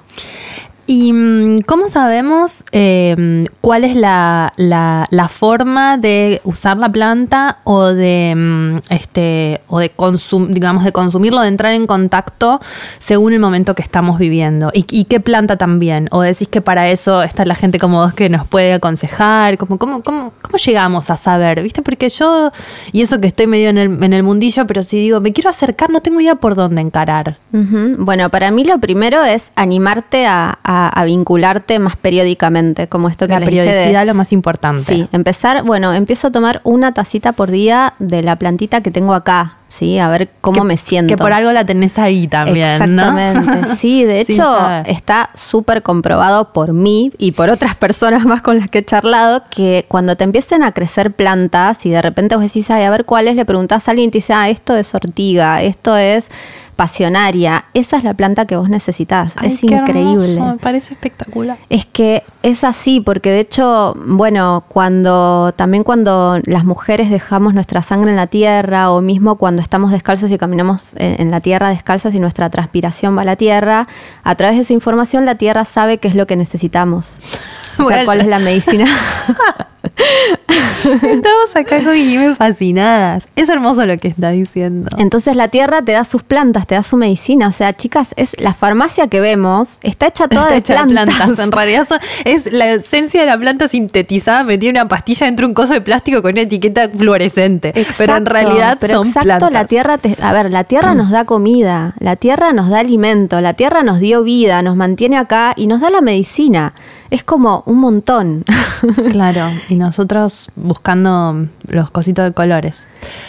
¿Y 0.90 1.12
mm, 1.12 1.60
cómo 1.66 1.86
sabemos 1.88 2.64
eh, 2.72 3.44
cuál 3.60 3.84
es 3.84 3.94
la, 3.94 4.54
la- 4.56 5.06
forma 5.28 5.98
de 5.98 6.40
usar 6.44 6.78
la 6.78 6.90
planta 6.90 7.58
o 7.64 7.84
de 7.88 8.32
mm, 8.34 8.76
este 8.88 9.60
o 9.68 9.80
de 9.80 9.90
consum, 9.90 10.48
digamos 10.54 10.84
de 10.84 10.92
consumirlo, 10.92 11.42
de 11.42 11.48
entrar 11.48 11.74
en 11.74 11.86
contacto 11.86 12.58
según 12.98 13.34
el 13.34 13.38
momento 13.38 13.74
que 13.74 13.82
estamos 13.82 14.18
viviendo? 14.18 14.70
¿Y, 14.72 15.04
qué 15.04 15.20
planta 15.20 15.58
también? 15.58 16.08
¿O 16.10 16.22
decís 16.22 16.48
que 16.48 16.62
para 16.62 16.88
eso 16.88 17.22
está 17.22 17.44
la 17.44 17.54
gente 17.54 17.78
como 17.78 17.98
vos 17.98 18.14
que 18.14 18.30
nos 18.30 18.46
puede 18.46 18.72
aconsejar? 18.72 19.58
¿Cómo, 19.58 19.76
cómo, 19.76 20.02
cómo, 20.02 20.32
cómo 20.40 20.56
llegamos 20.56 21.10
a 21.10 21.18
saber? 21.18 21.62
¿Viste? 21.62 21.82
Porque 21.82 22.08
yo, 22.08 22.50
y 22.92 23.02
eso 23.02 23.20
que 23.20 23.26
estoy 23.26 23.46
medio 23.46 23.68
en 23.68 23.76
el, 23.76 24.02
en 24.02 24.14
el 24.14 24.22
mundillo, 24.22 24.66
pero 24.66 24.82
si 24.82 24.96
digo, 24.96 25.20
me 25.20 25.34
quiero 25.34 25.50
acercar, 25.50 25.90
no 25.90 26.00
tengo 26.00 26.18
idea 26.22 26.36
por 26.36 26.54
dónde 26.54 26.80
encarar. 26.80 27.36
Bueno, 27.52 28.30
para 28.30 28.50
mí 28.50 28.64
lo 28.64 28.78
primero 28.78 29.22
es 29.24 29.52
animarte 29.54 30.26
a- 30.26 30.58
a 30.86 31.04
vincularte 31.04 31.80
más 31.80 31.96
periódicamente, 31.96 32.86
como 32.86 33.08
esto 33.08 33.26
que 33.26 33.32
La 33.32 33.40
les 33.40 33.48
dije 33.48 33.62
de- 33.62 33.66
periodicidad 33.68 34.06
lo 34.06 34.14
más 34.14 34.32
importante. 34.32 34.80
Sí, 34.84 35.08
empezar, 35.10 35.64
bueno, 35.64 35.92
empiezo 35.92 36.28
a 36.28 36.30
tomar 36.30 36.60
una 36.62 36.94
tacita 36.94 37.32
por 37.32 37.50
día 37.50 37.94
de 37.98 38.22
la 38.22 38.36
plantita 38.36 38.80
que 38.82 38.92
tengo 38.92 39.14
acá, 39.14 39.56
¿sí? 39.66 39.98
A 39.98 40.08
ver 40.08 40.30
cómo 40.40 40.62
que, 40.62 40.66
me 40.68 40.76
siento. 40.76 41.08
Que 41.14 41.16
por 41.18 41.32
algo 41.32 41.50
la 41.52 41.64
tenés 41.64 41.98
ahí 41.98 42.28
también, 42.28 42.78
¿no? 42.94 43.18
Exactamente. 43.18 43.48
Sí, 43.78 44.04
de 44.04 44.20
hecho 44.20 44.56
está 44.86 45.30
súper 45.34 45.82
comprobado 45.82 46.52
por 46.52 46.72
mí 46.72 47.10
y 47.18 47.32
por 47.32 47.50
otras 47.50 47.74
personas 47.76 48.24
más 48.24 48.42
con 48.42 48.58
las 48.58 48.70
que 48.70 48.78
he 48.78 48.84
charlado 48.84 49.42
que 49.50 49.84
cuando 49.88 50.16
te 50.16 50.24
empiecen 50.24 50.62
a 50.62 50.72
crecer 50.72 51.12
plantas 51.12 51.84
y 51.86 51.90
de 51.90 52.00
repente 52.02 52.34
vos 52.36 52.44
decís, 52.44 52.70
ay, 52.70 52.84
a 52.84 52.90
ver 52.90 53.04
cuáles, 53.04 53.36
le 53.36 53.44
preguntás 53.44 53.88
a 53.88 53.90
alguien 53.92 54.08
y 54.08 54.10
te 54.12 54.18
dice, 54.18 54.32
ah, 54.32 54.48
esto 54.48 54.76
es 54.76 54.94
ortiga, 54.94 55.62
esto 55.62 55.96
es 55.96 56.28
pasionaria, 56.78 57.64
esa 57.74 57.96
es 57.96 58.04
la 58.04 58.14
planta 58.14 58.46
que 58.46 58.56
vos 58.56 58.68
necesitas. 58.68 59.32
Ay, 59.34 59.48
es 59.48 59.60
qué 59.62 59.74
increíble. 59.74 60.12
hermoso, 60.12 60.44
me 60.44 60.58
parece 60.58 60.94
espectacular. 60.94 61.58
Es 61.70 61.84
que 61.86 62.22
es 62.44 62.62
así, 62.62 63.00
porque 63.00 63.32
de 63.32 63.40
hecho, 63.40 63.96
bueno, 64.06 64.62
cuando 64.68 65.52
también 65.56 65.82
cuando 65.82 66.38
las 66.44 66.64
mujeres 66.64 67.10
dejamos 67.10 67.52
nuestra 67.52 67.82
sangre 67.82 68.12
en 68.12 68.16
la 68.16 68.28
tierra, 68.28 68.92
o 68.92 69.00
mismo 69.00 69.34
cuando 69.34 69.60
estamos 69.60 69.90
descalzas 69.90 70.30
y 70.30 70.38
caminamos 70.38 70.94
en, 70.94 71.20
en 71.20 71.32
la 71.32 71.40
tierra 71.40 71.68
descalzas 71.68 72.14
y 72.14 72.20
nuestra 72.20 72.48
transpiración 72.48 73.18
va 73.18 73.22
a 73.22 73.24
la 73.24 73.34
tierra, 73.34 73.88
a 74.22 74.34
través 74.36 74.54
de 74.54 74.62
esa 74.62 74.72
información 74.72 75.24
la 75.24 75.34
tierra 75.34 75.64
sabe 75.64 75.98
qué 75.98 76.06
es 76.06 76.14
lo 76.14 76.28
que 76.28 76.36
necesitamos. 76.36 77.16
O 77.80 77.88
sea, 77.88 78.04
cuál 78.04 78.20
es 78.20 78.28
la 78.28 78.38
medicina. 78.38 78.86
Estamos 80.84 81.54
acá 81.54 81.82
con 81.84 81.94
Jimmy 81.94 82.34
fascinadas. 82.34 83.28
Es 83.36 83.48
hermoso 83.48 83.84
lo 83.84 83.98
que 83.98 84.08
está 84.08 84.30
diciendo. 84.30 84.88
Entonces 84.98 85.36
la 85.36 85.48
tierra 85.48 85.82
te 85.82 85.92
da 85.92 86.04
sus 86.04 86.22
plantas, 86.22 86.66
te 86.66 86.74
da 86.74 86.82
su 86.82 86.96
medicina. 86.96 87.48
O 87.48 87.52
sea, 87.52 87.72
chicas, 87.74 88.14
es 88.16 88.34
la 88.40 88.54
farmacia 88.54 89.08
que 89.08 89.20
vemos, 89.20 89.78
está 89.82 90.06
hecha 90.06 90.26
toda 90.28 90.42
Está 90.42 90.52
de 90.54 90.58
hecha 90.60 90.74
de 90.82 90.88
plantas. 90.92 91.16
plantas. 91.16 91.44
En 91.44 91.52
realidad 91.58 91.86
son- 91.86 91.98
es 92.24 92.50
la 92.52 92.68
esencia 92.72 93.20
de 93.20 93.26
la 93.26 93.38
planta 93.38 93.68
sintetizada, 93.68 94.44
metida 94.44 94.70
en 94.70 94.76
una 94.76 94.88
pastilla 94.88 95.26
dentro 95.26 95.46
de 95.46 95.50
un 95.50 95.54
coso 95.54 95.74
de 95.74 95.80
plástico 95.82 96.22
con 96.22 96.32
una 96.32 96.40
etiqueta 96.42 96.88
fluorescente. 96.88 97.72
pero 97.72 97.84
en 97.84 97.88
Exacto, 97.90 98.30
realidad 98.30 98.78
pero 98.80 98.94
son 98.94 99.08
exacto, 99.08 99.24
plantas. 99.26 99.52
la 99.52 99.64
tierra, 99.66 99.98
te- 99.98 100.16
a 100.22 100.32
ver, 100.32 100.50
la 100.50 100.64
tierra 100.64 100.94
nos 100.94 101.10
da 101.10 101.24
comida, 101.24 101.94
la 101.98 102.16
tierra 102.16 102.52
nos 102.52 102.70
da 102.70 102.78
alimento, 102.78 103.40
la 103.40 103.54
tierra 103.54 103.82
nos 103.82 104.00
dio 104.00 104.22
vida, 104.22 104.62
nos 104.62 104.76
mantiene 104.76 105.18
acá 105.18 105.52
y 105.56 105.66
nos 105.66 105.80
da 105.80 105.90
la 105.90 106.00
medicina. 106.00 106.72
Es 107.10 107.24
como 107.24 107.62
un 107.66 107.78
montón. 107.78 108.44
Claro, 109.10 109.50
y 109.68 109.74
nosotros 109.74 110.50
buscando 110.54 111.48
los 111.66 111.90
cositos 111.90 112.24
de 112.24 112.32
colores. 112.32 112.84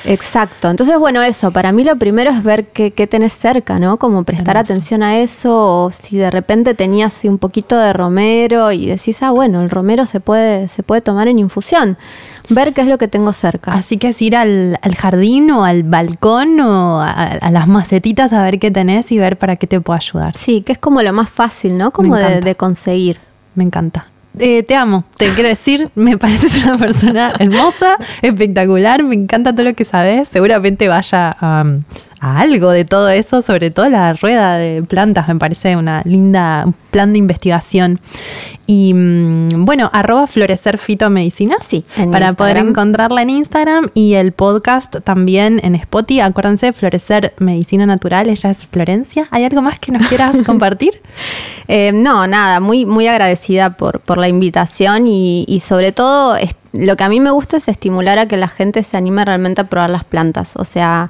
Exacto. 0.06 0.70
Entonces, 0.70 1.00
bueno, 1.00 1.24
eso, 1.24 1.50
para 1.52 1.72
mí 1.72 1.84
lo 1.84 1.96
primero 1.96 2.30
es 2.30 2.44
ver 2.44 2.68
qué, 2.68 2.92
qué 2.92 3.08
tenés 3.08 3.34
cerca, 3.34 3.80
¿no? 3.80 3.98
Como 3.98 4.24
prestar 4.24 4.58
Hermoso. 4.58 4.74
atención 4.74 5.02
a 5.02 5.18
eso, 5.18 5.86
o 5.86 5.92
si 5.92 6.18
de 6.18 6.30
repente 6.30 6.76
tenías 6.76 7.24
un 7.24 7.40
poquito 7.40 7.78
de 7.80 7.94
romero 7.94 8.72
y 8.72 8.86
decís, 8.86 9.24
ah, 9.24 9.32
bueno, 9.32 9.62
el 9.62 9.72
romero 9.72 10.06
se 10.06 10.20
puede, 10.20 10.68
se 10.68 10.84
puede 10.84 11.02
tomar 11.02 11.28
en 11.28 11.40
infusión. 11.40 11.98
Ver 12.50 12.74
qué 12.74 12.82
es 12.82 12.88
lo 12.88 13.00
que 13.00 13.08
tengo 13.08 13.34
cerca. 13.34 13.74
Así 13.74 13.98
que 13.98 14.10
es 14.10 14.22
ir 14.22 14.36
al, 14.36 14.78
al 14.84 14.96
jardín 14.96 15.50
o 15.50 15.66
al 15.66 15.82
balcón 15.82 16.60
o 16.60 17.02
a, 17.02 17.12
a 17.12 17.52
las 17.52 17.68
macetitas 17.68 18.34
a 18.34 18.44
ver 18.44 18.60
qué 18.60 18.70
tenés 18.70 19.12
y 19.12 19.18
ver 19.18 19.38
para 19.38 19.56
qué 19.56 19.66
te 19.66 19.82
puedo 19.82 19.98
ayudar. 19.98 20.38
Sí, 20.38 20.62
que 20.62 20.74
es 20.74 20.78
como 20.78 21.02
lo 21.02 21.12
más 21.14 21.30
fácil, 21.30 21.76
¿no? 21.78 21.90
Como 21.92 22.16
de, 22.16 22.42
de 22.42 22.56
conseguir. 22.56 23.18
Me 23.56 23.64
encanta. 23.64 24.08
Eh, 24.38 24.64
te 24.64 24.76
amo, 24.76 25.04
te 25.18 25.28
quiero 25.34 25.50
decir, 25.50 25.90
me 25.96 26.18
pareces 26.18 26.64
una 26.64 26.78
persona 26.78 27.34
hermosa, 27.40 27.96
espectacular, 28.22 29.04
me 29.04 29.16
encanta 29.16 29.54
todo 29.54 29.64
lo 29.64 29.74
que 29.74 29.86
sabes. 29.86 30.28
Seguramente 30.30 30.88
vaya 30.88 31.36
a, 31.40 31.66
a 32.20 32.40
algo 32.40 32.72
de 32.72 32.86
todo 32.86 33.10
eso, 33.10 33.42
sobre 33.42 33.72
todo 33.72 33.90
la 33.90 34.14
rueda 34.14 34.58
de 34.58 34.84
plantas, 34.84 35.28
me 35.28 35.36
parece 35.36 35.76
una 35.76 36.02
linda 36.06 36.66
plan 36.92 37.14
de 37.14 37.20
investigación. 37.20 38.00
Y 38.66 38.94
mm, 38.94 39.66
bueno, 39.66 39.90
arroba 39.94 40.28
florecer 40.28 40.78
fitomedicina. 40.78 41.56
Sí, 41.60 41.86
para 42.12 42.34
poder 42.34 42.58
encontrarla 42.58 43.22
en 43.24 43.32
Instagram 43.32 43.90
y 43.94 44.14
el 44.14 44.32
podcast 44.32 44.98
también 45.04 45.60
en 45.64 45.76
Spotify. 45.76 46.22
Acuérdense, 46.22 46.72
Florecer 46.72 47.34
Medicina 47.40 47.86
Natural, 47.86 48.30
ella 48.30 48.52
es 48.52 48.68
Florencia. 48.68 49.28
¿Hay 49.32 49.44
algo 49.44 49.62
más 49.62 49.80
que 49.80 49.92
nos 49.92 50.08
quieras 50.08 50.36
compartir? 50.46 51.02
Eh, 51.68 51.92
no, 51.94 52.28
nada, 52.28 52.60
muy, 52.60 52.86
muy 52.86 53.08
agradecida 53.08 53.72
por, 53.72 54.02
por 54.02 54.18
la 54.18 54.28
invitación 54.28 55.08
y, 55.08 55.46
y 55.48 55.62
sobre 55.62 55.92
todo 55.92 56.36
lo 56.74 56.96
que 56.96 57.04
a 57.04 57.10
mí 57.10 57.20
me 57.20 57.32
gusta 57.32 57.58
es 57.58 57.68
estimular 57.68 58.20
a 58.20 58.28
que 58.28 58.38
la 58.38 58.48
gente 58.48 58.84
se 58.84 58.98
anime 58.98 59.26
realmente 59.26 59.62
a 59.62 59.64
probar 59.64 59.90
las 59.90 60.04
plantas. 60.04 60.56
O 60.56 60.64
sea, 60.64 61.10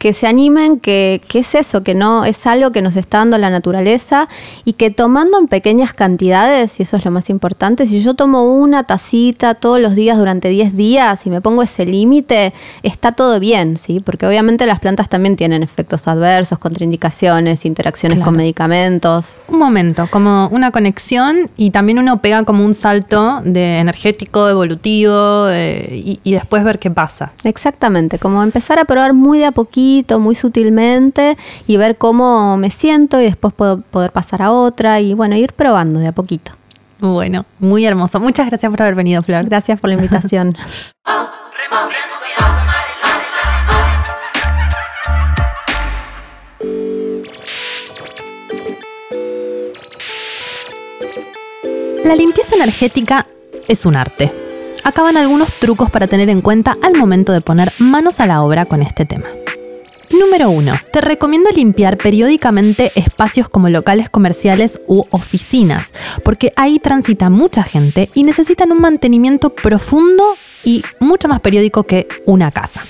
que 0.00 0.14
se 0.14 0.26
animen, 0.26 0.80
que, 0.80 1.20
que 1.28 1.40
es 1.40 1.54
eso, 1.54 1.82
que 1.84 1.94
no 1.94 2.24
es 2.24 2.46
algo 2.46 2.72
que 2.72 2.80
nos 2.80 2.96
está 2.96 3.18
dando 3.18 3.36
la 3.36 3.50
naturaleza 3.50 4.28
y 4.64 4.72
que 4.72 4.90
tomando 4.90 5.38
en 5.38 5.46
pequeñas 5.46 5.92
cantidades, 5.92 6.80
y 6.80 6.84
eso 6.84 6.96
es 6.96 7.04
lo 7.04 7.10
más 7.10 7.28
importante, 7.28 7.86
si 7.86 8.00
yo 8.00 8.14
tomo 8.14 8.44
una 8.44 8.84
tacita 8.84 9.52
todos 9.52 9.78
los 9.78 9.94
días 9.94 10.16
durante 10.16 10.48
10 10.48 10.74
días 10.74 11.26
y 11.26 11.30
me 11.30 11.42
pongo 11.42 11.62
ese 11.62 11.84
límite, 11.84 12.54
está 12.82 13.12
todo 13.12 13.38
bien, 13.40 13.76
¿sí? 13.76 14.00
Porque 14.00 14.26
obviamente 14.26 14.64
las 14.64 14.80
plantas 14.80 15.10
también 15.10 15.36
tienen 15.36 15.62
efectos 15.62 16.08
adversos, 16.08 16.58
contraindicaciones, 16.58 17.66
interacciones 17.66 18.16
Claro. 18.16 18.30
con 18.30 18.36
medicamentos. 18.38 19.36
Un 19.48 19.58
momento, 19.58 20.08
como 20.10 20.48
una 20.50 20.70
conexión 20.70 21.50
y 21.58 21.72
también 21.72 21.98
uno 21.98 22.22
pega 22.22 22.44
como 22.44 22.64
un 22.64 22.72
salto 22.72 23.42
de 23.44 23.80
energético, 23.80 24.48
evolutivo 24.48 25.46
eh, 25.50 25.90
y, 25.92 26.20
y 26.24 26.32
después 26.32 26.64
ver 26.64 26.78
qué 26.78 26.90
pasa. 26.90 27.32
Exactamente, 27.44 28.18
como 28.18 28.42
empezar 28.42 28.78
a 28.78 28.86
probar 28.86 29.12
muy 29.12 29.38
de 29.38 29.44
a 29.44 29.52
poquito, 29.52 29.89
muy 30.18 30.34
sutilmente 30.34 31.36
y 31.66 31.76
ver 31.76 31.96
cómo 31.96 32.56
me 32.56 32.70
siento 32.70 33.20
y 33.20 33.24
después 33.24 33.52
puedo 33.54 33.80
poder 33.80 34.12
pasar 34.12 34.42
a 34.42 34.52
otra 34.52 35.00
y 35.00 35.14
bueno, 35.14 35.36
ir 35.36 35.52
probando 35.52 36.00
de 36.00 36.08
a 36.08 36.12
poquito. 36.12 36.52
Bueno, 37.00 37.46
muy 37.58 37.84
hermoso. 37.84 38.20
Muchas 38.20 38.46
gracias 38.46 38.70
por 38.70 38.82
haber 38.82 38.94
venido, 38.94 39.22
Flor. 39.22 39.44
Gracias 39.44 39.80
por 39.80 39.88
la 39.88 39.94
invitación. 39.94 40.54
La 52.04 52.16
limpieza 52.16 52.56
energética 52.56 53.24
es 53.68 53.86
un 53.86 53.94
arte. 53.94 54.32
Acaban 54.82 55.16
algunos 55.16 55.52
trucos 55.60 55.90
para 55.90 56.08
tener 56.08 56.28
en 56.28 56.40
cuenta 56.40 56.74
al 56.82 56.96
momento 56.96 57.32
de 57.32 57.40
poner 57.40 57.72
manos 57.78 58.18
a 58.18 58.26
la 58.26 58.42
obra 58.42 58.64
con 58.64 58.82
este 58.82 59.04
tema. 59.04 59.26
Número 60.10 60.50
1. 60.50 60.72
Te 60.92 61.00
recomiendo 61.00 61.50
limpiar 61.50 61.96
periódicamente 61.96 62.90
espacios 62.96 63.48
como 63.48 63.68
locales 63.68 64.10
comerciales 64.10 64.80
u 64.88 65.04
oficinas, 65.10 65.92
porque 66.24 66.52
ahí 66.56 66.80
transita 66.80 67.30
mucha 67.30 67.62
gente 67.62 68.10
y 68.14 68.24
necesitan 68.24 68.72
un 68.72 68.80
mantenimiento 68.80 69.50
profundo 69.50 70.36
y 70.64 70.82
mucho 70.98 71.28
más 71.28 71.40
periódico 71.40 71.84
que 71.84 72.08
una 72.26 72.50
casa. 72.50 72.82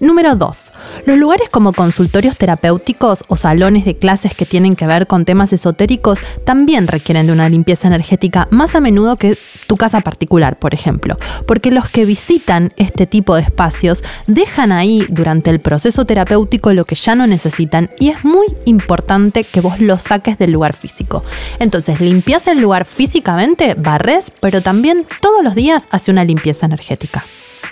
Número 0.00 0.36
2. 0.36 0.72
Los 1.06 1.18
lugares 1.18 1.48
como 1.48 1.72
consultorios 1.72 2.36
terapéuticos 2.36 3.24
o 3.28 3.36
salones 3.36 3.84
de 3.84 3.96
clases 3.96 4.34
que 4.34 4.46
tienen 4.46 4.76
que 4.76 4.86
ver 4.86 5.06
con 5.06 5.24
temas 5.24 5.52
esotéricos 5.52 6.20
también 6.44 6.86
requieren 6.86 7.26
de 7.26 7.32
una 7.32 7.48
limpieza 7.48 7.88
energética 7.88 8.46
más 8.50 8.74
a 8.74 8.80
menudo 8.80 9.16
que 9.16 9.36
tu 9.66 9.76
casa 9.76 10.00
particular, 10.00 10.58
por 10.58 10.72
ejemplo, 10.72 11.18
porque 11.46 11.70
los 11.70 11.88
que 11.88 12.04
visitan 12.04 12.72
este 12.76 13.06
tipo 13.06 13.34
de 13.34 13.42
espacios 13.42 14.04
dejan 14.26 14.72
ahí 14.72 15.04
durante 15.08 15.50
el 15.50 15.58
proceso 15.60 16.04
terapéutico 16.04 16.72
lo 16.72 16.84
que 16.84 16.94
ya 16.94 17.14
no 17.14 17.26
necesitan 17.26 17.90
y 17.98 18.10
es 18.10 18.24
muy 18.24 18.46
importante 18.64 19.44
que 19.44 19.60
vos 19.60 19.80
lo 19.80 19.98
saques 19.98 20.38
del 20.38 20.52
lugar 20.52 20.74
físico. 20.74 21.24
Entonces, 21.58 22.00
limpias 22.00 22.46
el 22.46 22.60
lugar 22.60 22.84
físicamente, 22.84 23.74
barres, 23.74 24.32
pero 24.40 24.62
también 24.62 25.06
todos 25.20 25.42
los 25.42 25.54
días 25.54 25.88
hace 25.90 26.10
una 26.10 26.24
limpieza 26.24 26.66
energética. 26.66 27.24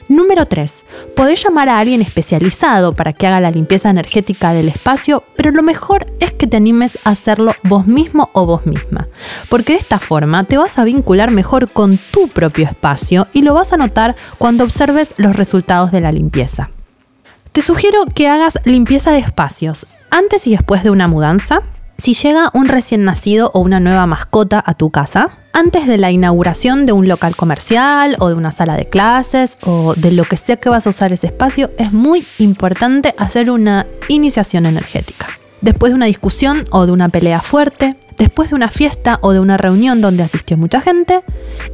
Número 0.08 0.46
3. 0.46 0.84
Podés 1.16 1.42
llamar 1.42 1.68
a 1.68 1.78
alguien 1.80 2.00
especializado 2.00 2.94
para 2.94 3.12
que 3.12 3.26
haga 3.26 3.40
la 3.40 3.50
limpieza 3.50 3.90
energética 3.90 4.52
del 4.52 4.68
espacio, 4.68 5.24
pero 5.36 5.50
lo 5.50 5.62
mejor 5.62 6.06
es 6.20 6.32
que 6.32 6.46
te 6.46 6.56
animes 6.56 6.98
a 7.04 7.10
hacerlo 7.10 7.54
vos 7.64 7.86
mismo 7.88 8.30
o 8.32 8.46
vos 8.46 8.66
misma, 8.66 9.08
porque 9.48 9.72
de 9.72 9.80
esta 9.80 9.98
forma 9.98 10.44
te 10.44 10.58
vas 10.58 10.78
a 10.78 10.84
vincular 10.84 11.32
mejor 11.32 11.68
con 11.68 11.98
tu 11.98 12.28
propio 12.28 12.66
espacio 12.66 13.26
y 13.32 13.42
lo 13.42 13.54
vas 13.54 13.72
a 13.72 13.76
notar 13.76 14.14
cuando 14.38 14.62
observes 14.62 15.12
los 15.16 15.34
resultados 15.34 15.90
de 15.90 16.00
la 16.00 16.12
limpieza. 16.12 16.70
Te 17.50 17.62
sugiero 17.62 18.04
que 18.14 18.28
hagas 18.28 18.60
limpieza 18.64 19.10
de 19.10 19.18
espacios 19.18 19.86
antes 20.10 20.46
y 20.46 20.52
después 20.52 20.84
de 20.84 20.90
una 20.90 21.08
mudanza, 21.08 21.62
si 21.98 22.14
llega 22.14 22.50
un 22.54 22.68
recién 22.68 23.04
nacido 23.04 23.50
o 23.54 23.60
una 23.60 23.80
nueva 23.80 24.06
mascota 24.06 24.62
a 24.64 24.74
tu 24.74 24.90
casa, 24.90 25.30
antes 25.56 25.86
de 25.86 25.96
la 25.96 26.10
inauguración 26.10 26.84
de 26.84 26.92
un 26.92 27.08
local 27.08 27.34
comercial 27.34 28.16
o 28.18 28.28
de 28.28 28.34
una 28.34 28.50
sala 28.50 28.76
de 28.76 28.84
clases 28.84 29.56
o 29.62 29.94
de 29.94 30.12
lo 30.12 30.24
que 30.24 30.36
sea 30.36 30.56
que 30.56 30.68
vas 30.68 30.86
a 30.86 30.90
usar 30.90 31.14
ese 31.14 31.28
espacio, 31.28 31.70
es 31.78 31.94
muy 31.94 32.26
importante 32.38 33.14
hacer 33.16 33.50
una 33.50 33.86
iniciación 34.08 34.66
energética. 34.66 35.28
Después 35.62 35.92
de 35.92 35.96
una 35.96 36.04
discusión 36.04 36.66
o 36.70 36.84
de 36.84 36.92
una 36.92 37.08
pelea 37.08 37.40
fuerte, 37.40 37.96
después 38.18 38.50
de 38.50 38.56
una 38.56 38.68
fiesta 38.68 39.18
o 39.22 39.32
de 39.32 39.40
una 39.40 39.56
reunión 39.56 40.02
donde 40.02 40.24
asistió 40.24 40.58
mucha 40.58 40.82
gente 40.82 41.22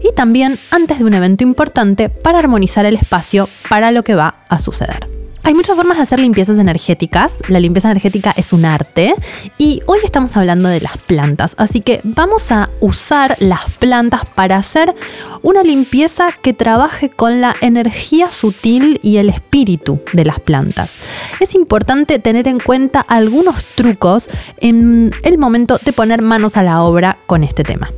y 0.01 0.14
también 0.14 0.61
antes 0.70 1.01
de 1.01 1.05
un 1.05 1.14
evento 1.14 1.43
importante 1.43 2.09
para 2.09 2.39
armonizar 2.39 2.87
el 2.87 2.95
espacio 2.95 3.49
para 3.68 3.91
lo 3.91 4.05
que 4.05 4.14
va 4.14 4.37
a 4.49 4.61
suceder. 4.61 5.11
Hay 5.45 5.55
muchas 5.55 5.74
formas 5.74 5.97
de 5.97 6.05
hacer 6.05 6.20
limpiezas 6.20 6.57
energéticas. 6.59 7.38
La 7.49 7.59
limpieza 7.59 7.90
energética 7.90 8.32
es 8.36 8.53
un 8.53 8.64
arte 8.64 9.12
y 9.59 9.82
hoy 9.86 9.99
estamos 10.05 10.36
hablando 10.36 10.68
de 10.68 10.80
las 10.80 10.97
plantas. 10.99 11.55
Así 11.59 11.80
que 11.80 12.01
vamos 12.05 12.53
a 12.53 12.70
usar 12.78 13.36
las 13.40 13.68
plantas 13.80 14.24
para 14.24 14.57
hacer 14.57 14.95
una 15.43 15.64
limpieza 15.64 16.28
que 16.30 16.53
trabaje 16.53 17.11
con 17.11 17.40
la 17.40 17.57
energía 17.61 18.30
sutil 18.30 19.01
y 19.03 19.16
el 19.16 19.30
espíritu 19.30 20.01
de 20.12 20.24
las 20.24 20.38
plantas. 20.38 20.95
Es 21.40 21.57
importante 21.57 22.20
tener 22.20 22.47
en 22.47 22.61
cuenta 22.61 23.01
algunos 23.01 23.64
trucos 23.64 24.28
en 24.59 25.11
el 25.24 25.38
momento 25.38 25.80
de 25.84 25.93
poner 25.93 26.22
manos 26.22 26.57
a 26.57 26.62
la 26.62 26.82
obra 26.82 27.18
con 27.26 27.43
este 27.43 27.64
tema. 27.64 27.90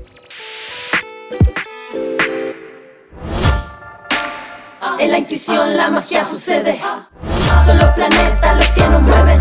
En 4.99 5.11
la 5.11 5.19
intuición 5.19 5.77
la 5.77 5.91
magia 5.91 6.25
sucede. 6.25 6.81
Son 7.63 7.79
los 7.79 7.91
planetas 7.91 8.57
los 8.57 8.71
que 8.71 8.89
nos 8.89 9.03
mueven. 9.03 9.41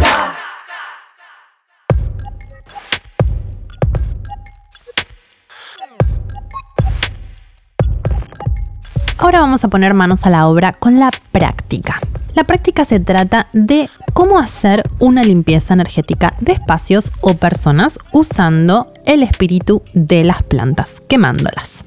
Ahora 9.24 9.40
vamos 9.40 9.64
a 9.64 9.70
poner 9.70 9.94
manos 9.94 10.26
a 10.26 10.30
la 10.30 10.48
obra 10.48 10.74
con 10.74 11.00
la 11.00 11.10
práctica. 11.32 12.02
La 12.34 12.44
práctica 12.44 12.84
se 12.84 13.00
trata 13.00 13.48
de 13.54 13.90
cómo 14.14 14.38
hacer 14.38 14.84
una 15.00 15.24
limpieza 15.24 15.74
energética 15.74 16.34
de 16.42 16.52
espacios 16.52 17.10
o 17.22 17.36
personas 17.36 18.00
usando 18.12 18.92
el 19.06 19.24
espíritu 19.24 19.82
de 19.94 20.26
las 20.26 20.44
plantas, 20.44 21.00
quemándolas. 21.08 21.86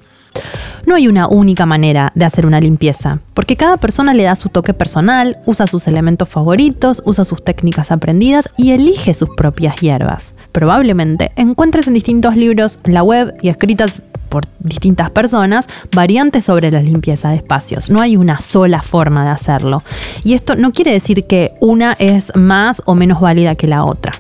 No 0.87 0.95
hay 0.95 1.09
una 1.09 1.29
única 1.29 1.67
manera 1.67 2.13
de 2.15 2.25
hacer 2.25 2.47
una 2.47 2.61
limpieza, 2.61 3.19
porque 3.35 3.57
cada 3.57 3.77
persona 3.77 4.15
le 4.15 4.23
da 4.23 4.37
su 4.37 4.49
toque 4.49 4.73
personal, 4.73 5.39
usa 5.47 5.67
sus 5.67 5.89
elementos 5.89 6.29
favoritos, 6.29 7.03
usa 7.05 7.25
sus 7.25 7.45
técnicas 7.45 7.91
aprendidas 7.91 8.49
y 8.57 8.71
elige 8.71 9.15
sus 9.15 9.31
propias 9.37 9.77
hierbas. 9.81 10.35
Probablemente 10.53 11.33
encuentres 11.37 11.89
en 11.89 11.95
distintos 11.95 12.37
libros 12.37 12.79
en 12.85 12.95
la 12.95 13.03
web 13.03 13.35
y 13.43 13.49
escritas 13.49 14.01
por 14.29 14.45
distintas 14.59 15.11
personas 15.11 15.69
variantes 15.93 16.45
sobre 16.45 16.71
la 16.71 16.83
limpieza 16.83 17.31
de 17.31 17.37
espacios. 17.37 17.91
No 17.91 18.01
hay 18.01 18.17
una 18.17 18.41
sola 18.41 18.83
forma 18.83 19.25
de 19.25 19.31
hacerlo. 19.31 19.83
Y 20.25 20.35
esto 20.35 20.57
no 20.57 20.73
quiere 20.73 20.93
decir 20.93 21.25
que 21.25 21.53
una 21.61 21.95
es 21.99 22.35
más 22.35 22.83
o 22.87 22.95
menos 22.95 23.21
válida 23.21 23.55
que 23.55 23.67
la 23.67 23.85
otra. 23.85 24.13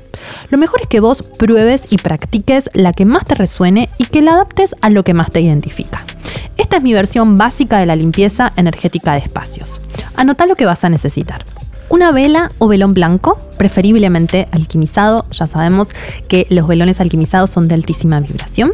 Lo 0.50 0.58
mejor 0.58 0.80
es 0.82 0.86
que 0.86 1.00
vos 1.00 1.22
pruebes 1.22 1.84
y 1.90 1.98
practiques 1.98 2.70
la 2.72 2.92
que 2.92 3.04
más 3.04 3.24
te 3.24 3.34
resuene 3.34 3.88
y 3.98 4.04
que 4.04 4.22
la 4.22 4.32
adaptes 4.32 4.74
a 4.80 4.90
lo 4.90 5.04
que 5.04 5.14
más 5.14 5.30
te 5.30 5.40
identifica. 5.40 6.04
Esta 6.56 6.78
es 6.78 6.82
mi 6.82 6.94
versión 6.94 7.38
básica 7.38 7.78
de 7.78 7.86
la 7.86 7.96
limpieza 7.96 8.52
energética 8.56 9.12
de 9.12 9.18
espacios. 9.18 9.80
Anota 10.14 10.46
lo 10.46 10.56
que 10.56 10.66
vas 10.66 10.84
a 10.84 10.88
necesitar. 10.88 11.44
Una 11.88 12.10
vela 12.10 12.50
o 12.58 12.66
velón 12.66 12.94
blanco, 12.94 13.38
preferiblemente 13.58 14.48
alquimizado, 14.50 15.24
ya 15.30 15.46
sabemos 15.46 15.88
que 16.28 16.46
los 16.50 16.66
velones 16.66 17.00
alquimizados 17.00 17.50
son 17.50 17.68
de 17.68 17.74
altísima 17.74 18.18
vibración. 18.20 18.72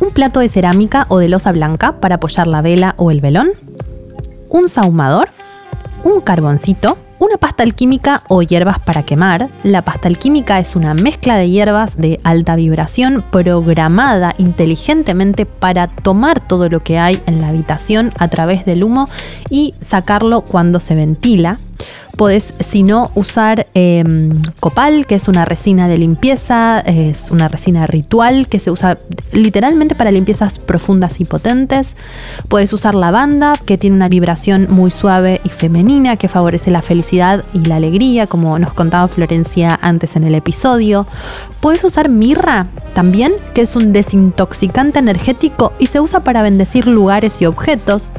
Un 0.00 0.10
plato 0.10 0.40
de 0.40 0.48
cerámica 0.48 1.06
o 1.08 1.18
de 1.18 1.28
losa 1.28 1.50
blanca 1.52 2.00
para 2.00 2.16
apoyar 2.16 2.46
la 2.46 2.62
vela 2.62 2.94
o 2.98 3.10
el 3.10 3.20
velón. 3.20 3.50
Un 4.48 4.68
sahumador. 4.68 5.30
Un 6.04 6.20
carboncito 6.20 6.98
una 7.24 7.38
pasta 7.38 7.62
alquímica 7.62 8.22
o 8.28 8.42
hierbas 8.42 8.78
para 8.78 9.02
quemar. 9.02 9.48
La 9.62 9.82
pasta 9.82 10.08
alquímica 10.08 10.58
es 10.58 10.76
una 10.76 10.94
mezcla 10.94 11.36
de 11.36 11.48
hierbas 11.48 11.96
de 11.96 12.20
alta 12.22 12.54
vibración 12.54 13.24
programada 13.30 14.34
inteligentemente 14.38 15.46
para 15.46 15.86
tomar 15.88 16.40
todo 16.40 16.68
lo 16.68 16.80
que 16.80 16.98
hay 16.98 17.22
en 17.26 17.40
la 17.40 17.48
habitación 17.48 18.12
a 18.18 18.28
través 18.28 18.66
del 18.66 18.84
humo 18.84 19.08
y 19.48 19.74
sacarlo 19.80 20.42
cuando 20.42 20.80
se 20.80 20.94
ventila. 20.94 21.60
Podés, 22.16 22.54
si 22.60 22.84
no, 22.84 23.10
usar 23.14 23.66
em, 23.74 24.40
copal, 24.60 25.06
que 25.06 25.16
es 25.16 25.26
una 25.26 25.44
resina 25.44 25.88
de 25.88 25.98
limpieza, 25.98 26.78
es 26.80 27.30
una 27.30 27.48
resina 27.48 27.86
ritual 27.86 28.46
que 28.46 28.60
se 28.60 28.70
usa 28.70 28.98
literalmente 29.32 29.96
para 29.96 30.12
limpiezas 30.12 30.60
profundas 30.60 31.20
y 31.20 31.24
potentes. 31.24 31.96
Puedes 32.48 32.72
usar 32.72 32.94
lavanda, 32.94 33.54
que 33.64 33.78
tiene 33.78 33.96
una 33.96 34.08
vibración 34.08 34.68
muy 34.70 34.92
suave 34.92 35.40
y 35.42 35.48
femenina, 35.48 36.16
que 36.16 36.28
favorece 36.28 36.70
la 36.70 36.82
felicidad 36.82 37.44
y 37.52 37.64
la 37.64 37.76
alegría, 37.76 38.28
como 38.28 38.58
nos 38.58 38.74
contaba 38.74 39.08
Florencia 39.08 39.76
antes 39.82 40.14
en 40.14 40.24
el 40.24 40.36
episodio. 40.36 41.06
Puedes 41.60 41.82
usar 41.82 42.08
mirra 42.08 42.68
también, 42.94 43.32
que 43.54 43.62
es 43.62 43.74
un 43.74 43.92
desintoxicante 43.92 45.00
energético 45.00 45.72
y 45.78 45.88
se 45.88 46.00
usa 46.00 46.20
para 46.20 46.42
bendecir 46.42 46.86
lugares 46.86 47.42
y 47.42 47.46
objetos. 47.46 48.12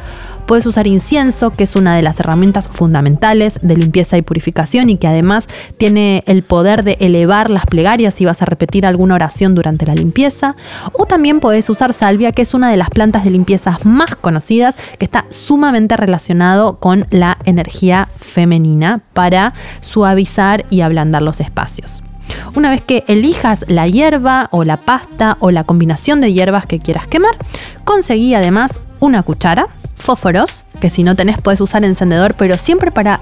Puedes 0.45 0.65
usar 0.67 0.85
incienso, 0.85 1.49
que 1.49 1.63
es 1.63 1.75
una 1.75 1.95
de 1.95 2.03
las 2.03 2.19
herramientas 2.19 2.69
fundamentales 2.69 3.59
de 3.63 3.75
limpieza 3.75 4.17
y 4.17 4.21
purificación 4.21 4.89
y 4.89 4.97
que 4.97 5.07
además 5.07 5.47
tiene 5.77 6.23
el 6.27 6.43
poder 6.43 6.83
de 6.83 6.97
elevar 6.99 7.49
las 7.49 7.65
plegarias 7.65 8.13
si 8.13 8.25
vas 8.25 8.41
a 8.41 8.45
repetir 8.45 8.85
alguna 8.85 9.15
oración 9.15 9.55
durante 9.55 9.85
la 9.87 9.95
limpieza. 9.95 10.55
O 10.93 11.07
también 11.07 11.39
puedes 11.39 11.69
usar 11.69 11.93
salvia, 11.93 12.31
que 12.31 12.43
es 12.43 12.53
una 12.53 12.69
de 12.69 12.77
las 12.77 12.91
plantas 12.91 13.23
de 13.23 13.31
limpieza 13.31 13.79
más 13.83 14.15
conocidas, 14.15 14.75
que 14.99 15.05
está 15.05 15.25
sumamente 15.29 15.97
relacionado 15.97 16.79
con 16.79 17.07
la 17.09 17.39
energía 17.45 18.07
femenina 18.15 19.01
para 19.13 19.53
suavizar 19.81 20.65
y 20.69 20.81
ablandar 20.81 21.23
los 21.23 21.39
espacios. 21.39 22.03
Una 22.55 22.69
vez 22.69 22.81
que 22.81 23.03
elijas 23.07 23.65
la 23.67 23.87
hierba 23.87 24.49
o 24.51 24.63
la 24.63 24.77
pasta 24.77 25.37
o 25.39 25.51
la 25.51 25.63
combinación 25.63 26.21
de 26.21 26.33
hierbas 26.33 26.65
que 26.65 26.79
quieras 26.79 27.07
quemar, 27.07 27.35
conseguí 27.83 28.33
además 28.33 28.81
una 28.99 29.23
cuchara, 29.23 29.67
fósforos, 29.95 30.65
que 30.79 30.89
si 30.89 31.03
no 31.03 31.15
tenés 31.15 31.39
puedes 31.41 31.61
usar 31.61 31.83
encendedor, 31.83 32.35
pero 32.35 32.57
siempre 32.57 32.91
para 32.91 33.21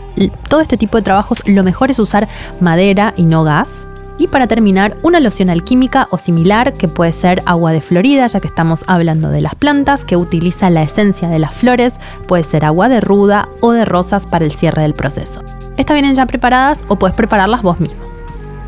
todo 0.50 0.62
este 0.62 0.78
tipo 0.78 0.98
de 0.98 1.04
trabajos 1.04 1.42
lo 1.46 1.64
mejor 1.64 1.92
es 1.92 2.00
usar 2.00 2.28
madera 2.60 3.14
y 3.16 3.24
no 3.24 3.44
gas. 3.44 3.88
Y 4.18 4.28
para 4.28 4.46
terminar, 4.46 4.96
una 5.02 5.20
loción 5.20 5.50
alquímica 5.50 6.08
o 6.12 6.20
similar, 6.20 6.74
que 6.74 6.88
puede 6.88 7.12
ser 7.12 7.42
agua 7.46 7.72
de 7.72 7.82
Florida, 7.82 8.28
ya 8.28 8.40
que 8.40 8.48
estamos 8.48 8.84
hablando 8.88 9.30
de 9.30 9.42
las 9.42 9.56
plantas, 9.56 10.06
que 10.06 10.18
utiliza 10.18 10.70
la 10.70 10.84
esencia 10.84 11.30
de 11.30 11.40
las 11.40 11.54
flores, 11.54 11.96
puede 12.28 12.44
ser 12.44 12.64
agua 12.64 12.90
de 12.90 13.02
ruda 13.02 13.50
o 13.60 13.72
de 13.72 13.86
rosas 13.86 14.28
para 14.28 14.46
el 14.46 14.52
cierre 14.52 14.84
del 14.84 14.94
proceso. 14.94 15.44
Estas 15.78 15.96
vienen 15.96 16.14
ya 16.14 16.28
preparadas 16.28 16.82
o 16.90 16.98
puedes 16.98 17.16
prepararlas 17.16 17.64
vos 17.64 17.80
mismo. 17.80 18.04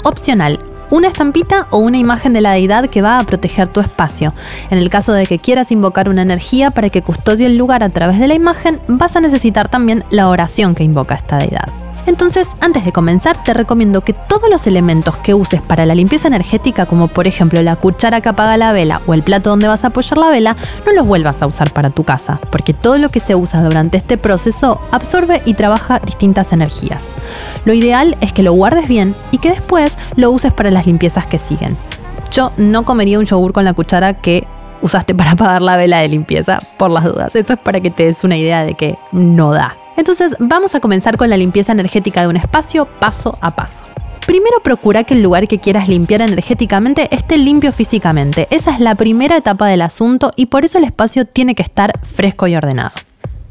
Opcional, 0.04 0.60
una 0.92 1.08
estampita 1.08 1.68
o 1.70 1.78
una 1.78 1.98
imagen 1.98 2.34
de 2.34 2.42
la 2.42 2.52
deidad 2.52 2.90
que 2.90 3.02
va 3.02 3.20
a 3.20 3.24
proteger 3.24 3.68
tu 3.68 3.80
espacio. 3.80 4.34
En 4.70 4.78
el 4.78 4.90
caso 4.90 5.14
de 5.14 5.26
que 5.26 5.40
quieras 5.40 5.72
invocar 5.72 6.10
una 6.10 6.22
energía 6.22 6.72
para 6.72 6.90
que 6.90 7.02
custodie 7.02 7.48
el 7.48 7.58
lugar 7.58 7.84
a 7.84 7.90
través 7.90 8.20
de 8.20 8.28
la 8.28 8.36
imagen, 8.36 8.80
vas 8.88 9.16
a 9.16 9.22
necesitar 9.22 9.70
también 9.70 10.04
la 10.10 10.30
oración 10.30 10.76
que 10.76 10.84
invoca 10.84 11.16
esta 11.16 11.38
deidad. 11.38 11.85
Entonces, 12.06 12.48
antes 12.60 12.86
de 12.86 12.92
comenzar, 12.92 13.42
te 13.44 13.54
recomiendo 13.54 14.02
que 14.02 14.14
todos 14.14 14.50
los 14.50 14.68
elementos 14.68 15.18
que 15.18 15.34
uses 15.34 15.62
para 15.62 15.86
la 15.86 15.96
limpieza 15.96 16.28
energética, 16.28 16.86
como 16.86 17.08
por 17.08 17.28
ejemplo 17.28 17.62
la 17.62 17.76
cuchara 17.76 18.22
que 18.22 18.30
apaga 18.30 18.58
la 18.58 18.74
vela 18.74 19.02
o 19.08 19.14
el 19.14 19.24
plato 19.24 19.50
donde 19.50 19.68
vas 19.68 19.84
a 19.84 19.88
apoyar 19.88 20.18
la 20.18 20.30
vela, 20.30 20.56
no 20.86 20.94
los 20.94 21.06
vuelvas 21.06 21.42
a 21.42 21.48
usar 21.48 21.72
para 21.74 21.90
tu 21.90 22.04
casa, 22.04 22.40
porque 22.52 22.74
todo 22.74 22.98
lo 22.98 23.10
que 23.10 23.20
se 23.20 23.36
usa 23.36 23.64
durante 23.64 23.98
este 23.98 24.18
proceso 24.18 24.82
absorbe 24.92 25.42
y 25.46 25.56
trabaja 25.56 26.00
distintas 26.00 26.54
energías. 26.54 27.14
Lo 27.66 27.74
ideal 27.74 28.18
es 28.22 28.34
que 28.34 28.44
lo 28.44 28.54
guardes 28.54 28.88
bien 28.88 29.16
y 29.32 29.40
que 29.40 29.50
después 29.50 29.98
lo 30.16 30.32
uses 30.32 30.54
para 30.54 30.72
las 30.72 30.86
limpiezas 30.86 31.26
que 31.26 31.40
siguen. 31.40 31.78
Yo 32.32 32.52
no 32.58 32.84
comería 32.84 33.20
un 33.20 33.26
yogur 33.26 33.54
con 33.54 33.66
la 33.66 33.74
cuchara 33.74 34.14
que 34.14 34.46
usaste 34.82 35.16
para 35.16 35.32
apagar 35.32 35.62
la 35.62 35.78
vela 35.78 36.00
de 36.00 36.10
limpieza, 36.10 36.60
por 36.78 36.92
las 36.92 37.04
dudas. 37.04 37.36
Esto 37.36 37.54
es 37.54 37.60
para 37.60 37.80
que 37.80 37.90
te 37.90 38.06
des 38.06 38.24
una 38.24 38.38
idea 38.38 38.64
de 38.64 38.76
que 38.76 38.98
no 39.12 39.52
da. 39.52 39.76
Entonces 39.98 40.36
vamos 40.40 40.76
a 40.76 40.80
comenzar 40.80 41.18
con 41.18 41.30
la 41.30 41.38
limpieza 41.38 41.72
energética 41.72 42.22
de 42.22 42.28
un 42.28 42.38
espacio 42.38 42.86
paso 42.86 43.38
a 43.42 43.56
paso. 43.56 43.86
Primero 44.26 44.60
procura 44.64 45.04
que 45.04 45.14
el 45.14 45.22
lugar 45.22 45.48
que 45.48 45.60
quieras 45.60 45.88
limpiar 45.88 46.22
energéticamente 46.22 47.14
esté 47.16 47.38
limpio 47.38 47.72
físicamente. 47.72 48.48
Esa 48.50 48.72
es 48.72 48.80
la 48.80 48.96
primera 48.96 49.38
etapa 49.38 49.68
del 49.68 49.84
asunto 49.84 50.34
y 50.36 50.48
por 50.48 50.66
eso 50.66 50.80
el 50.80 50.84
espacio 50.84 51.26
tiene 51.26 51.54
que 51.54 51.62
estar 51.62 51.92
fresco 52.04 52.48
y 52.48 52.56
ordenado. 52.56 52.92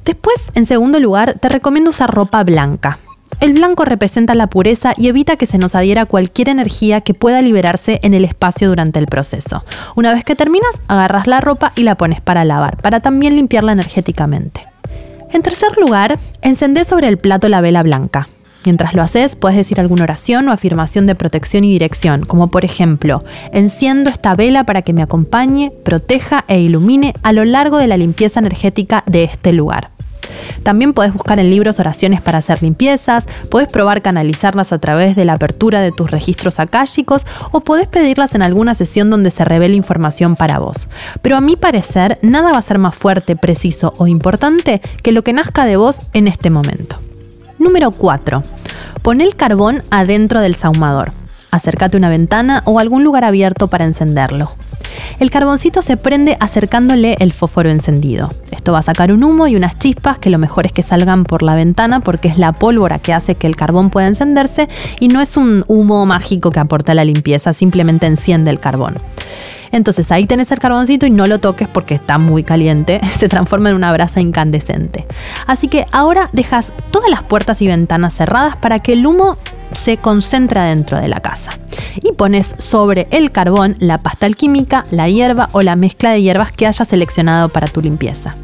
Después, 0.05 0.51
en 0.55 0.67
segundo 0.67 0.99
lugar, 0.99 1.35
te 1.41 1.49
recomiendo 1.49 1.91
usar 1.91 2.13
ropa 2.13 2.43
blanca. 2.43 2.99
El 3.41 3.55
blanco 3.55 3.85
representa 3.85 4.35
la 4.35 4.49
pureza 4.49 4.95
y 4.97 5.09
evita 5.09 5.37
que 5.37 5.47
se 5.47 5.59
nos 5.59 5.75
adhiera 5.75 6.07
cualquier 6.07 6.49
energía 6.49 7.01
que 7.01 7.15
pueda 7.15 7.41
liberarse 7.41 8.01
en 8.03 8.13
el 8.15 8.25
espacio 8.25 8.69
durante 8.69 8.99
el 8.99 9.07
proceso. 9.07 9.65
Una 9.95 10.13
vez 10.13 10.25
que 10.25 10.37
terminas, 10.37 10.81
agarras 10.89 11.27
la 11.27 11.41
ropa 11.41 11.73
y 11.77 11.85
la 11.85 11.97
pones 11.97 12.21
para 12.21 12.45
lavar, 12.45 12.77
para 12.79 13.01
también 13.01 13.37
limpiarla 13.37 13.73
energéticamente. 13.73 14.74
En 15.35 15.43
tercer 15.43 15.77
lugar, 15.79 16.21
encendé 16.43 16.85
sobre 16.85 17.09
el 17.09 17.19
plato 17.19 17.49
la 17.49 17.61
vela 17.61 17.83
blanca. 17.83 18.29
Mientras 18.65 18.95
lo 18.95 19.03
haces, 19.03 19.35
puedes 19.35 19.57
decir 19.57 19.81
alguna 19.81 20.05
oración 20.05 20.49
o 20.49 20.53
afirmación 20.53 21.09
de 21.09 21.17
protección 21.17 21.65
y 21.65 21.73
dirección, 21.73 22.25
como 22.25 22.53
por 22.53 22.65
ejemplo, 22.65 23.25
enciendo 23.53 24.11
esta 24.11 24.37
vela 24.37 24.63
para 24.63 24.83
que 24.83 24.93
me 24.93 25.03
acompañe, 25.03 25.73
proteja 25.83 26.45
e 26.47 26.61
ilumine 26.61 27.15
a 27.25 27.33
lo 27.33 27.45
largo 27.45 27.79
de 27.79 27.89
la 27.89 27.97
limpieza 27.97 28.39
energética 28.39 29.03
de 29.07 29.25
este 29.25 29.53
lugar. 29.53 29.91
También 30.65 30.95
puedes 30.95 31.13
buscar 31.13 31.39
en 31.39 31.51
libros 31.51 31.79
oraciones 31.79 32.21
para 32.21 32.39
hacer 32.39 32.63
limpiezas, 32.63 33.27
puedes 33.51 33.69
probar 33.69 34.03
canalizarlas 34.03 34.73
a 34.73 34.79
través 34.79 35.15
de 35.15 35.25
la 35.25 35.35
apertura 35.35 35.81
de 35.81 35.93
tus 35.93 36.11
registros 36.11 36.59
akáshicos 36.59 37.27
o 37.53 37.61
puedes 37.61 37.87
pedirlas 37.87 38.35
en 38.35 38.43
alguna 38.43 38.75
sesión 38.75 39.11
donde 39.11 39.31
se 39.31 39.45
revele 39.45 39.77
información 39.77 40.37
para 40.37 40.59
vos. 40.59 40.89
Pero 41.23 41.37
a 41.37 41.43
mi 41.43 41.55
parecer, 41.55 42.19
nada 42.23 42.51
va 42.51 42.59
a 42.59 42.63
ser 42.63 42.79
más 42.79 42.97
fuerte, 42.97 43.37
preciso 43.37 43.95
o 43.99 44.07
importante 44.07 44.81
que 45.03 45.13
lo 45.13 45.23
que 45.23 45.35
nazca 45.35 45.67
de 45.67 45.77
vos 45.77 46.01
en 46.15 46.29
este 46.29 46.49
momento. 46.49 46.97
Número 47.59 47.91
4. 47.91 48.43
Pon 49.03 49.21
el 49.21 49.37
carbón 49.37 49.83
adentro 49.91 50.41
del 50.41 50.55
saumador. 50.55 51.13
Acércate 51.51 51.97
a 51.97 51.99
una 51.99 52.09
ventana 52.09 52.63
o 52.65 52.79
algún 52.79 53.05
lugar 53.05 53.23
abierto 53.23 53.69
para 53.69 53.85
encenderlo. 53.85 54.53
El 55.19 55.31
carboncito 55.31 55.83
se 55.83 55.97
prende 55.97 56.37
acercándole 56.41 57.17
el 57.21 57.33
fósforo 57.33 57.71
encendido. 57.71 58.31
Esto 58.51 58.73
va 58.73 58.81
a 58.81 58.83
sacar 58.83 59.13
un 59.13 59.25
humo 59.25 59.47
y 59.47 59.57
unas 59.57 59.79
chispas 59.79 60.19
que 60.19 60.31
lo 60.31 60.39
mejor 60.39 60.67
es 60.67 60.73
que 60.73 60.83
salgan 60.83 61.25
por 61.25 61.43
la 61.43 61.55
ventana 61.55 62.01
porque 62.01 62.29
es 62.29 62.39
la 62.39 62.53
pólvora 62.53 62.99
que 62.99 63.13
hace 63.13 63.35
que 63.35 63.47
el 63.47 63.57
carbón 63.57 63.91
pueda 63.91 64.07
encenderse 64.07 64.69
y 65.01 65.09
no 65.09 65.21
es 65.21 65.37
un 65.37 65.65
humo 65.69 66.05
mágico 66.07 66.51
que 66.51 66.61
aporta 66.61 66.95
la 66.95 67.05
limpieza, 67.05 67.53
simplemente 67.53 68.07
enciende 68.07 68.51
el 68.51 68.61
carbón. 68.61 68.97
Entonces 69.75 70.13
ahí 70.13 70.27
tenés 70.27 70.53
el 70.53 70.61
carboncito 70.61 71.05
y 71.05 71.11
no 71.11 71.27
lo 71.27 71.41
toques 71.41 71.67
porque 71.67 71.95
está 71.95 72.17
muy 72.17 72.45
caliente, 72.45 73.01
se 73.11 73.29
transforma 73.29 73.71
en 73.71 73.77
una 73.77 73.93
brasa 73.93 74.21
incandescente. 74.21 75.05
Así 75.49 75.67
que 75.67 75.87
ahora 75.91 76.31
dejas 76.33 76.73
todas 76.93 77.11
las 77.11 77.25
puertas 77.25 77.61
y 77.61 77.67
ventanas 77.67 78.15
cerradas 78.15 78.57
para 78.57 78.79
que 78.79 78.93
el 78.93 79.05
humo 79.05 79.37
se 79.73 79.97
concentre 79.97 80.61
dentro 80.61 81.01
de 81.01 81.09
la 81.09 81.21
casa. 81.21 81.53
Y 81.97 82.13
pones 82.13 82.55
sobre 82.59 83.07
el 83.11 83.31
carbón 83.31 83.77
la 83.79 84.03
pasta 84.03 84.27
alquímica, 84.27 84.85
la 84.91 85.09
hierba 85.09 85.49
o 85.53 85.63
la 85.63 85.77
mezcla 85.77 86.13
de 86.13 86.23
hierbas 86.23 86.53
que 86.53 86.67
hayas 86.67 86.89
seleccionado 86.89 87.49
para 87.49 87.69
tu 87.69 87.81
limpieza. 87.81 88.35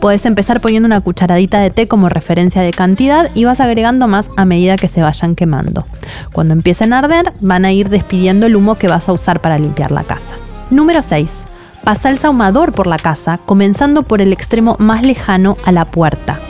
Puedes 0.00 0.24
empezar 0.24 0.60
poniendo 0.60 0.86
una 0.86 1.00
cucharadita 1.00 1.60
de 1.60 1.70
té 1.70 1.86
como 1.86 2.08
referencia 2.08 2.62
de 2.62 2.72
cantidad 2.72 3.30
y 3.34 3.44
vas 3.44 3.60
agregando 3.60 4.08
más 4.08 4.30
a 4.36 4.44
medida 4.44 4.76
que 4.76 4.88
se 4.88 5.02
vayan 5.02 5.36
quemando. 5.36 5.86
Cuando 6.32 6.54
empiecen 6.54 6.92
a 6.92 7.00
arder, 7.00 7.32
van 7.40 7.64
a 7.64 7.72
ir 7.72 7.90
despidiendo 7.90 8.46
el 8.46 8.56
humo 8.56 8.76
que 8.76 8.88
vas 8.88 9.08
a 9.08 9.12
usar 9.12 9.40
para 9.40 9.58
limpiar 9.58 9.90
la 9.90 10.04
casa. 10.04 10.36
Número 10.70 11.02
6. 11.02 11.44
Pasa 11.84 12.10
el 12.10 12.18
saumador 12.18 12.72
por 12.72 12.86
la 12.86 12.98
casa, 12.98 13.40
comenzando 13.44 14.02
por 14.02 14.20
el 14.20 14.32
extremo 14.32 14.76
más 14.78 15.02
lejano 15.02 15.56
a 15.64 15.72
la 15.72 15.86
puerta. 15.86 16.40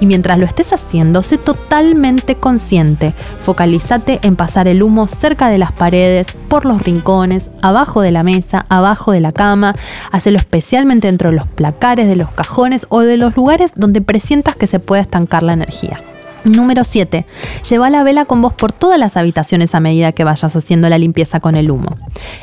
Y 0.00 0.06
mientras 0.06 0.38
lo 0.38 0.46
estés 0.46 0.72
haciendo, 0.72 1.22
sé 1.22 1.38
totalmente 1.38 2.36
consciente. 2.36 3.14
Focalízate 3.40 4.20
en 4.22 4.36
pasar 4.36 4.68
el 4.68 4.82
humo 4.82 5.08
cerca 5.08 5.48
de 5.48 5.58
las 5.58 5.72
paredes, 5.72 6.26
por 6.48 6.64
los 6.64 6.82
rincones, 6.82 7.50
abajo 7.62 8.00
de 8.00 8.10
la 8.10 8.22
mesa, 8.22 8.66
abajo 8.68 9.12
de 9.12 9.20
la 9.20 9.32
cama. 9.32 9.74
Hacelo 10.12 10.38
especialmente 10.38 11.08
dentro 11.08 11.30
de 11.30 11.36
los 11.36 11.48
placares, 11.48 12.08
de 12.08 12.16
los 12.16 12.30
cajones 12.30 12.86
o 12.88 13.00
de 13.00 13.16
los 13.16 13.36
lugares 13.36 13.72
donde 13.74 14.00
presientas 14.00 14.56
que 14.56 14.66
se 14.66 14.80
puede 14.80 15.02
estancar 15.02 15.42
la 15.42 15.54
energía. 15.54 16.00
Número 16.44 16.84
7. 16.84 17.24
Lleva 17.68 17.88
la 17.88 18.02
vela 18.02 18.26
con 18.26 18.42
vos 18.42 18.52
por 18.52 18.70
todas 18.70 18.98
las 18.98 19.16
habitaciones 19.16 19.74
a 19.74 19.80
medida 19.80 20.12
que 20.12 20.24
vayas 20.24 20.54
haciendo 20.54 20.88
la 20.90 20.98
limpieza 20.98 21.40
con 21.40 21.56
el 21.56 21.70
humo. 21.70 21.94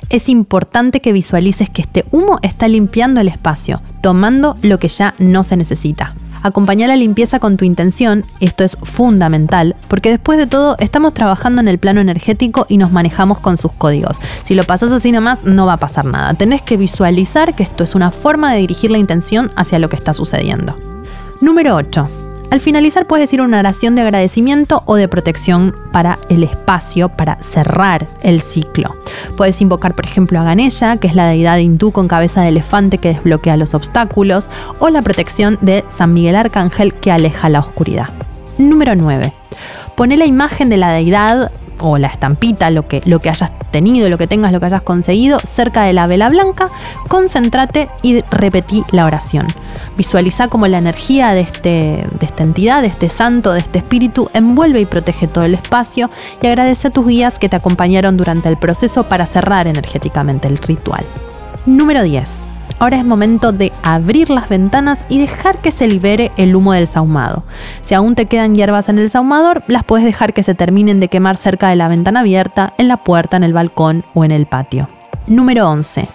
Es 0.09 0.27
importante 0.27 1.01
que 1.01 1.13
visualices 1.13 1.69
que 1.69 1.83
este 1.83 2.05
humo 2.11 2.39
está 2.41 2.67
limpiando 2.67 3.21
el 3.21 3.27
espacio, 3.27 3.81
tomando 4.01 4.57
lo 4.63 4.79
que 4.79 4.87
ya 4.87 5.13
no 5.19 5.43
se 5.43 5.55
necesita. 5.55 6.15
Acompaña 6.41 6.87
la 6.87 6.95
limpieza 6.95 7.39
con 7.39 7.57
tu 7.57 7.65
intención, 7.65 8.25
esto 8.39 8.63
es 8.63 8.77
fundamental, 8.83 9.75
porque 9.87 10.09
después 10.09 10.37
de 10.37 10.47
todo 10.47 10.75
estamos 10.79 11.13
trabajando 11.13 11.61
en 11.61 11.67
el 11.67 11.77
plano 11.77 12.01
energético 12.01 12.65
y 12.67 12.77
nos 12.77 12.91
manejamos 12.91 13.39
con 13.39 13.57
sus 13.57 13.73
códigos. 13.73 14.17
Si 14.43 14.55
lo 14.55 14.63
pasas 14.63 14.91
así 14.91 15.11
nomás, 15.11 15.43
no 15.43 15.65
va 15.65 15.73
a 15.73 15.77
pasar 15.77 16.05
nada. 16.05 16.33
Tenés 16.33 16.61
que 16.61 16.77
visualizar 16.77 17.55
que 17.55 17.63
esto 17.63 17.83
es 17.83 17.95
una 17.95 18.11
forma 18.11 18.53
de 18.53 18.59
dirigir 18.59 18.91
la 18.91 18.97
intención 18.97 19.51
hacia 19.55 19.79
lo 19.79 19.89
que 19.89 19.95
está 19.95 20.13
sucediendo. 20.13 20.75
Número 21.41 21.75
8 21.75 22.20
al 22.51 22.59
finalizar 22.59 23.07
puedes 23.07 23.23
decir 23.23 23.41
una 23.41 23.59
oración 23.59 23.95
de 23.95 24.01
agradecimiento 24.01 24.83
o 24.85 24.95
de 24.95 25.07
protección 25.07 25.73
para 25.93 26.19
el 26.29 26.43
espacio, 26.43 27.07
para 27.07 27.41
cerrar 27.41 28.07
el 28.23 28.41
ciclo. 28.41 28.93
Puedes 29.37 29.61
invocar, 29.61 29.95
por 29.95 30.05
ejemplo, 30.05 30.37
a 30.37 30.43
Ganesha, 30.43 30.97
que 30.97 31.07
es 31.07 31.15
la 31.15 31.27
deidad 31.27 31.57
hindú 31.59 31.93
con 31.93 32.09
cabeza 32.09 32.41
de 32.41 32.49
elefante 32.49 32.97
que 32.97 33.13
desbloquea 33.13 33.55
los 33.55 33.73
obstáculos, 33.73 34.49
o 34.79 34.89
la 34.89 35.01
protección 35.01 35.57
de 35.61 35.85
San 35.87 36.13
Miguel 36.13 36.35
Arcángel 36.35 36.93
que 36.93 37.13
aleja 37.13 37.47
la 37.47 37.61
oscuridad. 37.61 38.09
Número 38.57 38.95
9. 38.95 39.31
Pone 39.95 40.17
la 40.17 40.25
imagen 40.25 40.67
de 40.67 40.75
la 40.75 40.91
deidad 40.91 41.51
o 41.82 41.97
la 41.97 42.07
estampita, 42.07 42.69
lo 42.69 42.88
que, 42.88 43.01
lo 43.05 43.19
que 43.19 43.29
hayas 43.29 43.51
tenido, 43.71 44.09
lo 44.09 44.17
que 44.17 44.27
tengas, 44.27 44.51
lo 44.51 44.59
que 44.59 44.67
hayas 44.67 44.82
conseguido, 44.82 45.39
cerca 45.43 45.84
de 45.84 45.93
la 45.93 46.07
vela 46.07 46.29
blanca, 46.29 46.69
concéntrate 47.07 47.89
y 48.01 48.21
repetí 48.32 48.84
la 48.91 49.05
oración. 49.05 49.47
Visualiza 49.97 50.47
cómo 50.47 50.67
la 50.67 50.77
energía 50.77 51.34
de, 51.34 51.41
este, 51.41 52.05
de 52.19 52.25
esta 52.25 52.43
entidad, 52.43 52.82
de 52.82 52.88
este 52.88 53.09
santo, 53.09 53.53
de 53.53 53.59
este 53.59 53.79
espíritu, 53.79 54.29
envuelve 54.34 54.79
y 54.82 54.86
protege 54.86 55.27
todo 55.27 55.43
el 55.43 55.53
espacio 55.53 56.09
y 56.41 56.47
agradece 56.47 56.88
a 56.88 56.91
tus 56.91 57.07
guías 57.07 57.39
que 57.39 57.49
te 57.49 57.55
acompañaron 57.55 58.17
durante 58.17 58.49
el 58.49 58.57
proceso 58.57 59.03
para 59.03 59.25
cerrar 59.25 59.67
energéticamente 59.67 60.47
el 60.47 60.57
ritual. 60.57 61.05
Número 61.65 62.03
10. 62.03 62.47
Ahora 62.82 62.97
es 62.97 63.05
momento 63.05 63.51
de 63.51 63.71
abrir 63.84 64.32
las 64.32 64.49
ventanas 64.49 65.05
y 65.07 65.19
dejar 65.19 65.61
que 65.61 65.69
se 65.69 65.88
libere 65.88 66.32
el 66.36 66.55
humo 66.55 66.73
del 66.73 66.88
sahumado. 66.88 67.43
Si 67.84 67.93
aún 67.93 68.15
te 68.15 68.25
quedan 68.25 68.55
hierbas 68.55 68.89
en 68.89 68.97
el 68.97 69.11
sahumador, 69.11 69.61
las 69.67 69.84
puedes 69.84 70.03
dejar 70.03 70.34
que 70.34 70.41
se 70.41 70.55
terminen 70.55 70.99
de 70.99 71.07
quemar 71.07 71.38
cerca 71.38 71.69
de 71.69 71.75
la 71.75 71.88
ventana 71.88 72.21
abierta, 72.21 72.73
en 72.79 72.88
la 72.88 72.97
puerta, 72.97 73.38
en 73.38 73.43
el 73.43 73.53
balcón 73.53 74.03
o 74.15 74.25
en 74.25 74.32
el 74.32 74.47
patio. 74.47 74.89
Número 75.27 75.69
11. 75.69 76.07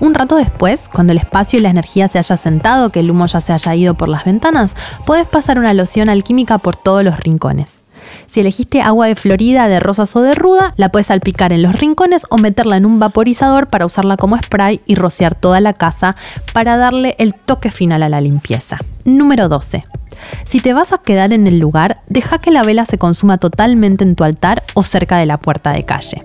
Un 0.00 0.12
rato 0.12 0.34
después, 0.34 0.88
cuando 0.92 1.12
el 1.12 1.18
espacio 1.18 1.60
y 1.60 1.62
la 1.62 1.70
energía 1.70 2.08
se 2.08 2.18
haya 2.18 2.36
sentado, 2.36 2.90
que 2.90 2.98
el 2.98 3.12
humo 3.12 3.26
ya 3.26 3.40
se 3.40 3.52
haya 3.52 3.76
ido 3.76 3.94
por 3.94 4.08
las 4.08 4.24
ventanas, 4.24 4.74
puedes 5.06 5.28
pasar 5.28 5.56
una 5.56 5.72
loción 5.72 6.08
alquímica 6.08 6.58
por 6.58 6.74
todos 6.74 7.04
los 7.04 7.20
rincones. 7.20 7.77
Si 8.26 8.40
elegiste 8.40 8.80
agua 8.82 9.06
de 9.06 9.14
Florida, 9.14 9.68
de 9.68 9.80
rosas 9.80 10.14
o 10.16 10.22
de 10.22 10.34
ruda, 10.34 10.74
la 10.76 10.90
puedes 10.90 11.08
salpicar 11.08 11.52
en 11.52 11.62
los 11.62 11.74
rincones 11.74 12.26
o 12.30 12.38
meterla 12.38 12.76
en 12.76 12.86
un 12.86 12.98
vaporizador 12.98 13.68
para 13.68 13.86
usarla 13.86 14.16
como 14.16 14.36
spray 14.38 14.80
y 14.86 14.94
rociar 14.94 15.34
toda 15.34 15.60
la 15.60 15.72
casa 15.72 16.16
para 16.52 16.76
darle 16.76 17.16
el 17.18 17.34
toque 17.34 17.70
final 17.70 18.02
a 18.02 18.08
la 18.08 18.20
limpieza. 18.20 18.78
Número 19.04 19.48
12. 19.48 19.84
Si 20.44 20.60
te 20.60 20.72
vas 20.72 20.92
a 20.92 20.98
quedar 20.98 21.32
en 21.32 21.46
el 21.46 21.58
lugar, 21.58 22.00
deja 22.08 22.38
que 22.38 22.50
la 22.50 22.62
vela 22.62 22.84
se 22.84 22.98
consuma 22.98 23.38
totalmente 23.38 24.04
en 24.04 24.16
tu 24.16 24.24
altar 24.24 24.62
o 24.74 24.82
cerca 24.82 25.16
de 25.18 25.26
la 25.26 25.38
puerta 25.38 25.72
de 25.72 25.84
calle. 25.84 26.22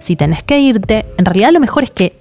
Si 0.00 0.16
tenés 0.16 0.42
que 0.42 0.60
irte, 0.60 1.06
en 1.18 1.24
realidad 1.24 1.52
lo 1.52 1.60
mejor 1.60 1.84
es 1.84 1.90
que 1.90 2.18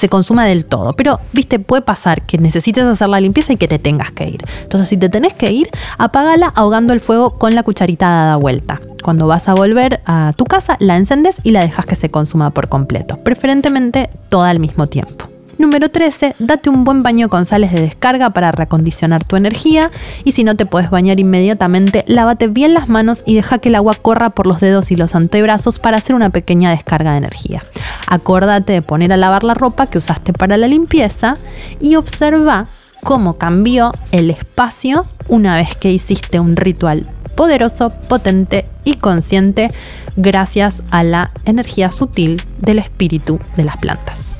se 0.00 0.08
consuma 0.08 0.46
del 0.46 0.64
todo. 0.64 0.94
Pero, 0.94 1.20
viste, 1.32 1.58
puede 1.58 1.82
pasar 1.82 2.22
que 2.22 2.38
necesites 2.38 2.84
hacer 2.84 3.08
la 3.08 3.20
limpieza 3.20 3.52
y 3.52 3.58
que 3.58 3.68
te 3.68 3.78
tengas 3.78 4.10
que 4.10 4.28
ir. 4.28 4.42
Entonces, 4.62 4.88
si 4.88 4.96
te 4.96 5.10
tenés 5.10 5.34
que 5.34 5.52
ir, 5.52 5.68
apágala 5.98 6.50
ahogando 6.54 6.94
el 6.94 7.00
fuego 7.00 7.38
con 7.38 7.54
la 7.54 7.62
cucharita 7.62 8.08
dada 8.08 8.36
vuelta. 8.36 8.80
Cuando 9.04 9.26
vas 9.26 9.48
a 9.48 9.54
volver 9.54 10.00
a 10.06 10.32
tu 10.36 10.44
casa, 10.44 10.76
la 10.80 10.96
encendes 10.96 11.36
y 11.42 11.50
la 11.50 11.60
dejas 11.60 11.84
que 11.84 11.96
se 11.96 12.10
consuma 12.10 12.50
por 12.50 12.68
completo, 12.68 13.18
preferentemente 13.22 14.08
toda 14.30 14.48
al 14.48 14.58
mismo 14.58 14.86
tiempo. 14.86 15.26
Número 15.60 15.90
13, 15.90 16.36
date 16.38 16.70
un 16.70 16.84
buen 16.84 17.02
baño 17.02 17.28
con 17.28 17.44
sales 17.44 17.70
de 17.70 17.82
descarga 17.82 18.30
para 18.30 18.50
recondicionar 18.50 19.24
tu 19.24 19.36
energía 19.36 19.90
y 20.24 20.32
si 20.32 20.42
no 20.42 20.56
te 20.56 20.64
puedes 20.64 20.88
bañar 20.88 21.20
inmediatamente, 21.20 22.02
lávate 22.06 22.46
bien 22.46 22.72
las 22.72 22.88
manos 22.88 23.22
y 23.26 23.34
deja 23.34 23.58
que 23.58 23.68
el 23.68 23.74
agua 23.74 23.94
corra 23.94 24.30
por 24.30 24.46
los 24.46 24.60
dedos 24.60 24.90
y 24.90 24.96
los 24.96 25.14
antebrazos 25.14 25.78
para 25.78 25.98
hacer 25.98 26.16
una 26.16 26.30
pequeña 26.30 26.70
descarga 26.70 27.12
de 27.12 27.18
energía. 27.18 27.62
Acordate 28.06 28.72
de 28.72 28.80
poner 28.80 29.12
a 29.12 29.18
lavar 29.18 29.44
la 29.44 29.52
ropa 29.52 29.86
que 29.88 29.98
usaste 29.98 30.32
para 30.32 30.56
la 30.56 30.66
limpieza 30.66 31.36
y 31.78 31.96
observa 31.96 32.68
cómo 33.04 33.36
cambió 33.36 33.92
el 34.12 34.30
espacio 34.30 35.04
una 35.28 35.56
vez 35.56 35.76
que 35.76 35.92
hiciste 35.92 36.40
un 36.40 36.56
ritual 36.56 37.06
poderoso, 37.34 37.90
potente 38.08 38.64
y 38.82 38.94
consciente 38.94 39.70
gracias 40.16 40.82
a 40.90 41.02
la 41.04 41.32
energía 41.44 41.90
sutil 41.90 42.42
del 42.62 42.78
espíritu 42.78 43.38
de 43.58 43.64
las 43.64 43.76
plantas. 43.76 44.39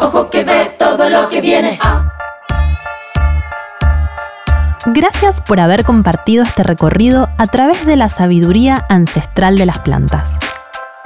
Ojo 0.00 0.30
que 0.30 0.44
ve 0.44 0.76
todo 0.78 1.10
lo 1.10 1.28
que 1.28 1.40
viene. 1.40 1.78
Gracias 4.86 5.40
por 5.42 5.60
haber 5.60 5.84
compartido 5.84 6.44
este 6.44 6.62
recorrido 6.62 7.28
a 7.36 7.46
través 7.46 7.84
de 7.84 7.96
la 7.96 8.08
sabiduría 8.08 8.86
ancestral 8.88 9.58
de 9.58 9.66
las 9.66 9.80
plantas. 9.80 10.38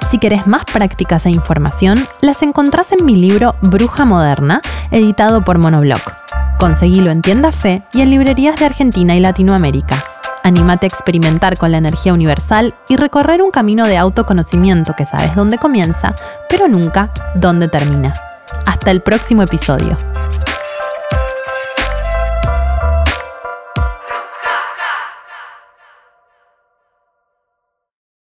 Si 0.09 0.19
querés 0.19 0.45
más 0.45 0.63
prácticas 0.65 1.25
e 1.25 1.31
información, 1.31 2.07
las 2.21 2.43
encontrás 2.43 2.91
en 2.91 3.03
mi 3.03 3.15
libro 3.15 3.55
Bruja 3.61 4.05
Moderna, 4.05 4.61
editado 4.91 5.43
por 5.43 5.57
Monoblock. 5.57 6.13
Conseguilo 6.59 7.09
en 7.09 7.21
Tienda 7.21 7.51
Fe 7.51 7.83
y 7.93 8.01
en 8.01 8.11
librerías 8.11 8.57
de 8.57 8.65
Argentina 8.65 9.15
y 9.15 9.19
Latinoamérica. 9.19 10.12
Anímate 10.43 10.85
a 10.85 10.89
experimentar 10.89 11.57
con 11.57 11.71
la 11.71 11.77
energía 11.77 12.13
universal 12.13 12.75
y 12.89 12.97
recorrer 12.97 13.41
un 13.41 13.51
camino 13.51 13.87
de 13.87 13.97
autoconocimiento 13.97 14.93
que 14.93 15.05
sabes 15.05 15.35
dónde 15.35 15.57
comienza, 15.57 16.15
pero 16.49 16.67
nunca 16.67 17.11
dónde 17.35 17.69
termina. 17.69 18.13
Hasta 18.65 18.91
el 18.91 19.01
próximo 19.01 19.41
episodio. 19.41 19.97